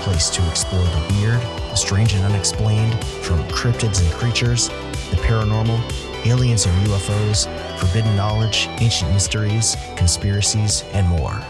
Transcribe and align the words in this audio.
place 0.00 0.30
to 0.30 0.48
explore 0.48 0.84
the 0.84 1.14
weird, 1.14 1.40
the 1.40 1.74
strange 1.74 2.14
and 2.14 2.24
unexplained, 2.24 2.94
from 3.22 3.38
cryptids 3.48 4.02
and 4.02 4.12
creatures, 4.12 4.68
the 5.10 5.16
paranormal, 5.22 5.78
aliens 6.26 6.66
and 6.66 6.86
UFOs, 6.86 7.46
forbidden 7.78 8.16
knowledge, 8.16 8.68
ancient 8.80 9.12
mysteries, 9.12 9.76
conspiracies, 9.96 10.82
and 10.92 11.06
more. 11.08 11.40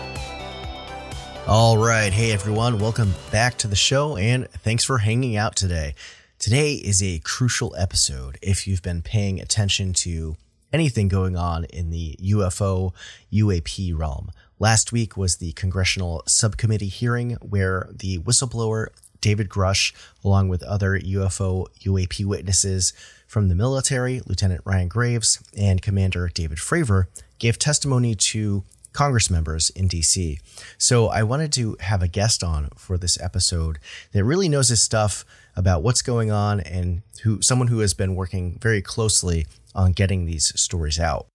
All 1.46 1.78
right. 1.78 2.12
Hey, 2.12 2.32
everyone. 2.32 2.78
Welcome 2.78 3.14
back 3.30 3.56
to 3.58 3.68
the 3.68 3.76
show, 3.76 4.16
and 4.16 4.48
thanks 4.50 4.84
for 4.84 4.98
hanging 4.98 5.36
out 5.36 5.54
today. 5.54 5.94
Today 6.38 6.74
is 6.74 7.02
a 7.02 7.20
crucial 7.20 7.74
episode 7.78 8.38
if 8.42 8.66
you've 8.66 8.82
been 8.82 9.00
paying 9.00 9.40
attention 9.40 9.92
to 9.94 10.36
anything 10.72 11.08
going 11.08 11.36
on 11.36 11.64
in 11.64 11.90
the 11.90 12.16
UFO 12.22 12.92
UAP 13.32 13.96
realm. 13.96 14.30
Last 14.58 14.92
week 14.92 15.16
was 15.16 15.36
the 15.36 15.52
congressional 15.52 16.22
subcommittee 16.26 16.88
hearing 16.88 17.32
where 17.42 17.88
the 17.92 18.18
whistleblower 18.18 18.88
David 19.20 19.48
Grusch, 19.48 19.92
along 20.24 20.48
with 20.48 20.62
other 20.62 20.98
UFO 20.98 21.66
UAP 21.80 22.24
witnesses 22.24 22.92
from 23.26 23.48
the 23.48 23.54
military, 23.54 24.20
Lieutenant 24.26 24.62
Ryan 24.64 24.88
Graves 24.88 25.42
and 25.56 25.82
Commander 25.82 26.30
David 26.32 26.58
Fravor, 26.58 27.06
gave 27.38 27.58
testimony 27.58 28.14
to 28.14 28.64
Congress 28.96 29.28
members 29.28 29.68
in 29.70 29.88
DC. 29.88 30.40
So 30.78 31.08
I 31.08 31.22
wanted 31.22 31.52
to 31.52 31.76
have 31.80 32.02
a 32.02 32.08
guest 32.08 32.42
on 32.42 32.70
for 32.76 32.96
this 32.96 33.20
episode 33.20 33.78
that 34.12 34.24
really 34.24 34.48
knows 34.48 34.70
his 34.70 34.82
stuff 34.82 35.22
about 35.54 35.82
what's 35.82 36.00
going 36.00 36.30
on 36.30 36.60
and 36.60 37.02
who 37.22 37.42
someone 37.42 37.68
who 37.68 37.80
has 37.80 37.92
been 37.92 38.14
working 38.14 38.58
very 38.58 38.80
closely 38.80 39.46
on 39.74 39.92
getting 39.92 40.24
these 40.24 40.58
stories 40.58 40.98
out. 40.98 41.26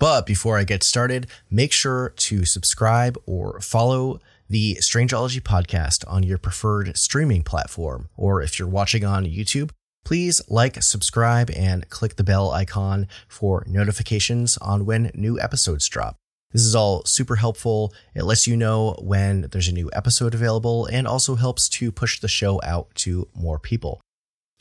But 0.00 0.26
before 0.26 0.58
I 0.58 0.64
get 0.64 0.82
started, 0.82 1.28
make 1.50 1.72
sure 1.72 2.14
to 2.16 2.44
subscribe 2.44 3.16
or 3.26 3.60
follow 3.60 4.18
the 4.48 4.76
Strangeology 4.80 5.40
podcast 5.40 6.02
on 6.08 6.24
your 6.24 6.38
preferred 6.38 6.96
streaming 6.96 7.44
platform. 7.44 8.08
Or 8.16 8.42
if 8.42 8.58
you're 8.58 8.66
watching 8.66 9.04
on 9.04 9.24
YouTube, 9.24 9.70
please 10.04 10.40
like, 10.48 10.82
subscribe, 10.82 11.50
and 11.50 11.88
click 11.90 12.16
the 12.16 12.24
bell 12.24 12.50
icon 12.50 13.06
for 13.28 13.62
notifications 13.68 14.56
on 14.56 14.84
when 14.84 15.12
new 15.14 15.38
episodes 15.38 15.86
drop. 15.86 16.16
This 16.52 16.62
is 16.62 16.74
all 16.74 17.04
super 17.04 17.36
helpful. 17.36 17.94
It 18.14 18.24
lets 18.24 18.46
you 18.46 18.56
know 18.56 18.96
when 19.00 19.42
there's 19.52 19.68
a 19.68 19.72
new 19.72 19.88
episode 19.92 20.34
available 20.34 20.86
and 20.86 21.06
also 21.06 21.36
helps 21.36 21.68
to 21.70 21.92
push 21.92 22.18
the 22.18 22.28
show 22.28 22.60
out 22.64 22.92
to 22.96 23.28
more 23.34 23.58
people. 23.58 24.00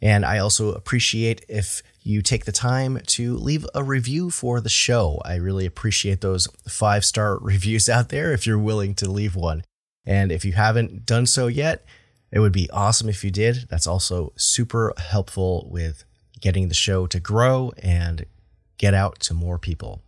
And 0.01 0.23
I 0.23 0.38
also 0.38 0.72
appreciate 0.72 1.45
if 1.50 1.81
you 2.01 2.22
take 2.22 2.45
the 2.45 2.51
time 2.51 3.00
to 3.07 3.35
leave 3.35 3.66
a 3.75 3.83
review 3.83 4.29
for 4.29 4.61
the 4.61 4.69
show. 4.69 5.22
I 5.25 5.35
really 5.35 5.66
appreciate 5.66 6.22
those 6.22 6.47
five 6.67 7.03
star 7.03 7.38
reviews 7.41 7.89
out 7.89 8.09
there 8.09 8.31
if 8.33 8.45
you're 8.45 8.59
willing 8.59 8.95
to 8.95 9.09
leave 9.09 9.35
one. 9.35 9.63
And 10.06 10.31
if 10.31 10.45
you 10.45 10.53
haven't 10.53 11.06
done 11.06 11.25
so 11.25 11.47
yet, 11.47 11.85
it 12.31 12.39
would 12.39 12.53
be 12.53 12.69
awesome 12.69 13.09
if 13.09 13.23
you 13.23 13.31
did. 13.31 13.67
That's 13.69 13.88
also 13.88 14.33
super 14.38 14.94
helpful 14.97 15.67
with 15.69 16.06
getting 16.39 16.69
the 16.69 16.75
show 16.75 17.07
to 17.07 17.19
grow 17.19 17.73
and 17.81 18.25
get 18.77 18.94
out 18.94 19.19
to 19.21 19.33
more 19.33 19.59
people. 19.59 20.01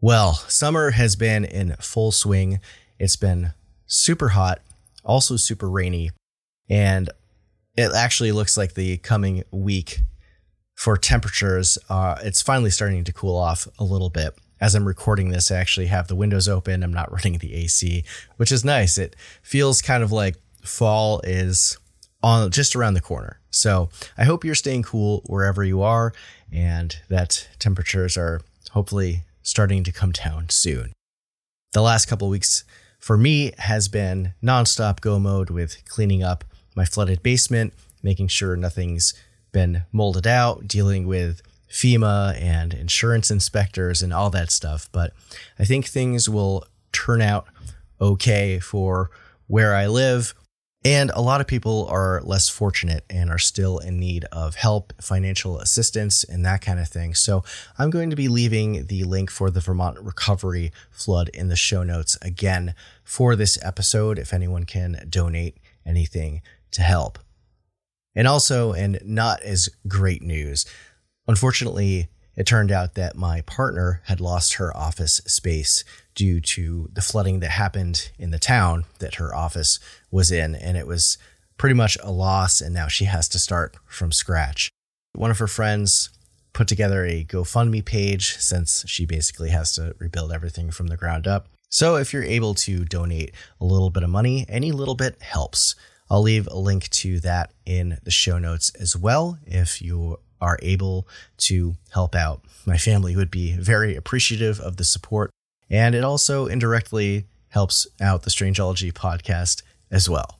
Well, 0.00 0.34
summer 0.34 0.90
has 0.90 1.16
been 1.16 1.44
in 1.44 1.74
full 1.80 2.12
swing. 2.12 2.60
It's 2.98 3.16
been 3.16 3.52
super 3.86 4.30
hot, 4.30 4.60
also 5.04 5.36
super 5.36 5.68
rainy, 5.68 6.10
and 6.68 7.10
it 7.76 7.92
actually 7.92 8.32
looks 8.32 8.56
like 8.56 8.74
the 8.74 8.98
coming 8.98 9.44
week 9.50 10.02
for 10.78 10.96
temperatures, 10.96 11.76
uh, 11.90 12.14
it's 12.22 12.40
finally 12.40 12.70
starting 12.70 13.02
to 13.02 13.12
cool 13.12 13.36
off 13.36 13.66
a 13.80 13.84
little 13.84 14.10
bit. 14.10 14.38
As 14.60 14.76
I'm 14.76 14.86
recording 14.86 15.30
this, 15.30 15.50
I 15.50 15.56
actually 15.56 15.86
have 15.86 16.06
the 16.06 16.14
windows 16.14 16.46
open. 16.46 16.84
I'm 16.84 16.92
not 16.92 17.10
running 17.12 17.38
the 17.38 17.52
AC, 17.54 18.04
which 18.36 18.52
is 18.52 18.64
nice. 18.64 18.96
It 18.96 19.16
feels 19.42 19.82
kind 19.82 20.04
of 20.04 20.12
like 20.12 20.36
fall 20.62 21.20
is 21.24 21.78
on 22.22 22.52
just 22.52 22.76
around 22.76 22.94
the 22.94 23.00
corner. 23.00 23.40
So 23.50 23.88
I 24.16 24.22
hope 24.22 24.44
you're 24.44 24.54
staying 24.54 24.84
cool 24.84 25.24
wherever 25.26 25.64
you 25.64 25.82
are 25.82 26.12
and 26.52 26.96
that 27.08 27.48
temperatures 27.58 28.16
are 28.16 28.40
hopefully 28.70 29.24
starting 29.48 29.82
to 29.84 29.92
come 29.92 30.12
down 30.12 30.48
soon. 30.50 30.92
The 31.72 31.82
last 31.82 32.06
couple 32.06 32.28
weeks 32.28 32.64
for 32.98 33.16
me 33.16 33.52
has 33.58 33.88
been 33.88 34.34
nonstop 34.42 35.00
go 35.00 35.18
mode 35.18 35.50
with 35.50 35.84
cleaning 35.88 36.22
up 36.22 36.44
my 36.74 36.84
flooded 36.84 37.22
basement, 37.22 37.72
making 38.02 38.28
sure 38.28 38.56
nothing's 38.56 39.14
been 39.52 39.82
molded 39.92 40.26
out, 40.26 40.68
dealing 40.68 41.06
with 41.06 41.42
FEMA 41.70 42.40
and 42.40 42.74
insurance 42.74 43.30
inspectors 43.30 44.02
and 44.02 44.12
all 44.12 44.30
that 44.30 44.50
stuff. 44.50 44.88
But 44.92 45.12
I 45.58 45.64
think 45.64 45.86
things 45.86 46.28
will 46.28 46.64
turn 46.92 47.22
out 47.22 47.46
okay 48.00 48.58
for 48.58 49.10
where 49.46 49.74
I 49.74 49.86
live. 49.86 50.34
And 50.84 51.10
a 51.10 51.20
lot 51.20 51.40
of 51.40 51.48
people 51.48 51.86
are 51.90 52.22
less 52.22 52.48
fortunate 52.48 53.04
and 53.10 53.30
are 53.30 53.38
still 53.38 53.78
in 53.78 53.98
need 53.98 54.24
of 54.26 54.54
help, 54.54 54.92
financial 55.02 55.58
assistance, 55.58 56.22
and 56.22 56.46
that 56.46 56.60
kind 56.60 56.78
of 56.78 56.88
thing. 56.88 57.14
So 57.14 57.42
I'm 57.78 57.90
going 57.90 58.10
to 58.10 58.16
be 58.16 58.28
leaving 58.28 58.86
the 58.86 59.02
link 59.04 59.28
for 59.30 59.50
the 59.50 59.60
Vermont 59.60 59.98
recovery 60.00 60.70
flood 60.90 61.30
in 61.30 61.48
the 61.48 61.56
show 61.56 61.82
notes 61.82 62.16
again 62.22 62.74
for 63.02 63.34
this 63.34 63.58
episode 63.62 64.18
if 64.18 64.32
anyone 64.32 64.64
can 64.64 65.04
donate 65.08 65.58
anything 65.84 66.42
to 66.70 66.82
help. 66.82 67.18
And 68.14 68.28
also, 68.28 68.72
and 68.72 69.00
not 69.04 69.42
as 69.42 69.68
great 69.88 70.22
news, 70.22 70.64
unfortunately, 71.26 72.08
it 72.38 72.46
turned 72.46 72.70
out 72.70 72.94
that 72.94 73.16
my 73.16 73.40
partner 73.42 74.00
had 74.04 74.20
lost 74.20 74.54
her 74.54 74.74
office 74.74 75.20
space 75.26 75.82
due 76.14 76.40
to 76.40 76.88
the 76.92 77.02
flooding 77.02 77.40
that 77.40 77.50
happened 77.50 78.12
in 78.16 78.30
the 78.30 78.38
town 78.38 78.84
that 79.00 79.16
her 79.16 79.34
office 79.34 79.80
was 80.12 80.30
in. 80.30 80.54
And 80.54 80.76
it 80.76 80.86
was 80.86 81.18
pretty 81.56 81.74
much 81.74 81.98
a 82.00 82.12
loss. 82.12 82.60
And 82.60 82.72
now 82.72 82.86
she 82.86 83.06
has 83.06 83.28
to 83.30 83.40
start 83.40 83.76
from 83.86 84.12
scratch. 84.12 84.70
One 85.14 85.32
of 85.32 85.38
her 85.40 85.48
friends 85.48 86.10
put 86.52 86.68
together 86.68 87.04
a 87.04 87.24
GoFundMe 87.24 87.84
page 87.84 88.36
since 88.36 88.84
she 88.86 89.04
basically 89.04 89.50
has 89.50 89.72
to 89.74 89.96
rebuild 89.98 90.30
everything 90.30 90.70
from 90.70 90.86
the 90.86 90.96
ground 90.96 91.26
up. 91.26 91.48
So 91.70 91.96
if 91.96 92.12
you're 92.12 92.22
able 92.22 92.54
to 92.54 92.84
donate 92.84 93.34
a 93.60 93.64
little 93.64 93.90
bit 93.90 94.04
of 94.04 94.10
money, 94.10 94.46
any 94.48 94.70
little 94.70 94.94
bit 94.94 95.20
helps. 95.20 95.74
I'll 96.08 96.22
leave 96.22 96.46
a 96.46 96.56
link 96.56 96.88
to 96.90 97.18
that 97.20 97.52
in 97.66 97.98
the 98.04 98.12
show 98.12 98.38
notes 98.38 98.70
as 98.78 98.96
well 98.96 99.38
if 99.44 99.82
you 99.82 100.18
are 100.40 100.58
able 100.62 101.06
to 101.38 101.76
help 101.90 102.14
out. 102.14 102.42
My 102.66 102.78
family 102.78 103.16
would 103.16 103.30
be 103.30 103.56
very 103.56 103.96
appreciative 103.96 104.60
of 104.60 104.76
the 104.76 104.84
support, 104.84 105.30
and 105.70 105.94
it 105.94 106.04
also 106.04 106.46
indirectly 106.46 107.26
helps 107.48 107.86
out 108.00 108.22
the 108.22 108.30
Strangeology 108.30 108.92
podcast 108.92 109.62
as 109.90 110.08
well. 110.08 110.38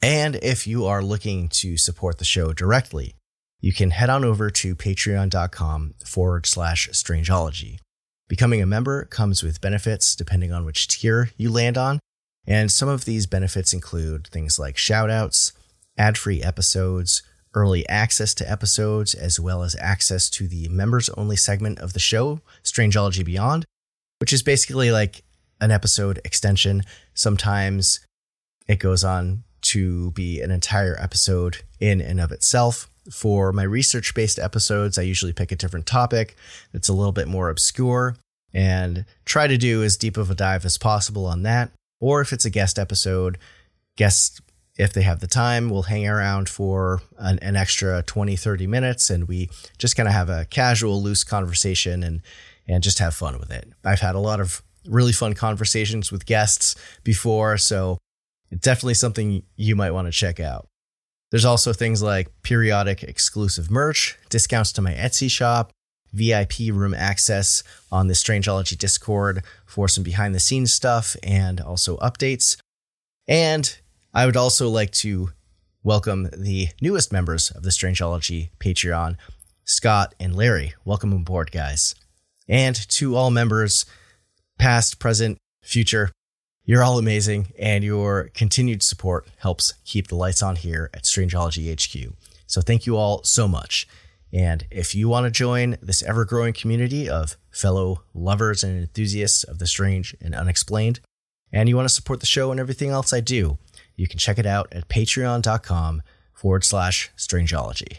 And 0.00 0.36
if 0.36 0.66
you 0.66 0.84
are 0.84 1.02
looking 1.02 1.48
to 1.48 1.76
support 1.76 2.18
the 2.18 2.24
show 2.24 2.52
directly, 2.52 3.14
you 3.60 3.72
can 3.72 3.90
head 3.90 4.10
on 4.10 4.24
over 4.24 4.50
to 4.50 4.76
patreon.com 4.76 5.94
forward 6.04 6.44
slash 6.44 6.88
strangeology. 6.90 7.78
Becoming 8.28 8.60
a 8.60 8.66
member 8.66 9.06
comes 9.06 9.42
with 9.42 9.60
benefits 9.60 10.14
depending 10.14 10.52
on 10.52 10.64
which 10.64 10.88
tier 10.88 11.30
you 11.36 11.50
land 11.50 11.78
on. 11.78 12.00
And 12.46 12.70
some 12.70 12.88
of 12.90 13.06
these 13.06 13.26
benefits 13.26 13.72
include 13.72 14.26
things 14.26 14.58
like 14.58 14.76
shoutouts, 14.76 15.52
ad 15.96 16.18
free 16.18 16.42
episodes, 16.42 17.22
early 17.54 17.88
access 17.88 18.34
to 18.34 18.50
episodes, 18.50 19.14
as 19.14 19.38
well 19.40 19.62
as 19.62 19.76
access 19.80 20.28
to 20.30 20.48
the 20.48 20.68
members 20.68 21.08
only 21.10 21.36
segment 21.36 21.78
of 21.78 21.92
the 21.92 22.00
show, 22.00 22.40
Strangeology 22.62 23.24
Beyond, 23.24 23.64
which 24.18 24.32
is 24.32 24.42
basically 24.42 24.90
like 24.90 25.22
an 25.60 25.70
episode 25.70 26.20
extension. 26.24 26.82
Sometimes 27.14 28.00
it 28.66 28.78
goes 28.78 29.04
on 29.04 29.44
to 29.62 30.10
be 30.12 30.40
an 30.40 30.50
entire 30.50 30.96
episode 31.00 31.58
in 31.80 32.00
and 32.00 32.20
of 32.20 32.32
itself. 32.32 32.88
For 33.10 33.52
my 33.52 33.64
research 33.64 34.14
based 34.14 34.38
episodes, 34.38 34.98
I 34.98 35.02
usually 35.02 35.32
pick 35.32 35.52
a 35.52 35.56
different 35.56 35.86
topic 35.86 36.36
that's 36.72 36.88
a 36.88 36.94
little 36.94 37.12
bit 37.12 37.28
more 37.28 37.50
obscure 37.50 38.16
and 38.52 39.04
try 39.24 39.46
to 39.46 39.58
do 39.58 39.82
as 39.82 39.96
deep 39.96 40.16
of 40.16 40.30
a 40.30 40.34
dive 40.34 40.64
as 40.64 40.78
possible 40.78 41.26
on 41.26 41.42
that. 41.42 41.70
Or 42.00 42.20
if 42.20 42.32
it's 42.32 42.44
a 42.44 42.50
guest 42.50 42.78
episode, 42.78 43.36
guests, 43.96 44.40
if 44.76 44.92
they 44.92 45.02
have 45.02 45.20
the 45.20 45.26
time, 45.26 45.70
we'll 45.70 45.82
hang 45.82 46.06
around 46.06 46.48
for 46.48 47.00
an, 47.18 47.38
an 47.40 47.56
extra 47.56 48.02
20, 48.02 48.36
30 48.36 48.66
minutes 48.66 49.10
and 49.10 49.28
we 49.28 49.48
just 49.78 49.96
kind 49.96 50.08
of 50.08 50.14
have 50.14 50.28
a 50.28 50.46
casual, 50.46 51.02
loose 51.02 51.22
conversation 51.22 52.02
and, 52.02 52.22
and 52.66 52.82
just 52.82 52.98
have 52.98 53.14
fun 53.14 53.38
with 53.38 53.50
it. 53.50 53.72
I've 53.84 54.00
had 54.00 54.14
a 54.14 54.20
lot 54.20 54.40
of 54.40 54.62
really 54.86 55.12
fun 55.12 55.34
conversations 55.34 56.10
with 56.10 56.26
guests 56.26 56.74
before, 57.04 57.56
so 57.56 57.98
definitely 58.60 58.94
something 58.94 59.42
you 59.56 59.76
might 59.76 59.92
want 59.92 60.06
to 60.06 60.12
check 60.12 60.40
out. 60.40 60.66
There's 61.30 61.44
also 61.44 61.72
things 61.72 62.02
like 62.02 62.30
periodic 62.42 63.02
exclusive 63.02 63.70
merch, 63.70 64.18
discounts 64.28 64.72
to 64.72 64.82
my 64.82 64.92
Etsy 64.92 65.30
shop, 65.30 65.72
VIP 66.12 66.70
room 66.72 66.94
access 66.94 67.62
on 67.90 68.06
the 68.06 68.14
Strangeology 68.14 68.78
Discord 68.78 69.42
for 69.66 69.88
some 69.88 70.04
behind 70.04 70.34
the 70.34 70.40
scenes 70.40 70.72
stuff 70.72 71.16
and 71.22 71.60
also 71.60 71.96
updates. 71.98 72.56
And 73.26 73.76
I 74.16 74.26
would 74.26 74.36
also 74.36 74.68
like 74.68 74.92
to 74.92 75.30
welcome 75.82 76.30
the 76.32 76.68
newest 76.80 77.12
members 77.12 77.50
of 77.50 77.64
the 77.64 77.70
Strangeology 77.70 78.50
Patreon, 78.60 79.16
Scott 79.64 80.14
and 80.20 80.36
Larry. 80.36 80.72
Welcome 80.84 81.12
aboard, 81.12 81.50
guys. 81.50 81.96
And 82.48 82.76
to 82.90 83.16
all 83.16 83.32
members, 83.32 83.84
past, 84.56 85.00
present, 85.00 85.38
future, 85.64 86.12
you're 86.64 86.84
all 86.84 86.96
amazing, 86.96 87.48
and 87.58 87.82
your 87.82 88.30
continued 88.34 88.84
support 88.84 89.26
helps 89.38 89.74
keep 89.84 90.06
the 90.06 90.14
lights 90.14 90.44
on 90.44 90.54
here 90.54 90.90
at 90.94 91.02
Strangeology 91.02 91.68
HQ. 91.74 92.14
So 92.46 92.60
thank 92.60 92.86
you 92.86 92.96
all 92.96 93.24
so 93.24 93.48
much. 93.48 93.88
And 94.32 94.64
if 94.70 94.94
you 94.94 95.08
want 95.08 95.26
to 95.26 95.30
join 95.32 95.76
this 95.82 96.04
ever 96.04 96.24
growing 96.24 96.52
community 96.52 97.08
of 97.08 97.36
fellow 97.50 98.04
lovers 98.14 98.62
and 98.62 98.80
enthusiasts 98.80 99.42
of 99.42 99.58
the 99.58 99.66
strange 99.66 100.14
and 100.20 100.36
unexplained, 100.36 101.00
and 101.52 101.68
you 101.68 101.74
want 101.74 101.88
to 101.88 101.94
support 101.94 102.20
the 102.20 102.26
show 102.26 102.52
and 102.52 102.60
everything 102.60 102.90
else 102.90 103.12
I 103.12 103.18
do, 103.18 103.58
you 103.96 104.08
can 104.08 104.18
check 104.18 104.38
it 104.38 104.46
out 104.46 104.72
at 104.72 104.88
patreon.com 104.88 106.02
forward 106.32 106.64
slash 106.64 107.10
strangeology. 107.16 107.98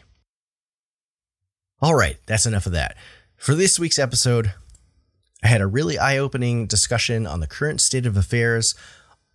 All 1.81 1.95
right, 1.95 2.17
that's 2.25 2.45
enough 2.45 2.65
of 2.65 2.71
that. 2.71 2.95
For 3.35 3.53
this 3.53 3.79
week's 3.79 3.99
episode, 3.99 4.53
I 5.43 5.47
had 5.47 5.61
a 5.61 5.67
really 5.67 5.99
eye 5.99 6.17
opening 6.17 6.67
discussion 6.67 7.27
on 7.27 7.39
the 7.39 7.47
current 7.47 7.81
state 7.81 8.05
of 8.05 8.17
affairs, 8.17 8.75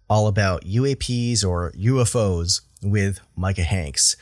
all 0.09 0.27
about 0.27 0.65
UAPs 0.65 1.45
or 1.45 1.73
UFOs 1.73 2.63
with 2.83 3.21
Micah 3.37 3.63
Hanks. 3.63 4.17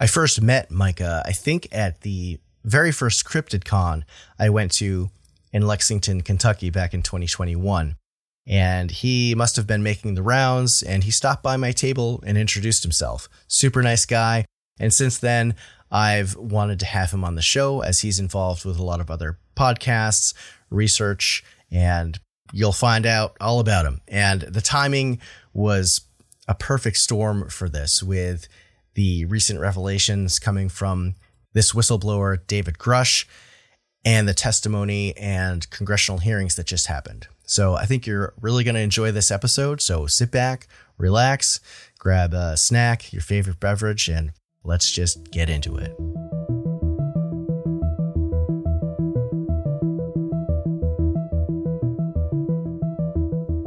I 0.00 0.06
first 0.06 0.42
met 0.42 0.70
Micah, 0.70 1.22
I 1.24 1.32
think, 1.32 1.68
at 1.70 2.00
the 2.00 2.40
very 2.64 2.90
first 2.90 3.24
Cryptid 3.24 3.64
Con 3.64 4.04
I 4.38 4.50
went 4.50 4.72
to 4.72 5.10
in 5.52 5.62
Lexington, 5.62 6.22
Kentucky 6.22 6.70
back 6.70 6.94
in 6.94 7.02
2021. 7.02 7.96
And 8.46 8.90
he 8.90 9.34
must 9.34 9.56
have 9.56 9.66
been 9.66 9.82
making 9.82 10.14
the 10.14 10.22
rounds 10.22 10.82
and 10.82 11.04
he 11.04 11.10
stopped 11.10 11.42
by 11.42 11.56
my 11.56 11.70
table 11.72 12.22
and 12.26 12.36
introduced 12.36 12.82
himself. 12.82 13.28
Super 13.46 13.82
nice 13.82 14.04
guy. 14.04 14.44
And 14.80 14.92
since 14.92 15.18
then, 15.18 15.54
I've 15.90 16.34
wanted 16.36 16.80
to 16.80 16.86
have 16.86 17.12
him 17.12 17.22
on 17.22 17.34
the 17.34 17.42
show 17.42 17.82
as 17.82 18.00
he's 18.00 18.18
involved 18.18 18.64
with 18.64 18.78
a 18.78 18.82
lot 18.82 19.00
of 19.00 19.10
other 19.10 19.38
podcasts, 19.56 20.34
research, 20.70 21.44
and 21.70 22.18
you'll 22.52 22.72
find 22.72 23.06
out 23.06 23.36
all 23.40 23.60
about 23.60 23.86
him. 23.86 24.00
And 24.08 24.40
the 24.40 24.60
timing 24.60 25.20
was 25.52 26.00
a 26.48 26.54
perfect 26.54 26.96
storm 26.96 27.48
for 27.48 27.68
this 27.68 28.02
with 28.02 28.48
the 28.94 29.24
recent 29.26 29.60
revelations 29.60 30.38
coming 30.38 30.68
from 30.68 31.14
this 31.52 31.72
whistleblower, 31.72 32.38
David 32.46 32.78
Grusch 32.78 33.26
and 34.04 34.26
the 34.26 34.34
testimony 34.34 35.16
and 35.16 35.68
congressional 35.70 36.18
hearings 36.18 36.56
that 36.56 36.66
just 36.66 36.86
happened. 36.86 37.28
So 37.52 37.74
I 37.74 37.84
think 37.84 38.06
you're 38.06 38.32
really 38.40 38.64
going 38.64 38.76
to 38.76 38.80
enjoy 38.80 39.12
this 39.12 39.30
episode. 39.30 39.82
So 39.82 40.06
sit 40.06 40.30
back, 40.30 40.68
relax, 40.96 41.60
grab 41.98 42.32
a 42.32 42.56
snack, 42.56 43.12
your 43.12 43.20
favorite 43.20 43.60
beverage, 43.60 44.08
and 44.08 44.32
let's 44.64 44.90
just 44.90 45.30
get 45.30 45.50
into 45.50 45.76
it. 45.76 45.94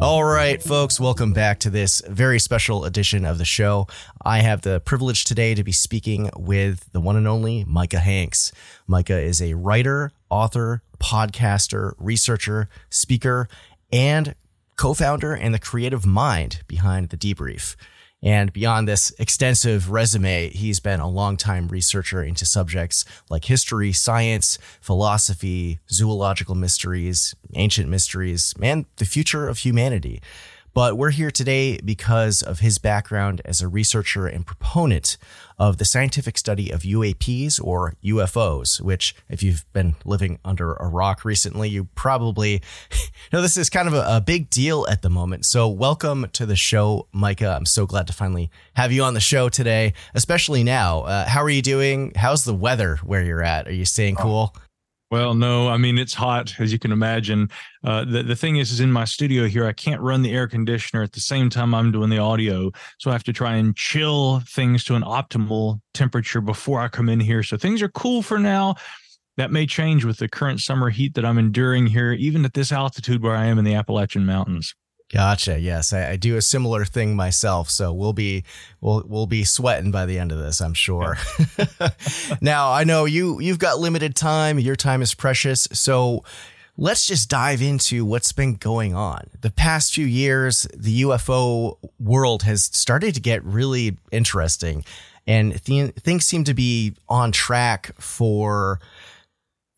All 0.01 0.23
right, 0.23 0.61
folks, 0.63 0.99
welcome 0.99 1.33
back 1.33 1.59
to 1.59 1.69
this 1.69 2.01
very 2.07 2.39
special 2.39 2.85
edition 2.85 3.23
of 3.23 3.37
the 3.37 3.45
show. 3.45 3.85
I 4.23 4.39
have 4.39 4.61
the 4.61 4.79
privilege 4.79 5.25
today 5.25 5.53
to 5.53 5.63
be 5.63 5.71
speaking 5.71 6.31
with 6.35 6.91
the 6.91 7.01
one 7.01 7.17
and 7.17 7.27
only 7.27 7.65
Micah 7.65 7.99
Hanks. 7.99 8.51
Micah 8.87 9.19
is 9.19 9.43
a 9.43 9.53
writer, 9.53 10.11
author, 10.31 10.81
podcaster, 10.99 11.93
researcher, 11.99 12.67
speaker, 12.89 13.47
and 13.95 14.35
co 14.75 14.93
founder 14.93 15.33
and 15.33 15.53
the 15.53 15.59
creative 15.59 16.05
mind 16.05 16.61
behind 16.67 17.09
The 17.09 17.17
Debrief. 17.17 17.77
And 18.21 18.51
beyond 18.51 18.87
this 18.87 19.13
extensive 19.19 19.89
resume, 19.89 20.49
he's 20.49 20.79
been 20.79 20.99
a 20.99 21.07
longtime 21.07 21.67
researcher 21.67 22.23
into 22.23 22.45
subjects 22.45 23.05
like 23.29 23.45
history, 23.45 23.93
science, 23.93 24.57
philosophy, 24.81 25.79
zoological 25.89 26.55
mysteries, 26.55 27.35
ancient 27.53 27.87
mysteries, 27.87 28.53
and 28.61 28.85
the 28.97 29.05
future 29.05 29.47
of 29.47 29.59
humanity. 29.59 30.21
But 30.73 30.97
we're 30.97 31.11
here 31.11 31.31
today 31.31 31.77
because 31.77 32.41
of 32.41 32.59
his 32.59 32.79
background 32.79 33.41
as 33.45 33.61
a 33.61 33.67
researcher 33.69 34.27
and 34.27 34.45
proponent 34.45 35.17
of 35.57 35.77
the 35.77 35.85
scientific 35.85 36.37
study 36.37 36.71
of 36.71 36.81
UAPs 36.81 37.63
or 37.63 37.95
UFOs, 38.03 38.81
which, 38.81 39.15
if 39.29 39.41
you've 39.41 39.65
been 39.73 39.95
living 40.03 40.39
under 40.43 40.73
a 40.73 40.87
rock 40.87 41.23
recently, 41.23 41.69
you 41.69 41.85
probably 41.95 42.61
know 43.33 43.41
this 43.41 43.57
is 43.57 43.69
kind 43.69 43.87
of 43.87 43.93
a, 43.93 44.05
a 44.07 44.21
big 44.21 44.49
deal 44.49 44.85
at 44.89 45.01
the 45.01 45.09
moment. 45.09 45.45
So, 45.45 45.67
welcome 45.67 46.27
to 46.33 46.45
the 46.45 46.55
show, 46.55 47.07
Micah. 47.13 47.55
I'm 47.55 47.65
so 47.65 47.85
glad 47.85 48.07
to 48.07 48.13
finally 48.13 48.49
have 48.73 48.91
you 48.91 49.03
on 49.03 49.13
the 49.13 49.19
show 49.19 49.49
today, 49.49 49.93
especially 50.13 50.63
now. 50.63 51.01
Uh, 51.01 51.27
how 51.27 51.41
are 51.41 51.49
you 51.49 51.61
doing? 51.61 52.13
How's 52.15 52.43
the 52.43 52.55
weather 52.55 52.97
where 53.03 53.23
you're 53.23 53.43
at? 53.43 53.67
Are 53.67 53.73
you 53.73 53.85
staying 53.85 54.15
cool? 54.15 54.53
Oh 54.55 54.61
well, 55.11 55.33
no, 55.33 55.67
I 55.67 55.77
mean 55.77 55.97
it's 55.97 56.13
hot 56.13 56.53
as 56.59 56.73
you 56.73 56.79
can 56.79 56.91
imagine. 56.91 57.49
Uh, 57.83 58.05
the 58.05 58.23
the 58.23 58.35
thing 58.35 58.57
is, 58.57 58.71
is 58.71 58.79
in 58.79 58.91
my 58.91 59.05
studio 59.05 59.47
here, 59.47 59.65
I 59.65 59.73
can't 59.73 60.01
run 60.01 60.21
the 60.21 60.31
air 60.31 60.47
conditioner 60.47 61.03
at 61.03 61.11
the 61.11 61.19
same 61.19 61.49
time 61.49 61.75
I'm 61.75 61.91
doing 61.91 62.09
the 62.09 62.17
audio, 62.17 62.71
so 62.97 63.11
I 63.11 63.13
have 63.13 63.23
to 63.25 63.33
try 63.33 63.55
and 63.55 63.75
chill 63.75 64.41
things 64.47 64.83
to 64.85 64.95
an 64.95 65.03
optimal 65.03 65.79
temperature 65.93 66.41
before 66.41 66.81
I 66.81 66.87
come 66.87 67.09
in 67.09 67.19
here. 67.19 67.43
So 67.43 67.57
things 67.57 67.81
are 67.81 67.89
cool 67.89 68.21
for 68.21 68.39
now. 68.39 68.75
That 69.37 69.51
may 69.51 69.65
change 69.65 70.05
with 70.05 70.17
the 70.17 70.29
current 70.29 70.61
summer 70.61 70.89
heat 70.89 71.13
that 71.15 71.25
I'm 71.25 71.37
enduring 71.37 71.87
here, 71.87 72.13
even 72.13 72.45
at 72.45 72.53
this 72.53 72.71
altitude 72.71 73.21
where 73.21 73.35
I 73.35 73.45
am 73.45 73.59
in 73.59 73.65
the 73.65 73.75
Appalachian 73.75 74.25
Mountains. 74.25 74.73
Gotcha. 75.13 75.59
Yes, 75.59 75.93
I, 75.93 76.11
I, 76.11 76.15
do 76.15 76.35
a 76.35 76.41
similar 76.41 76.83
thing 76.83 77.15
myself, 77.15 77.69
so 77.69 77.93
we'll 77.93 78.11
be 78.11 78.43
we'll 78.81 79.03
we'll 79.05 79.27
be 79.27 79.43
sweating 79.43 79.91
by 79.91 80.07
the 80.07 80.17
end 80.17 80.31
of 80.31 80.39
this, 80.39 80.59
I'm 80.61 80.73
sure. 80.73 81.17
now, 82.41 82.71
I 82.71 82.85
know 82.85 83.05
you 83.05 83.39
you've 83.39 83.59
got 83.59 83.79
limited 83.79 84.15
time. 84.15 84.57
Your 84.57 84.75
time 84.75 85.03
is 85.03 85.13
precious, 85.13 85.67
so 85.71 86.23
let's 86.75 87.05
just 87.05 87.29
dive 87.29 87.61
into 87.61 88.03
what's 88.03 88.31
been 88.31 88.55
going 88.55 88.95
on. 88.95 89.29
The 89.41 89.51
past 89.51 89.93
few 89.93 90.07
years, 90.07 90.67
the 90.73 91.03
UFO 91.03 91.77
world 91.99 92.41
has 92.43 92.63
started 92.63 93.13
to 93.13 93.21
get 93.21 93.43
really 93.43 93.97
interesting, 94.11 94.83
and 95.27 95.63
th- 95.63 95.93
things 95.93 96.25
seem 96.25 96.43
to 96.45 96.55
be 96.55 96.95
on 97.07 97.31
track 97.31 97.93
for 97.99 98.79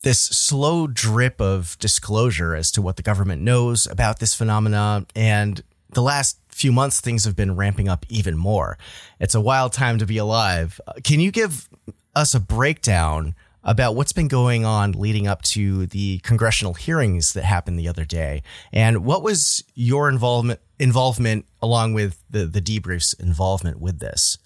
this 0.02 0.20
slow 0.20 0.86
drip 0.86 1.40
of 1.40 1.76
disclosure 1.78 2.54
as 2.54 2.70
to 2.72 2.82
what 2.82 2.96
the 2.96 3.02
government 3.02 3.42
knows 3.42 3.86
about 3.86 4.18
this 4.18 4.34
phenomena. 4.34 5.06
And 5.14 5.62
the 5.90 6.02
last 6.02 6.38
few 6.48 6.72
months, 6.72 7.00
things 7.00 7.24
have 7.24 7.36
been 7.36 7.56
ramping 7.56 7.88
up 7.88 8.06
even 8.08 8.36
more. 8.36 8.78
It's 9.18 9.34
a 9.34 9.40
wild 9.40 9.72
time 9.72 9.98
to 9.98 10.06
be 10.06 10.18
alive. 10.18 10.80
Can 11.02 11.20
you 11.20 11.30
give 11.30 11.68
us 12.14 12.34
a 12.34 12.40
breakdown 12.40 13.34
about 13.68 13.94
what's 13.94 14.12
been 14.12 14.28
going 14.28 14.64
on 14.64 14.92
leading 14.92 15.26
up 15.26 15.42
to 15.42 15.86
the 15.86 16.18
congressional 16.20 16.74
hearings 16.74 17.34
that 17.34 17.44
happened 17.44 17.78
the 17.78 17.88
other 17.88 18.04
day. 18.04 18.42
And 18.72 19.04
what 19.04 19.22
was 19.22 19.62
your 19.74 20.08
involvement 20.08 20.60
involvement 20.78 21.44
along 21.60 21.92
with 21.92 22.22
the 22.30 22.46
the 22.46 22.62
debriefs 22.62 23.18
involvement 23.20 23.78
with 23.78 23.98
this? 23.98 24.38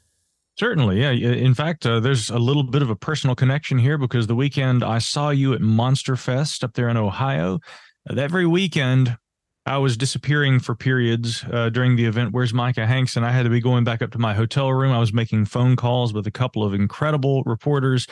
Certainly, 0.59 1.01
yeah. 1.01 1.11
In 1.11 1.55
fact, 1.55 1.87
uh, 1.87 1.99
there's 2.01 2.29
a 2.29 2.39
little 2.39 2.63
bit 2.63 2.83
of 2.83 2.91
a 2.91 2.97
personal 2.97 3.35
connection 3.35 3.79
here 3.79 3.97
because 3.97 4.27
the 4.27 4.35
weekend 4.35 4.85
I 4.85 4.99
saw 4.99 5.31
you 5.31 5.55
at 5.55 5.63
Monster 5.63 6.15
Fest 6.15 6.63
up 6.63 6.75
there 6.75 6.89
in 6.89 6.97
Ohio. 6.97 7.59
Uh, 8.09 8.15
that 8.15 8.31
very 8.31 8.47
weekend, 8.47 9.17
I 9.65 9.79
was 9.79 9.97
disappearing 9.97 10.61
for 10.61 10.75
periods 10.75 11.45
uh, 11.51 11.71
during 11.71 11.97
the 11.97 12.05
event. 12.05 12.33
Where's 12.33 12.53
Micah 12.53 12.87
Hanks? 12.87 13.17
And 13.17 13.25
I 13.25 13.33
had 13.33 13.45
to 13.45 13.51
be 13.51 13.61
going 13.61 13.85
back 13.85 14.03
up 14.03 14.11
to 14.11 14.19
my 14.19 14.35
hotel 14.35 14.71
room. 14.73 14.93
I 14.93 14.99
was 14.99 15.13
making 15.13 15.47
phone 15.47 15.75
calls 15.75 16.13
with 16.13 16.27
a 16.27 16.31
couple 16.31 16.65
of 16.65 16.75
incredible 16.75 17.43
reporters 17.45 18.07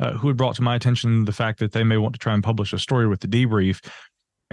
uh, 0.00 0.12
who 0.12 0.26
had 0.28 0.36
brought 0.36 0.56
to 0.56 0.62
my 0.62 0.74
attention 0.74 1.26
the 1.26 1.32
fact 1.32 1.60
that 1.60 1.72
they 1.72 1.84
may 1.84 1.98
want 1.98 2.14
to 2.14 2.18
try 2.18 2.34
and 2.34 2.42
publish 2.42 2.72
a 2.72 2.78
story 2.78 3.06
with 3.06 3.20
the 3.20 3.28
debrief. 3.28 3.86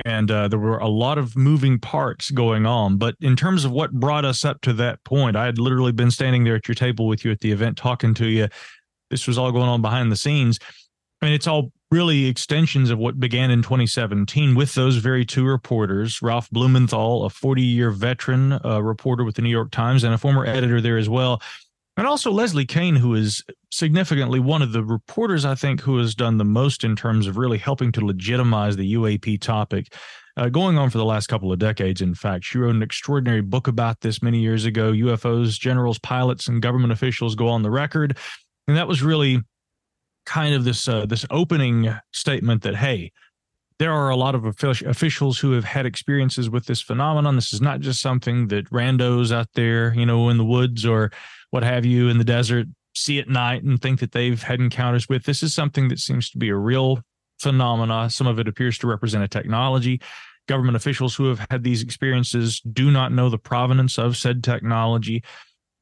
And 0.06 0.32
uh, 0.32 0.48
there 0.48 0.60
were 0.60 0.78
a 0.78 0.88
lot 0.88 1.18
of 1.18 1.36
moving 1.36 1.78
parts 1.78 2.32
going 2.32 2.66
on. 2.66 2.98
But 2.98 3.16
in 3.22 3.36
terms 3.36 3.66
of 3.66 3.72
what 3.72 3.92
brought 3.92 4.26
us 4.26 4.46
up 4.46 4.62
to 4.62 4.74
that 4.74 5.04
point, 5.04 5.36
I 5.36 5.46
had 5.46 5.60
literally 5.60 5.92
been 5.92 6.12
standing 6.12 6.44
there 6.44 6.56
at 6.56 6.68
your 6.68 6.76
table 6.76 7.08
with 7.08 7.26
you 7.26 7.32
at 7.32 7.42
the 7.42 7.52
event 7.52 7.78
talking 7.78 8.14
to 8.16 8.28
you. 8.28 8.48
This 9.10 9.28
was 9.28 9.38
all 9.38 9.52
going 9.52 9.70
on 9.70 9.82
behind 9.82 10.12
the 10.12 10.16
scenes. 10.16 10.60
I 11.22 11.26
mean, 11.26 11.36
it's 11.36 11.48
all 11.48 11.72
really 11.92 12.26
extensions 12.26 12.90
of 12.90 12.98
what 12.98 13.20
began 13.20 13.52
in 13.52 13.62
2017 13.62 14.56
with 14.56 14.74
those 14.74 14.96
very 14.96 15.26
two 15.26 15.46
reporters, 15.46 16.22
Ralph 16.22 16.50
Blumenthal, 16.50 17.26
a 17.26 17.30
40 17.30 17.62
year 17.62 17.92
veteran 17.92 18.54
uh, 18.66 18.82
reporter 18.82 19.24
with 19.24 19.36
the 19.36 19.42
New 19.42 19.50
York 19.50 19.72
Times 19.72 20.04
and 20.04 20.14
a 20.14 20.18
former 20.18 20.46
editor 20.46 20.82
there 20.82 20.98
as 20.98 21.10
well, 21.10 21.42
and 22.02 22.08
also 22.08 22.32
Leslie 22.32 22.66
Kean, 22.66 22.96
who 22.96 23.14
is 23.14 23.44
significantly 23.70 24.40
one 24.40 24.64
of 24.64 24.72
the 24.72 24.84
reporters, 24.84 25.46
I 25.46 25.54
think, 25.54 25.82
who 25.82 26.00
has 26.00 26.16
done 26.16 26.40
the 26.40 26.44
most 26.44 26.84
in 26.84 26.96
terms 26.96 27.28
of 27.28 27.38
really 27.38 27.60
helping 27.60 27.92
to 27.92 28.04
legitimize 28.04 28.76
the 28.76 28.96
UAP 28.96 29.40
topic. 29.40 29.94
Uh, 30.36 30.50
going 30.50 30.80
on 30.80 30.90
for 30.90 30.98
the 30.98 31.06
last 31.06 31.28
couple 31.28 31.54
of 31.54 31.60
decades, 31.60 32.02
in 32.02 32.16
fact. 32.16 32.44
She 32.44 32.58
wrote 32.58 32.74
an 32.74 32.82
extraordinary 32.82 33.42
book 33.42 33.68
about 33.68 34.02
this 34.02 34.24
many 34.24 34.40
years 34.40 34.66
ago 34.66 34.92
UFOs, 34.92 35.60
generals, 35.60 36.00
pilots, 36.00 36.48
and 36.48 36.60
government 36.60 36.92
officials 36.92 37.36
go 37.36 37.48
on 37.48 37.62
the 37.62 37.70
record. 37.70 38.18
And 38.68 38.76
that 38.76 38.88
was 38.88 39.04
really 39.04 39.44
kind 40.26 40.56
of 40.56 40.64
this 40.64 40.88
uh, 40.88 41.06
this 41.06 41.24
opening 41.30 41.96
statement 42.14 42.64
that, 42.64 42.78
hey, 42.78 43.12
there 43.78 43.94
are 43.94 44.10
a 44.10 44.16
lot 44.16 44.34
of 44.34 44.46
officials 44.46 45.38
who 45.38 45.52
have 45.52 45.66
had 45.66 45.86
experiences 45.86 46.50
with 46.50 46.66
this 46.66 46.82
phenomenon. 46.82 47.36
This 47.36 47.54
is 47.54 47.62
not 47.62 47.80
just 47.80 48.02
something 48.02 48.48
that 48.48 48.72
randos 48.72 49.32
out 49.32 49.50
there, 49.54 49.94
you 49.94 50.08
know, 50.08 50.30
in 50.30 50.38
the 50.38 50.46
woods 50.46 50.84
or 50.84 51.12
what 51.52 51.64
have 51.64 51.86
you 51.86 52.10
in 52.10 52.18
the 52.18 52.24
desert 52.24 52.68
see 52.96 53.20
at 53.20 53.30
night 53.30 53.64
and 53.64 53.82
think 53.82 54.00
that 54.00 54.12
they've 54.12 54.42
had 54.42 54.60
encounters 54.60 55.08
with. 55.08 55.24
This 55.24 55.44
is 55.44 55.54
something 55.54 55.88
that 55.88 56.00
seems 56.00 56.30
to 56.32 56.38
be 56.38 56.50
a 56.50 56.56
real 56.56 57.00
phenomena. 57.40 58.10
Some 58.10 58.28
of 58.28 58.38
it 58.38 58.48
appears 58.48 58.78
to 58.80 58.88
represent 58.88 59.24
a 59.24 59.28
technology. 59.30 60.02
Government 60.48 60.76
officials 60.76 61.16
who 61.16 61.26
have 61.30 61.46
had 61.50 61.64
these 61.64 61.82
experiences 61.82 62.60
do 62.62 62.92
not 62.92 63.14
know 63.14 63.30
the 63.30 63.38
provenance 63.38 63.98
of 63.98 64.18
said 64.18 64.44
technology 64.44 65.24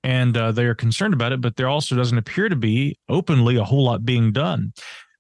and 0.04 0.36
uh, 0.38 0.52
they 0.52 0.66
are 0.66 0.76
concerned 0.76 1.14
about 1.14 1.32
it, 1.32 1.42
but 1.42 1.56
there 1.56 1.68
also 1.68 1.96
doesn't 1.96 2.18
appear 2.18 2.50
to 2.50 2.56
be 2.56 2.98
openly 3.10 3.58
a 3.58 3.64
whole 3.64 3.84
lot 3.84 4.06
being 4.06 4.32
done. 4.32 4.74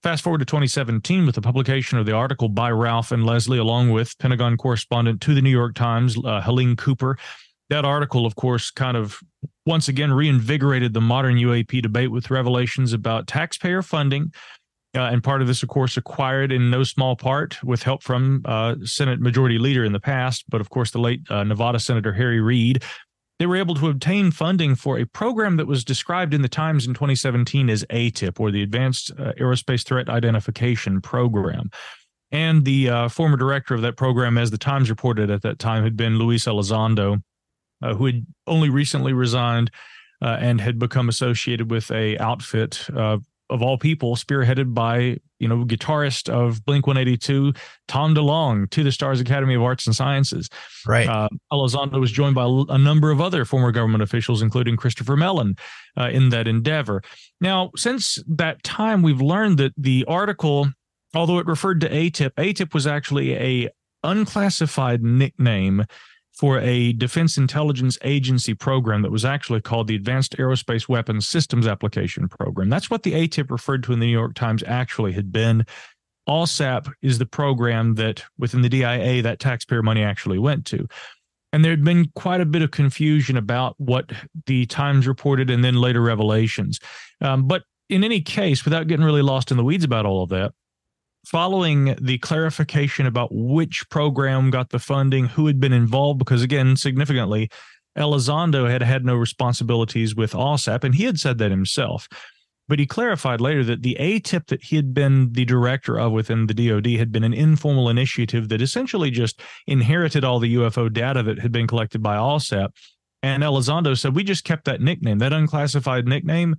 Fast 0.03 0.23
forward 0.23 0.39
to 0.39 0.45
2017 0.45 1.25
with 1.25 1.35
the 1.35 1.41
publication 1.41 1.97
of 1.97 2.05
the 2.05 2.13
article 2.13 2.47
by 2.47 2.71
Ralph 2.71 3.11
and 3.11 3.25
Leslie, 3.25 3.57
along 3.57 3.91
with 3.91 4.17
Pentagon 4.17 4.55
correspondent 4.55 5.19
to 5.21 5.33
the 5.33 5.41
New 5.41 5.49
York 5.49 5.75
Times, 5.75 6.15
uh, 6.23 6.39
Helene 6.39 6.77
Cooper. 6.77 7.17
That 7.69 7.85
article, 7.85 8.25
of 8.25 8.35
course, 8.35 8.71
kind 8.71 8.97
of 8.97 9.19
once 9.65 9.87
again 9.87 10.11
reinvigorated 10.11 10.93
the 10.93 11.01
modern 11.01 11.35
UAP 11.35 11.81
debate 11.81 12.11
with 12.11 12.31
revelations 12.31 12.93
about 12.93 13.27
taxpayer 13.27 13.81
funding. 13.81 14.33
Uh, 14.95 15.01
and 15.01 15.23
part 15.23 15.41
of 15.41 15.47
this, 15.47 15.61
of 15.61 15.69
course, 15.69 15.97
acquired 15.97 16.51
in 16.51 16.71
no 16.71 16.83
small 16.83 17.15
part 17.15 17.63
with 17.63 17.83
help 17.83 18.01
from 18.01 18.41
uh, 18.45 18.75
Senate 18.83 19.19
Majority 19.19 19.59
Leader 19.59 19.85
in 19.85 19.93
the 19.93 19.99
past, 19.99 20.45
but 20.49 20.59
of 20.59 20.71
course, 20.71 20.89
the 20.89 20.99
late 20.99 21.21
uh, 21.29 21.43
Nevada 21.43 21.79
Senator 21.79 22.11
Harry 22.13 22.41
Reid. 22.41 22.83
They 23.37 23.45
were 23.45 23.55
able 23.55 23.75
to 23.75 23.87
obtain 23.87 24.31
funding 24.31 24.73
for 24.73 24.97
a 24.97 25.05
program 25.05 25.57
that 25.57 25.67
was 25.67 25.85
described 25.85 26.33
in 26.33 26.41
the 26.41 26.49
Times 26.49 26.87
in 26.87 26.95
2017 26.95 27.69
as 27.69 27.85
ATIP, 27.91 28.39
or 28.39 28.49
the 28.49 28.63
Advanced 28.63 29.11
uh, 29.11 29.33
Aerospace 29.39 29.85
Threat 29.85 30.09
Identification 30.09 31.01
Program. 31.01 31.69
And 32.31 32.65
the 32.65 32.89
uh, 32.89 33.09
former 33.09 33.37
director 33.37 33.75
of 33.75 33.81
that 33.83 33.95
program, 33.95 34.39
as 34.39 34.49
the 34.49 34.57
Times 34.57 34.89
reported 34.89 35.29
at 35.29 35.43
that 35.43 35.59
time, 35.59 35.83
had 35.83 35.95
been 35.95 36.17
Luis 36.17 36.45
Elizondo 36.45 37.21
uh, 37.81 37.95
who 37.95 38.05
had 38.05 38.25
only 38.47 38.69
recently 38.69 39.13
resigned 39.13 39.71
uh, 40.21 40.37
and 40.39 40.59
had 40.61 40.79
become 40.79 41.09
associated 41.09 41.71
with 41.71 41.91
a 41.91 42.17
outfit 42.17 42.87
uh, 42.95 43.17
of 43.49 43.61
all 43.63 43.77
people, 43.77 44.15
spearheaded 44.15 44.73
by 44.73 45.17
you 45.39 45.47
know 45.47 45.65
guitarist 45.65 46.29
of 46.29 46.63
Blink 46.65 46.85
One 46.85 46.97
Eighty 46.97 47.17
Two, 47.17 47.53
Tom 47.87 48.13
DeLonge, 48.13 48.69
to 48.71 48.83
the 48.83 48.91
Stars 48.91 49.19
Academy 49.19 49.55
of 49.55 49.63
Arts 49.63 49.87
and 49.87 49.95
Sciences. 49.95 50.49
Right. 50.85 51.07
Uh, 51.07 51.29
Elizondo 51.51 51.99
was 51.99 52.11
joined 52.11 52.35
by 52.35 52.45
a 52.69 52.77
number 52.77 53.11
of 53.11 53.21
other 53.21 53.45
former 53.45 53.71
government 53.71 54.03
officials, 54.03 54.41
including 54.41 54.77
Christopher 54.77 55.17
Mellon, 55.17 55.55
uh, 55.97 56.09
in 56.09 56.29
that 56.29 56.47
endeavor. 56.47 57.01
Now, 57.41 57.71
since 57.75 58.21
that 58.27 58.63
time, 58.63 59.01
we've 59.01 59.21
learned 59.21 59.57
that 59.57 59.73
the 59.77 60.05
article, 60.07 60.67
although 61.15 61.39
it 61.39 61.47
referred 61.47 61.81
to 61.81 61.89
ATIP, 61.89 62.31
ATIP 62.37 62.73
was 62.73 62.85
actually 62.85 63.35
a 63.35 63.69
unclassified 64.03 65.03
nickname 65.03 65.85
for 66.39 66.57
a 66.61 66.93
Defense 66.93 67.37
Intelligence 67.37 67.97
Agency 68.01 68.53
program 68.53 69.01
that 69.01 69.11
was 69.11 69.25
actually 69.25 69.59
called 69.59 69.87
the 69.87 69.95
Advanced 69.95 70.37
Aerospace 70.37 70.87
Weapons 70.87 71.27
Systems 71.27 71.67
Application 71.67 72.29
Program. 72.29 72.69
That's 72.69 72.89
what 72.89 73.03
the 73.03 73.11
ATIP 73.11 73.51
referred 73.51 73.83
to 73.83 73.91
in 73.91 73.99
the 73.99 74.05
New 74.05 74.13
York 74.13 74.35
Times 74.35 74.63
actually 74.65 75.11
had 75.11 75.33
been. 75.33 75.65
AAWSAP 76.29 76.93
is 77.01 77.17
the 77.17 77.25
program 77.25 77.95
that 77.95 78.23
within 78.37 78.61
the 78.61 78.69
DIA 78.69 79.21
that 79.21 79.41
taxpayer 79.41 79.83
money 79.83 80.01
actually 80.01 80.39
went 80.39 80.65
to. 80.67 80.87
And 81.51 81.65
there 81.65 81.73
had 81.73 81.83
been 81.83 82.09
quite 82.15 82.39
a 82.39 82.45
bit 82.45 82.61
of 82.61 82.71
confusion 82.71 83.35
about 83.35 83.75
what 83.77 84.09
the 84.45 84.65
Times 84.67 85.07
reported 85.07 85.49
and 85.49 85.61
then 85.61 85.75
later 85.75 86.01
revelations. 86.01 86.79
Um, 87.19 87.49
but 87.49 87.63
in 87.89 88.05
any 88.05 88.21
case, 88.21 88.63
without 88.63 88.87
getting 88.87 89.05
really 89.05 89.23
lost 89.23 89.51
in 89.51 89.57
the 89.57 89.63
weeds 89.65 89.83
about 89.83 90.05
all 90.05 90.23
of 90.23 90.29
that, 90.29 90.53
following 91.25 91.95
the 92.01 92.17
clarification 92.19 93.05
about 93.05 93.29
which 93.31 93.87
program 93.89 94.49
got 94.49 94.69
the 94.69 94.79
funding, 94.79 95.25
who 95.25 95.47
had 95.47 95.59
been 95.59 95.73
involved, 95.73 96.19
because 96.19 96.41
again, 96.41 96.75
significantly, 96.75 97.49
Elizondo 97.97 98.69
had 98.69 98.81
had 98.81 99.05
no 99.05 99.15
responsibilities 99.15 100.15
with 100.15 100.33
AAWSAP, 100.33 100.83
and 100.83 100.95
he 100.95 101.03
had 101.03 101.19
said 101.19 101.37
that 101.39 101.51
himself. 101.51 102.07
But 102.67 102.77
he 102.77 102.85
clarified 102.85 103.41
later 103.41 103.63
that 103.63 103.81
the 103.81 103.97
ATIP 103.99 104.45
that 104.47 104.63
he 104.63 104.75
had 104.75 104.93
been 104.93 105.33
the 105.33 105.43
director 105.43 105.99
of 105.99 106.11
within 106.11 106.45
the 106.45 106.53
DoD 106.53 106.85
had 106.99 107.11
been 107.11 107.23
an 107.23 107.33
informal 107.33 107.89
initiative 107.89 108.49
that 108.49 108.61
essentially 108.61 109.09
just 109.09 109.41
inherited 109.65 110.23
all 110.23 110.39
the 110.39 110.53
UFO 110.55 110.91
data 110.93 111.23
that 111.23 111.39
had 111.39 111.51
been 111.51 111.65
collected 111.65 112.03
by 112.03 112.15
AAWSAP. 112.15 112.69
And 113.23 113.43
Elizondo 113.43 113.97
said, 113.97 114.15
We 114.15 114.23
just 114.23 114.43
kept 114.43 114.65
that 114.65 114.81
nickname, 114.81 115.17
that 115.17 115.33
unclassified 115.33 116.07
nickname 116.07 116.55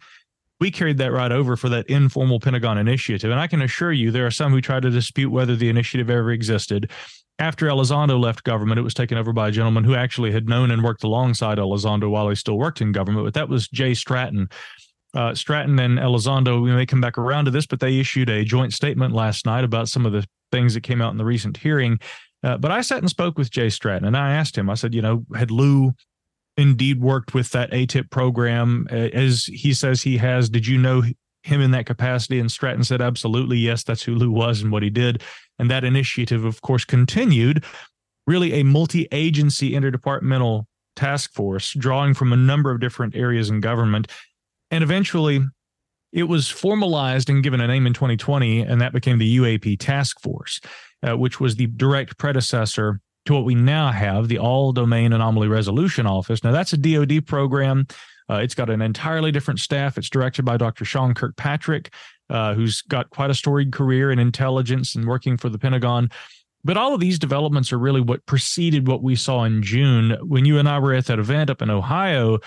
we 0.60 0.70
carried 0.70 0.98
that 0.98 1.12
right 1.12 1.32
over 1.32 1.56
for 1.56 1.68
that 1.70 1.86
informal 1.86 2.38
Pentagon 2.38 2.78
initiative. 2.78 3.30
And 3.30 3.40
I 3.40 3.46
can 3.46 3.62
assure 3.62 3.92
you, 3.92 4.10
there 4.10 4.26
are 4.26 4.30
some 4.30 4.52
who 4.52 4.60
try 4.60 4.78
to 4.78 4.90
dispute 4.90 5.30
whether 5.30 5.56
the 5.56 5.70
initiative 5.70 6.10
ever 6.10 6.30
existed. 6.30 6.90
After 7.38 7.66
Elizondo 7.66 8.20
left 8.20 8.44
government, 8.44 8.78
it 8.78 8.82
was 8.82 8.92
taken 8.92 9.16
over 9.16 9.32
by 9.32 9.48
a 9.48 9.50
gentleman 9.50 9.84
who 9.84 9.94
actually 9.94 10.30
had 10.30 10.46
known 10.46 10.70
and 10.70 10.84
worked 10.84 11.02
alongside 11.02 11.56
Elizondo 11.56 12.10
while 12.10 12.28
he 12.28 12.34
still 12.34 12.58
worked 12.58 12.82
in 12.82 12.92
government, 12.92 13.26
but 13.26 13.34
that 13.34 13.48
was 13.48 13.66
Jay 13.68 13.94
Stratton. 13.94 14.50
Uh, 15.14 15.34
Stratton 15.34 15.78
and 15.78 15.98
Elizondo, 15.98 16.62
we 16.62 16.70
may 16.70 16.84
come 16.84 17.00
back 17.00 17.16
around 17.16 17.46
to 17.46 17.50
this, 17.50 17.66
but 17.66 17.80
they 17.80 17.98
issued 17.98 18.28
a 18.28 18.44
joint 18.44 18.74
statement 18.74 19.14
last 19.14 19.46
night 19.46 19.64
about 19.64 19.88
some 19.88 20.04
of 20.04 20.12
the 20.12 20.24
things 20.52 20.74
that 20.74 20.82
came 20.82 21.00
out 21.00 21.12
in 21.12 21.16
the 21.16 21.24
recent 21.24 21.56
hearing. 21.56 21.98
Uh, 22.42 22.58
but 22.58 22.70
I 22.70 22.82
sat 22.82 22.98
and 22.98 23.08
spoke 23.08 23.38
with 23.38 23.50
Jay 23.50 23.70
Stratton 23.70 24.06
and 24.06 24.16
I 24.16 24.34
asked 24.34 24.56
him, 24.56 24.70
I 24.70 24.74
said, 24.74 24.94
you 24.94 25.02
know, 25.02 25.24
had 25.34 25.50
Lou 25.50 25.92
indeed 26.57 27.00
worked 27.00 27.35
with 27.35 27.50
that 27.50 27.71
ATIP 27.71 28.11
program, 28.11 28.87
as 28.90 29.45
he 29.47 29.73
says 29.73 30.02
he 30.02 30.16
has. 30.19 30.49
Did 30.49 30.66
you 30.66 30.78
know 30.78 31.02
him 31.42 31.61
in 31.61 31.71
that 31.71 31.87
capacity? 31.87 32.38
And 32.38 32.50
Stratton 32.50 32.85
said, 32.85 33.00
absolutely, 33.00 33.59
yes, 33.59 33.83
that's 33.83 34.02
who 34.02 34.14
Lou 34.14 34.30
was 34.30 34.61
and 34.62 34.71
what 34.71 34.83
he 34.83 34.90
did. 34.90 35.23
And 35.59 35.71
that 35.71 35.85
initiative, 35.85 36.45
of 36.45 36.61
course, 36.62 36.85
continued 36.85 37.64
really 38.26 38.54
a 38.54 38.62
multi 38.62 39.09
agency 39.12 39.73
interdepartmental 39.73 40.64
task 40.97 41.33
force 41.33 41.73
drawing 41.75 42.14
from 42.14 42.33
a 42.33 42.37
number 42.37 42.71
of 42.71 42.80
different 42.80 43.16
areas 43.16 43.50
in 43.50 43.61
government. 43.61 44.09
And 44.71 44.85
eventually, 44.85 45.40
it 46.12 46.25
was 46.25 46.49
formalized 46.49 47.30
and 47.30 47.42
given 47.42 47.61
a 47.61 47.66
name 47.66 47.87
in 47.87 47.95
2020, 47.95 48.61
and 48.61 48.80
that 48.80 48.92
became 48.92 49.19
the 49.19 49.37
UAP 49.38 49.78
Task 49.78 50.21
Force, 50.21 50.61
uh, 51.02 51.16
which 51.16 51.40
was 51.40 51.57
the 51.57 51.66
direct 51.66 52.19
predecessor 52.19 53.00
to 53.26 53.34
what 53.34 53.44
we 53.44 53.54
now 53.54 53.90
have, 53.90 54.28
the 54.28 54.38
All 54.38 54.72
Domain 54.72 55.12
Anomaly 55.12 55.48
Resolution 55.48 56.06
Office. 56.06 56.42
Now, 56.42 56.52
that's 56.52 56.72
a 56.72 56.76
DoD 56.76 57.26
program. 57.26 57.86
Uh, 58.30 58.36
it's 58.36 58.54
got 58.54 58.70
an 58.70 58.80
entirely 58.80 59.32
different 59.32 59.60
staff. 59.60 59.98
It's 59.98 60.08
directed 60.08 60.44
by 60.44 60.56
Dr. 60.56 60.84
Sean 60.84 61.14
Kirkpatrick, 61.14 61.92
uh, 62.28 62.54
who's 62.54 62.80
got 62.82 63.10
quite 63.10 63.30
a 63.30 63.34
storied 63.34 63.72
career 63.72 64.10
in 64.12 64.18
intelligence 64.18 64.94
and 64.94 65.06
working 65.06 65.36
for 65.36 65.48
the 65.48 65.58
Pentagon. 65.58 66.10
But 66.62 66.76
all 66.76 66.94
of 66.94 67.00
these 67.00 67.18
developments 67.18 67.72
are 67.72 67.78
really 67.78 68.00
what 68.00 68.24
preceded 68.26 68.86
what 68.86 69.02
we 69.02 69.16
saw 69.16 69.44
in 69.44 69.62
June. 69.62 70.16
When 70.22 70.44
you 70.44 70.58
and 70.58 70.68
I 70.68 70.78
were 70.78 70.94
at 70.94 71.06
that 71.06 71.18
event 71.18 71.50
up 71.50 71.62
in 71.62 71.70
Ohio, 71.70 72.38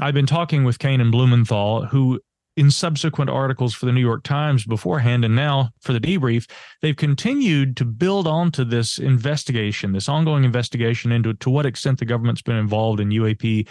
I've 0.00 0.14
been 0.14 0.26
talking 0.26 0.64
with 0.64 0.78
Kean 0.78 1.00
and 1.00 1.12
Blumenthal, 1.12 1.86
who 1.86 2.20
in 2.58 2.72
subsequent 2.72 3.30
articles 3.30 3.72
for 3.72 3.86
the 3.86 3.92
New 3.92 4.00
York 4.00 4.24
Times 4.24 4.64
beforehand 4.64 5.24
and 5.24 5.36
now 5.36 5.70
for 5.80 5.92
the 5.92 6.00
debrief, 6.00 6.50
they've 6.82 6.96
continued 6.96 7.76
to 7.76 7.84
build 7.84 8.26
onto 8.26 8.64
this 8.64 8.98
investigation, 8.98 9.92
this 9.92 10.08
ongoing 10.08 10.42
investigation 10.42 11.12
into 11.12 11.34
to 11.34 11.50
what 11.50 11.66
extent 11.66 12.00
the 12.00 12.04
government's 12.04 12.42
been 12.42 12.56
involved 12.56 12.98
in 12.98 13.10
UAP 13.10 13.68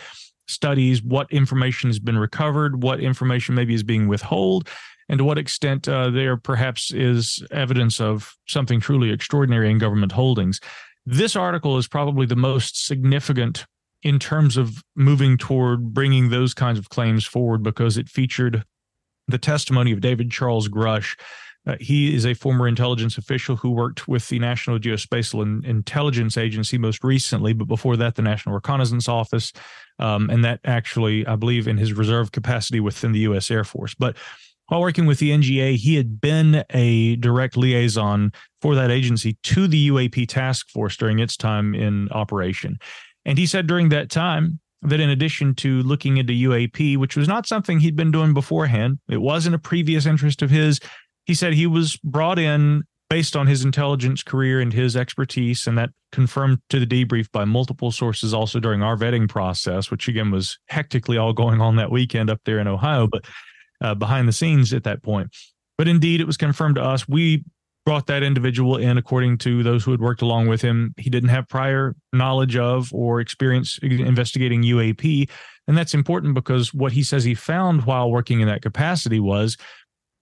studies, 0.47 1.03
what 1.03 1.29
information 1.31 1.89
has 1.89 1.99
been 1.99 2.17
recovered, 2.17 2.81
what 2.81 3.01
information 3.01 3.55
maybe 3.55 3.73
is 3.73 3.83
being 3.83 4.07
withheld, 4.07 4.69
and 5.09 5.17
to 5.17 5.25
what 5.25 5.37
extent 5.37 5.89
uh, 5.89 6.09
there 6.09 6.37
perhaps 6.37 6.93
is 6.93 7.45
evidence 7.51 7.99
of 7.99 8.37
something 8.47 8.79
truly 8.79 9.11
extraordinary 9.11 9.69
in 9.69 9.79
government 9.79 10.13
holdings. 10.13 10.61
This 11.05 11.35
article 11.35 11.77
is 11.77 11.89
probably 11.89 12.25
the 12.25 12.37
most 12.37 12.85
significant 12.85 13.65
in 14.01 14.17
terms 14.17 14.55
of 14.55 14.81
moving 14.95 15.37
toward 15.37 15.93
bringing 15.93 16.29
those 16.29 16.53
kinds 16.53 16.79
of 16.79 16.87
claims 16.87 17.25
forward 17.25 17.63
because 17.63 17.97
it 17.97 18.07
featured 18.07 18.63
the 19.27 19.37
testimony 19.37 19.91
of 19.91 20.01
David 20.01 20.31
Charles 20.31 20.67
Grusch. 20.69 21.19
Uh, 21.65 21.75
he 21.81 22.15
is 22.15 22.25
a 22.25 22.33
former 22.33 22.67
intelligence 22.67 23.17
official 23.17 23.57
who 23.57 23.71
worked 23.71 24.07
with 24.07 24.27
the 24.29 24.39
National 24.39 24.79
Geospatial 24.79 25.65
Intelligence 25.65 26.37
Agency 26.37 26.77
most 26.77 27.03
recently, 27.03 27.51
but 27.51 27.67
before 27.67 27.97
that, 27.97 28.15
the 28.15 28.21
National 28.21 28.55
Reconnaissance 28.55 29.09
Office, 29.09 29.51
um, 29.99 30.29
and 30.29 30.45
that 30.45 30.61
actually, 30.63 31.27
I 31.27 31.35
believe, 31.35 31.67
in 31.67 31.77
his 31.77 31.91
reserve 31.91 32.31
capacity 32.31 32.79
within 32.79 33.11
the 33.11 33.19
U.S. 33.19 33.51
Air 33.51 33.65
Force. 33.65 33.93
But 33.93 34.15
while 34.67 34.81
working 34.81 35.05
with 35.05 35.19
the 35.19 35.31
NGA, 35.31 35.75
he 35.75 35.95
had 35.95 36.21
been 36.21 36.63
a 36.69 37.15
direct 37.17 37.57
liaison 37.57 38.31
for 38.61 38.75
that 38.75 38.91
agency 38.91 39.37
to 39.43 39.67
the 39.67 39.89
UAP 39.89 40.27
task 40.27 40.69
force 40.69 40.95
during 40.95 41.19
its 41.19 41.35
time 41.37 41.73
in 41.73 42.09
operation. 42.11 42.79
And 43.25 43.37
he 43.37 43.45
said 43.45 43.67
during 43.67 43.89
that 43.89 44.09
time 44.09 44.59
that 44.81 44.99
in 44.99 45.09
addition 45.09 45.55
to 45.55 45.81
looking 45.83 46.17
into 46.17 46.33
UAP, 46.33 46.97
which 46.97 47.15
was 47.15 47.27
not 47.27 47.47
something 47.47 47.79
he'd 47.79 47.95
been 47.95 48.11
doing 48.11 48.33
beforehand, 48.33 48.99
it 49.09 49.21
wasn't 49.21 49.55
a 49.55 49.59
previous 49.59 50.05
interest 50.05 50.41
of 50.41 50.49
his. 50.49 50.79
He 51.25 51.33
said 51.33 51.53
he 51.53 51.67
was 51.67 51.97
brought 51.97 52.39
in 52.39 52.83
based 53.09 53.35
on 53.35 53.47
his 53.47 53.63
intelligence 53.63 54.21
career 54.21 54.59
and 54.59 54.73
his 54.73 54.95
expertise, 54.95 55.65
and 55.65 55.77
that 55.77 55.89
confirmed 56.11 56.59
to 56.69 56.79
the 56.79 56.85
debrief 56.85 57.31
by 57.31 57.45
multiple 57.45 57.91
sources 57.91 58.33
also 58.33 58.59
during 58.59 58.83
our 58.83 58.97
vetting 58.97 59.29
process, 59.29 59.89
which 59.89 60.07
again 60.07 60.31
was 60.31 60.57
hectically 60.67 61.17
all 61.17 61.33
going 61.33 61.61
on 61.61 61.77
that 61.77 61.91
weekend 61.91 62.29
up 62.29 62.41
there 62.45 62.59
in 62.59 62.67
Ohio, 62.67 63.07
but 63.07 63.25
uh, 63.81 63.95
behind 63.95 64.27
the 64.27 64.33
scenes 64.33 64.73
at 64.73 64.83
that 64.83 65.01
point. 65.03 65.29
But 65.77 65.87
indeed, 65.87 66.21
it 66.21 66.27
was 66.27 66.37
confirmed 66.37 66.75
to 66.75 66.83
us. 66.83 67.07
We 67.07 67.43
brought 67.87 68.07
that 68.07 68.21
individual 68.21 68.75
in 68.75 68.97
according 68.97 69.37
to 69.37 69.63
those 69.63 69.81
who 69.81 69.91
had 69.91 70.01
worked 70.01 70.21
along 70.21 70.49
with 70.49 70.61
him. 70.61 70.93
He 70.97 71.09
didn't 71.09 71.29
have 71.29 71.47
prior 71.47 71.95
knowledge 72.11 72.57
of 72.57 72.93
or 72.93 73.21
experience 73.21 73.79
investigating 73.81 74.61
UAP. 74.61 75.29
And 75.69 75.77
that's 75.77 75.93
important 75.93 76.33
because 76.33 76.73
what 76.73 76.91
he 76.91 77.01
says 77.01 77.23
he 77.23 77.33
found 77.33 77.85
while 77.85 78.11
working 78.11 78.41
in 78.41 78.47
that 78.49 78.61
capacity 78.61 79.21
was 79.21 79.55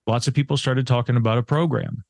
lots 0.05 0.27
of 0.27 0.35
people 0.35 0.57
started 0.57 0.85
talking 0.85 1.15
about 1.15 1.39
a 1.39 1.41
program. 1.43 2.03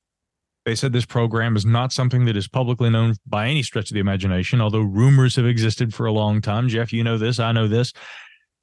They 0.66 0.76
said 0.76 0.92
this 0.92 1.06
program 1.06 1.56
is 1.56 1.66
not 1.66 1.94
something 1.94 2.26
that 2.26 2.36
is 2.36 2.50
publicly 2.50 2.90
known 2.90 3.16
by 3.26 3.48
any 3.48 3.64
stretch 3.64 3.90
of 3.90 3.94
the 3.94 4.02
imagination, 4.02 4.60
although 4.60 4.82
rumors 4.82 5.38
have 5.38 5.46
existed 5.46 5.94
for 5.94 6.06
a 6.06 6.12
long 6.12 6.42
time. 6.42 6.68
Jeff, 6.68 6.92
you 6.92 7.02
know 7.02 7.18
this, 7.18 7.40
I 7.40 7.54
know 7.54 7.70
this. 7.70 7.94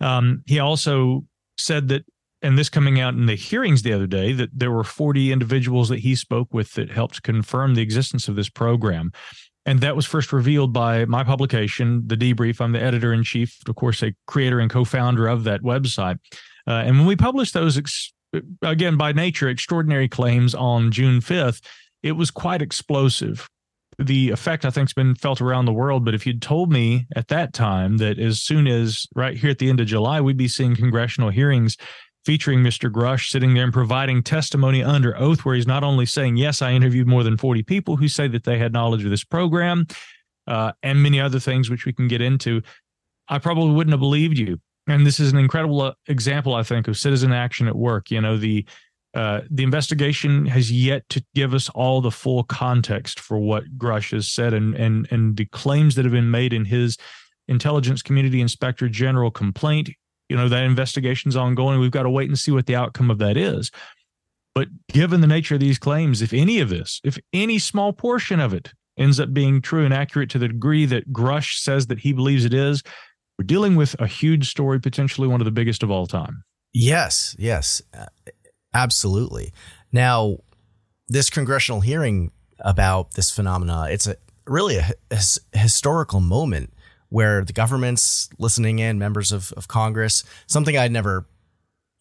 Um, 0.02 0.42
he 0.44 0.58
also 0.58 1.24
said 1.56 1.88
that 1.88 2.04
and 2.42 2.58
this 2.58 2.68
coming 2.68 3.00
out 3.00 3.14
in 3.14 3.26
the 3.26 3.34
hearings 3.34 3.82
the 3.82 3.92
other 3.92 4.06
day 4.06 4.32
that 4.32 4.50
there 4.52 4.70
were 4.70 4.84
40 4.84 5.32
individuals 5.32 5.88
that 5.88 6.00
he 6.00 6.14
spoke 6.14 6.52
with 6.52 6.72
that 6.74 6.90
helped 6.90 7.22
confirm 7.22 7.74
the 7.74 7.82
existence 7.82 8.28
of 8.28 8.36
this 8.36 8.48
program. 8.48 9.12
And 9.64 9.80
that 9.80 9.94
was 9.94 10.06
first 10.06 10.32
revealed 10.32 10.72
by 10.72 11.04
my 11.04 11.22
publication, 11.22 12.02
The 12.06 12.16
Debrief. 12.16 12.60
I'm 12.60 12.72
the 12.72 12.82
editor 12.82 13.12
in 13.12 13.22
chief, 13.22 13.58
of 13.68 13.76
course, 13.76 14.02
a 14.02 14.12
creator 14.26 14.58
and 14.58 14.70
co 14.70 14.84
founder 14.84 15.28
of 15.28 15.44
that 15.44 15.62
website. 15.62 16.18
Uh, 16.66 16.82
and 16.84 16.98
when 16.98 17.06
we 17.06 17.16
published 17.16 17.54
those, 17.54 17.78
ex- 17.78 18.12
again, 18.60 18.96
by 18.96 19.12
nature, 19.12 19.48
extraordinary 19.48 20.08
claims 20.08 20.54
on 20.54 20.90
June 20.90 21.20
5th, 21.20 21.60
it 22.02 22.12
was 22.12 22.30
quite 22.30 22.60
explosive. 22.60 23.48
The 23.98 24.30
effect, 24.30 24.64
I 24.64 24.70
think, 24.70 24.88
has 24.88 24.94
been 24.94 25.14
felt 25.14 25.40
around 25.40 25.66
the 25.66 25.72
world. 25.72 26.04
But 26.04 26.14
if 26.14 26.26
you'd 26.26 26.42
told 26.42 26.72
me 26.72 27.06
at 27.14 27.28
that 27.28 27.52
time 27.52 27.98
that 27.98 28.18
as 28.18 28.40
soon 28.40 28.66
as 28.66 29.06
right 29.14 29.36
here 29.36 29.50
at 29.50 29.58
the 29.58 29.68
end 29.68 29.80
of 29.80 29.86
July, 29.86 30.20
we'd 30.20 30.36
be 30.36 30.48
seeing 30.48 30.74
congressional 30.74 31.30
hearings 31.30 31.76
featuring 32.24 32.60
Mr. 32.60 32.90
Grusch 32.90 33.30
sitting 33.30 33.54
there 33.54 33.64
and 33.64 33.72
providing 33.72 34.22
testimony 34.22 34.82
under 34.82 35.16
oath, 35.18 35.44
where 35.44 35.54
he's 35.54 35.66
not 35.66 35.84
only 35.84 36.06
saying, 36.06 36.36
Yes, 36.36 36.62
I 36.62 36.72
interviewed 36.72 37.08
more 37.08 37.24
than 37.24 37.36
40 37.36 37.62
people 37.62 37.96
who 37.96 38.08
say 38.08 38.28
that 38.28 38.44
they 38.44 38.58
had 38.58 38.72
knowledge 38.72 39.04
of 39.04 39.10
this 39.10 39.24
program 39.24 39.86
uh, 40.46 40.72
and 40.82 41.02
many 41.02 41.20
other 41.20 41.40
things, 41.40 41.70
which 41.70 41.84
we 41.84 41.92
can 41.92 42.08
get 42.08 42.20
into. 42.20 42.62
I 43.28 43.38
probably 43.38 43.72
wouldn't 43.72 43.92
have 43.92 44.00
believed 44.00 44.38
you. 44.38 44.60
And 44.86 45.06
this 45.06 45.20
is 45.20 45.32
an 45.32 45.38
incredible 45.38 45.80
uh, 45.80 45.94
example, 46.06 46.54
I 46.54 46.62
think, 46.62 46.88
of 46.88 46.96
citizen 46.96 47.32
action 47.32 47.68
at 47.68 47.76
work. 47.76 48.10
You 48.10 48.20
know, 48.20 48.36
the 48.36 48.66
uh, 49.14 49.42
the 49.50 49.62
investigation 49.62 50.46
has 50.46 50.72
yet 50.72 51.06
to 51.10 51.22
give 51.34 51.52
us 51.52 51.68
all 51.70 52.00
the 52.00 52.10
full 52.10 52.44
context 52.44 53.20
for 53.20 53.38
what 53.38 53.64
Grusch 53.76 54.12
has 54.12 54.28
said 54.28 54.54
and 54.54 54.74
and 54.74 55.06
and 55.10 55.36
the 55.36 55.44
claims 55.46 55.94
that 55.94 56.04
have 56.04 56.12
been 56.12 56.30
made 56.30 56.52
in 56.52 56.64
his 56.64 56.96
intelligence 57.48 58.02
community 58.02 58.40
inspector 58.40 58.88
general 58.88 59.30
complaint 59.30 59.90
you 60.32 60.38
know 60.38 60.48
that 60.48 60.64
investigation's 60.64 61.36
ongoing. 61.36 61.78
We've 61.78 61.90
got 61.90 62.04
to 62.04 62.10
wait 62.10 62.30
and 62.30 62.38
see 62.38 62.50
what 62.50 62.64
the 62.64 62.74
outcome 62.74 63.10
of 63.10 63.18
that 63.18 63.36
is. 63.36 63.70
But 64.54 64.68
given 64.88 65.20
the 65.20 65.26
nature 65.26 65.54
of 65.54 65.60
these 65.60 65.78
claims 65.78 66.22
if 66.22 66.32
any 66.32 66.58
of 66.60 66.70
this 66.70 67.02
if 67.04 67.18
any 67.34 67.58
small 67.58 67.92
portion 67.92 68.40
of 68.40 68.54
it 68.54 68.72
ends 68.98 69.20
up 69.20 69.34
being 69.34 69.60
true 69.60 69.84
and 69.84 69.92
accurate 69.92 70.30
to 70.30 70.38
the 70.38 70.48
degree 70.48 70.86
that 70.86 71.12
Grusch 71.12 71.58
says 71.58 71.88
that 71.88 71.98
he 71.98 72.14
believes 72.14 72.46
it 72.46 72.54
is 72.54 72.82
we're 73.38 73.44
dealing 73.44 73.76
with 73.76 73.94
a 74.00 74.06
huge 74.06 74.48
story 74.48 74.80
potentially 74.80 75.28
one 75.28 75.42
of 75.42 75.44
the 75.44 75.50
biggest 75.50 75.82
of 75.82 75.90
all 75.90 76.06
time. 76.06 76.44
Yes 76.72 77.36
yes 77.38 77.82
absolutely. 78.72 79.52
Now 79.92 80.38
this 81.08 81.28
congressional 81.28 81.82
hearing 81.82 82.32
about 82.60 83.12
this 83.12 83.30
phenomena 83.30 83.88
it's 83.90 84.06
a 84.06 84.16
really 84.46 84.76
a, 84.78 84.92
a 85.10 85.58
historical 85.58 86.20
moment 86.20 86.72
where 87.12 87.44
the 87.44 87.52
government's 87.52 88.30
listening 88.38 88.78
in, 88.78 88.98
members 88.98 89.32
of, 89.32 89.52
of 89.52 89.68
Congress, 89.68 90.24
something 90.46 90.78
I'd 90.78 90.90
never 90.90 91.26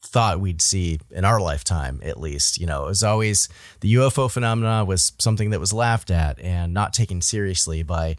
thought 0.04 0.40
we'd 0.40 0.62
see 0.62 1.00
in 1.12 1.26
our 1.26 1.42
lifetime, 1.42 2.00
at 2.02 2.18
least. 2.18 2.58
You 2.58 2.66
know, 2.66 2.86
it 2.86 2.88
was 2.88 3.04
always 3.04 3.50
the 3.82 3.94
UFO 3.96 4.32
phenomena 4.32 4.86
was 4.86 5.12
something 5.20 5.50
that 5.50 5.60
was 5.60 5.74
laughed 5.74 6.12
at 6.12 6.40
and 6.40 6.74
not 6.74 6.94
taken 6.94 7.22
seriously 7.22 7.84
by 7.84 8.16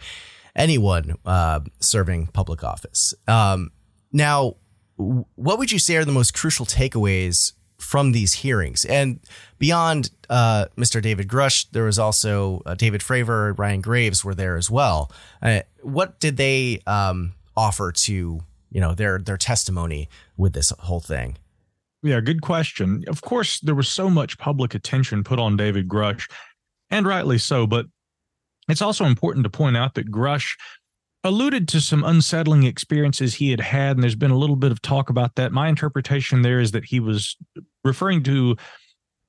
anyone 0.54 1.16
uh, 1.24 1.60
serving 1.80 2.26
public 2.28 2.62
office. 2.62 3.14
Um, 3.26 3.72
now, 4.12 4.56
what 4.96 5.58
would 5.58 5.72
you 5.72 5.78
say 5.78 5.96
are 5.96 6.04
the 6.04 6.12
most 6.12 6.34
crucial 6.34 6.66
takeaways 6.66 7.54
from 7.82 8.12
these 8.12 8.32
hearings. 8.32 8.84
And 8.84 9.20
beyond 9.58 10.10
uh, 10.30 10.66
Mr. 10.76 11.02
David 11.02 11.28
Grusch, 11.28 11.66
there 11.72 11.84
was 11.84 11.98
also 11.98 12.62
uh, 12.64 12.74
David 12.74 13.00
Fravor, 13.00 13.58
Ryan 13.58 13.80
Graves 13.80 14.24
were 14.24 14.34
there 14.34 14.56
as 14.56 14.70
well. 14.70 15.10
Uh, 15.42 15.60
what 15.82 16.20
did 16.20 16.36
they 16.36 16.80
um, 16.86 17.32
offer 17.56 17.92
to 17.92 18.42
you 18.70 18.80
know 18.80 18.94
their 18.94 19.18
their 19.18 19.36
testimony 19.36 20.08
with 20.36 20.54
this 20.54 20.72
whole 20.80 21.00
thing? 21.00 21.36
Yeah, 22.02 22.20
good 22.20 22.42
question. 22.42 23.04
Of 23.06 23.22
course, 23.22 23.60
there 23.60 23.74
was 23.74 23.88
so 23.88 24.10
much 24.10 24.38
public 24.38 24.74
attention 24.74 25.22
put 25.22 25.38
on 25.38 25.56
David 25.56 25.88
Grusch, 25.88 26.28
and 26.90 27.06
rightly 27.06 27.38
so. 27.38 27.66
But 27.66 27.86
it's 28.68 28.82
also 28.82 29.04
important 29.04 29.44
to 29.44 29.50
point 29.50 29.76
out 29.76 29.94
that 29.94 30.10
Grusch 30.10 30.56
alluded 31.24 31.68
to 31.68 31.80
some 31.80 32.02
unsettling 32.02 32.64
experiences 32.64 33.34
he 33.34 33.50
had 33.50 33.60
had, 33.60 33.96
and 33.96 34.02
there's 34.02 34.14
been 34.14 34.30
a 34.30 34.38
little 34.38 34.56
bit 34.56 34.72
of 34.72 34.82
talk 34.82 35.10
about 35.10 35.36
that. 35.36 35.52
My 35.52 35.68
interpretation 35.68 36.42
there 36.42 36.60
is 36.60 36.72
that 36.72 36.84
he 36.84 37.00
was 37.00 37.36
referring 37.84 38.22
to 38.24 38.56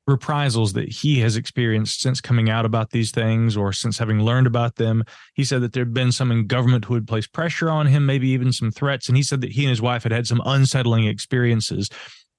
reprisals 0.05 0.73
that 0.73 0.89
he 0.89 1.19
has 1.21 1.37
experienced 1.37 2.01
since 2.01 2.19
coming 2.19 2.49
out 2.49 2.65
about 2.65 2.89
these 2.89 3.11
things 3.11 3.55
or 3.55 3.71
since 3.71 3.97
having 3.97 4.19
learned 4.19 4.47
about 4.47 4.75
them. 4.75 5.03
He 5.33 5.45
said 5.45 5.61
that 5.61 5.71
there 5.71 5.85
had 5.85 5.93
been 5.93 6.11
some 6.11 6.31
in 6.31 6.45
government 6.45 6.85
who 6.85 6.93
had 6.93 7.07
placed 7.07 7.31
pressure 7.31 7.69
on 7.69 7.87
him, 7.87 8.05
maybe 8.05 8.27
even 8.29 8.51
some 8.51 8.69
threats. 8.69 9.07
And 9.07 9.15
he 9.15 9.23
said 9.23 9.41
that 9.41 9.53
he 9.53 9.63
and 9.63 9.69
his 9.69 9.81
wife 9.81 10.03
had 10.03 10.11
had 10.11 10.27
some 10.27 10.41
unsettling 10.45 11.05
experiences. 11.05 11.89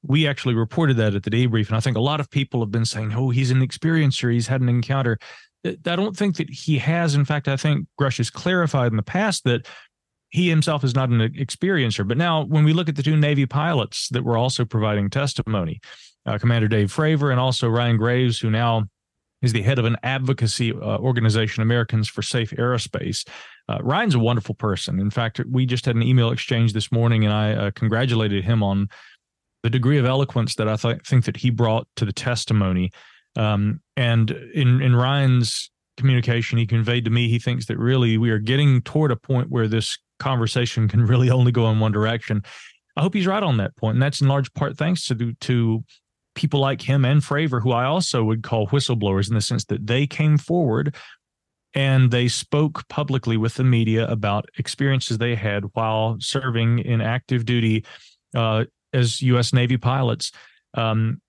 We 0.03 0.27
actually 0.27 0.55
reported 0.55 0.99
that 0.99 1.15
at 1.15 1.23
the 1.23 1.31
debrief. 1.31 1.69
And 1.69 1.77
I 1.77 1.81
think 1.81 1.97
a 1.97 2.03
lot 2.03 2.21
of 2.21 2.31
people 2.31 2.61
have 2.61 2.71
been 2.71 2.85
saying, 2.85 3.15
oh, 3.15 3.31
he's 3.31 3.51
an 3.51 3.67
experiencer. 3.67 4.31
He's 4.31 4.49
had 4.49 4.61
an 4.61 4.69
encounter. 4.69 5.19
I 5.65 5.97
don't 5.97 6.15
think 6.15 6.37
that 6.37 6.51
he 6.51 6.77
has. 6.77 7.15
In 7.15 7.25
fact, 7.25 7.49
I 7.49 7.57
think 7.57 7.87
Grusch 7.99 8.19
has 8.19 8.29
clarified 8.29 8.93
in 8.93 8.99
the 8.99 9.03
past 9.03 9.45
that 9.45 9.67
he 10.35 10.49
himself 10.49 10.83
is 10.83 10.97
not 10.97 11.11
an 11.11 11.21
experiencer. 11.35 12.07
But 12.07 12.19
now, 12.19 12.45
when 12.45 12.65
we 12.65 12.73
look 12.73 12.89
at 12.89 12.97
the 12.97 13.05
two 13.05 13.17
Navy 13.17 13.47
pilots 13.47 14.09
that 14.09 14.25
were 14.25 14.37
also 14.37 14.65
providing 14.65 15.09
testimony, 15.09 15.81
uh, 16.27 16.39
Commander 16.39 16.67
Dave 16.67 16.93
Fravor 16.93 17.31
and 17.31 17.39
also 17.39 17.69
Ryan 17.69 17.97
Graves, 17.97 18.41
who 18.41 18.51
now 18.51 18.89
is 19.43 19.53
the 19.53 19.63
head 19.63 19.79
of 19.79 19.85
an 19.85 19.97
advocacy 20.03 20.73
uh, 20.73 20.99
organization, 20.99 21.63
Americans 21.63 22.09
for 22.09 22.21
Safe 22.21 22.51
Aerospace. 22.51 23.29
Uh, 23.69 23.79
Ryan's 23.81 24.17
a 24.17 24.19
wonderful 24.19 24.57
person. 24.57 24.99
In 24.99 25.09
fact, 25.09 25.41
we 25.49 25.67
just 25.67 25.87
had 25.87 25.95
an 25.95 26.03
email 26.03 26.33
exchange 26.33 26.73
this 26.73 26.91
morning, 26.91 27.25
and 27.25 27.33
I 27.33 27.53
uh, 27.53 27.71
congratulated 27.71 28.43
him 28.43 28.61
on 28.61 28.89
the 29.63 29.71
degree 29.71 29.99
of 29.99 30.05
eloquence 30.05 30.57
that 30.57 30.69
I 30.69 30.75
th- 30.75 31.07
think 31.07 31.27
that 31.27 31.37
he 31.37 31.51
brought 31.51 31.87
to 31.95 32.05
the 32.05 32.13
testimony. 32.13 32.91
Um, 33.37 33.81
and 33.97 34.33
in 34.33 34.83
in 34.83 34.97
Ryan's 34.97 35.71
communication, 35.97 36.59
he 36.59 36.67
conveyed 36.67 37.05
to 37.05 37.11
me 37.13 37.29
he 37.29 37.39
thinks 37.39 37.67
that 37.67 37.79
really 37.79 38.19
we 38.19 38.31
are 38.31 38.41
getting 38.41 38.83
toward 38.83 39.13
a 39.13 39.17
point 39.17 39.49
where 39.49 39.69
this 39.69 39.97
conversation 40.19 40.89
can 40.89 41.07
really 41.07 41.31
only 41.31 41.53
go 41.53 41.71
in 41.71 41.81
one 41.81 41.93
direction. 41.93 42.43
I 42.97 43.03
hope 43.03 43.15
he's 43.15 43.27
right 43.27 43.43
on 43.43 43.57
that 43.57 43.77
point, 43.77 43.97
and 43.97 44.03
that's 44.03 44.21
in 44.21 44.29
large 44.29 44.53
part 44.55 44.77
thanks 44.77 45.07
to 45.07 45.33
to 45.33 45.85
people 46.35 46.61
like 46.61 46.83
him 46.83 47.05
and 47.05 47.21
Fravor, 47.21 47.63
who 47.63 47.73
I 47.73 47.85
also 47.85 48.25
would 48.25 48.43
call 48.43 48.67
whistleblowers 48.69 49.29
in 49.29 49.35
the 49.35 49.41
sense 49.41 49.65
that 49.67 49.87
they 49.87 50.07
came 50.07 50.37
forward 50.37 50.95
and 51.75 52.11
they 52.11 52.29
spoke 52.29 52.87
publicly 52.89 53.37
with 53.37 53.55
the 53.55 53.65
media 53.65 54.07
about 54.09 54.49
experiences 54.59 55.19
they 55.19 55.35
had 55.35 55.65
while 55.73 56.17
serving 56.21 56.79
in 56.81 57.01
active 57.01 57.45
duty 57.45 57.85
uh, 58.35 58.65
as 58.93 59.21
U.S. 59.23 59.53
Navy 59.53 59.77
pilots. 59.77 60.31
Um, 60.75 61.21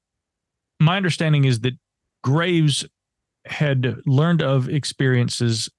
my 0.80 0.98
understanding 0.98 1.45
is 1.45 1.62
that 1.62 1.74
Graves 2.24 2.86
had 3.45 3.98
learned 4.06 4.41
of 4.41 4.69
experiences 4.69 5.69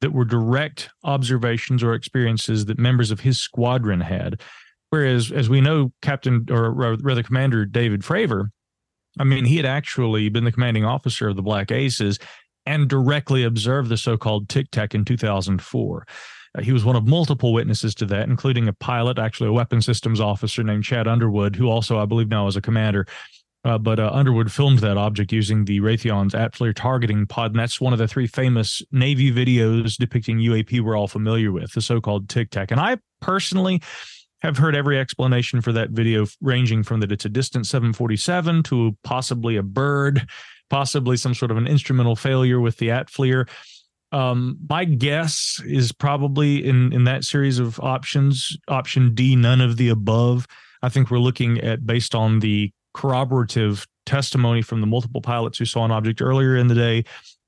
that 0.00 0.12
were 0.12 0.24
direct 0.24 0.90
observations 1.04 1.82
or 1.82 1.94
experiences 1.94 2.66
that 2.66 2.78
members 2.78 3.10
of 3.10 3.20
his 3.20 3.40
squadron 3.40 4.00
had. 4.00 4.40
Whereas, 4.90 5.30
as 5.30 5.48
we 5.48 5.60
know, 5.60 5.92
Captain 6.02 6.46
or 6.50 6.72
rather 6.72 7.22
Commander 7.22 7.64
David 7.64 8.02
Fravor, 8.02 8.48
I 9.18 9.24
mean, 9.24 9.44
he 9.44 9.56
had 9.56 9.66
actually 9.66 10.28
been 10.28 10.44
the 10.44 10.52
commanding 10.52 10.84
officer 10.84 11.28
of 11.28 11.36
the 11.36 11.42
Black 11.42 11.70
Aces 11.70 12.18
and 12.66 12.88
directly 12.88 13.44
observed 13.44 13.88
the 13.88 13.96
so 13.96 14.16
called 14.16 14.48
Tic 14.48 14.70
Tac 14.70 14.94
in 14.94 15.04
2004. 15.04 16.06
Uh, 16.56 16.62
he 16.62 16.72
was 16.72 16.84
one 16.84 16.96
of 16.96 17.06
multiple 17.06 17.52
witnesses 17.52 17.94
to 17.96 18.06
that, 18.06 18.28
including 18.28 18.68
a 18.68 18.72
pilot, 18.72 19.18
actually 19.18 19.48
a 19.48 19.52
weapon 19.52 19.80
systems 19.80 20.20
officer 20.20 20.62
named 20.62 20.84
Chad 20.84 21.06
Underwood, 21.06 21.56
who 21.56 21.68
also, 21.68 21.98
I 21.98 22.06
believe, 22.06 22.28
now 22.28 22.46
is 22.46 22.56
a 22.56 22.60
commander. 22.60 23.06
Uh, 23.62 23.76
but 23.76 24.00
uh, 24.00 24.10
Underwood 24.12 24.50
filmed 24.50 24.78
that 24.78 24.96
object 24.96 25.32
using 25.32 25.66
the 25.66 25.80
Raytheon's 25.80 26.32
ATFLIR 26.32 26.74
targeting 26.74 27.26
pod, 27.26 27.50
and 27.50 27.60
that's 27.60 27.80
one 27.80 27.92
of 27.92 27.98
the 27.98 28.08
three 28.08 28.26
famous 28.26 28.82
Navy 28.90 29.30
videos 29.30 29.96
depicting 29.96 30.38
UAP 30.38 30.80
we're 30.80 30.96
all 30.96 31.08
familiar 31.08 31.52
with, 31.52 31.72
the 31.72 31.82
so-called 31.82 32.28
Tic 32.30 32.50
Tac. 32.50 32.70
And 32.70 32.80
I 32.80 32.96
personally 33.20 33.82
have 34.40 34.56
heard 34.56 34.74
every 34.74 34.98
explanation 34.98 35.60
for 35.60 35.72
that 35.72 35.90
video, 35.90 36.26
ranging 36.40 36.82
from 36.82 37.00
that 37.00 37.12
it's 37.12 37.26
a 37.26 37.28
distant 37.28 37.66
747 37.66 38.62
to 38.64 38.96
possibly 39.04 39.56
a 39.56 39.62
bird, 39.62 40.26
possibly 40.70 41.18
some 41.18 41.34
sort 41.34 41.50
of 41.50 41.58
an 41.58 41.66
instrumental 41.66 42.16
failure 42.16 42.60
with 42.60 42.78
the 42.78 42.88
ATFLIR. 42.88 43.46
Um, 44.12 44.58
my 44.68 44.86
guess 44.86 45.62
is 45.66 45.92
probably 45.92 46.66
in 46.66 46.92
in 46.92 47.04
that 47.04 47.24
series 47.24 47.58
of 47.58 47.78
options, 47.78 48.56
option 48.66 49.14
D, 49.14 49.36
none 49.36 49.60
of 49.60 49.76
the 49.76 49.90
above. 49.90 50.46
I 50.82 50.88
think 50.88 51.10
we're 51.10 51.18
looking 51.18 51.60
at 51.60 51.86
based 51.86 52.14
on 52.14 52.40
the 52.40 52.72
corroborative 52.94 53.86
testimony 54.06 54.62
from 54.62 54.80
the 54.80 54.86
multiple 54.86 55.20
pilots 55.20 55.58
who 55.58 55.64
saw 55.64 55.84
an 55.84 55.90
object 55.90 56.20
earlier 56.20 56.56
in 56.56 56.66
the 56.66 56.74
day, 56.74 57.04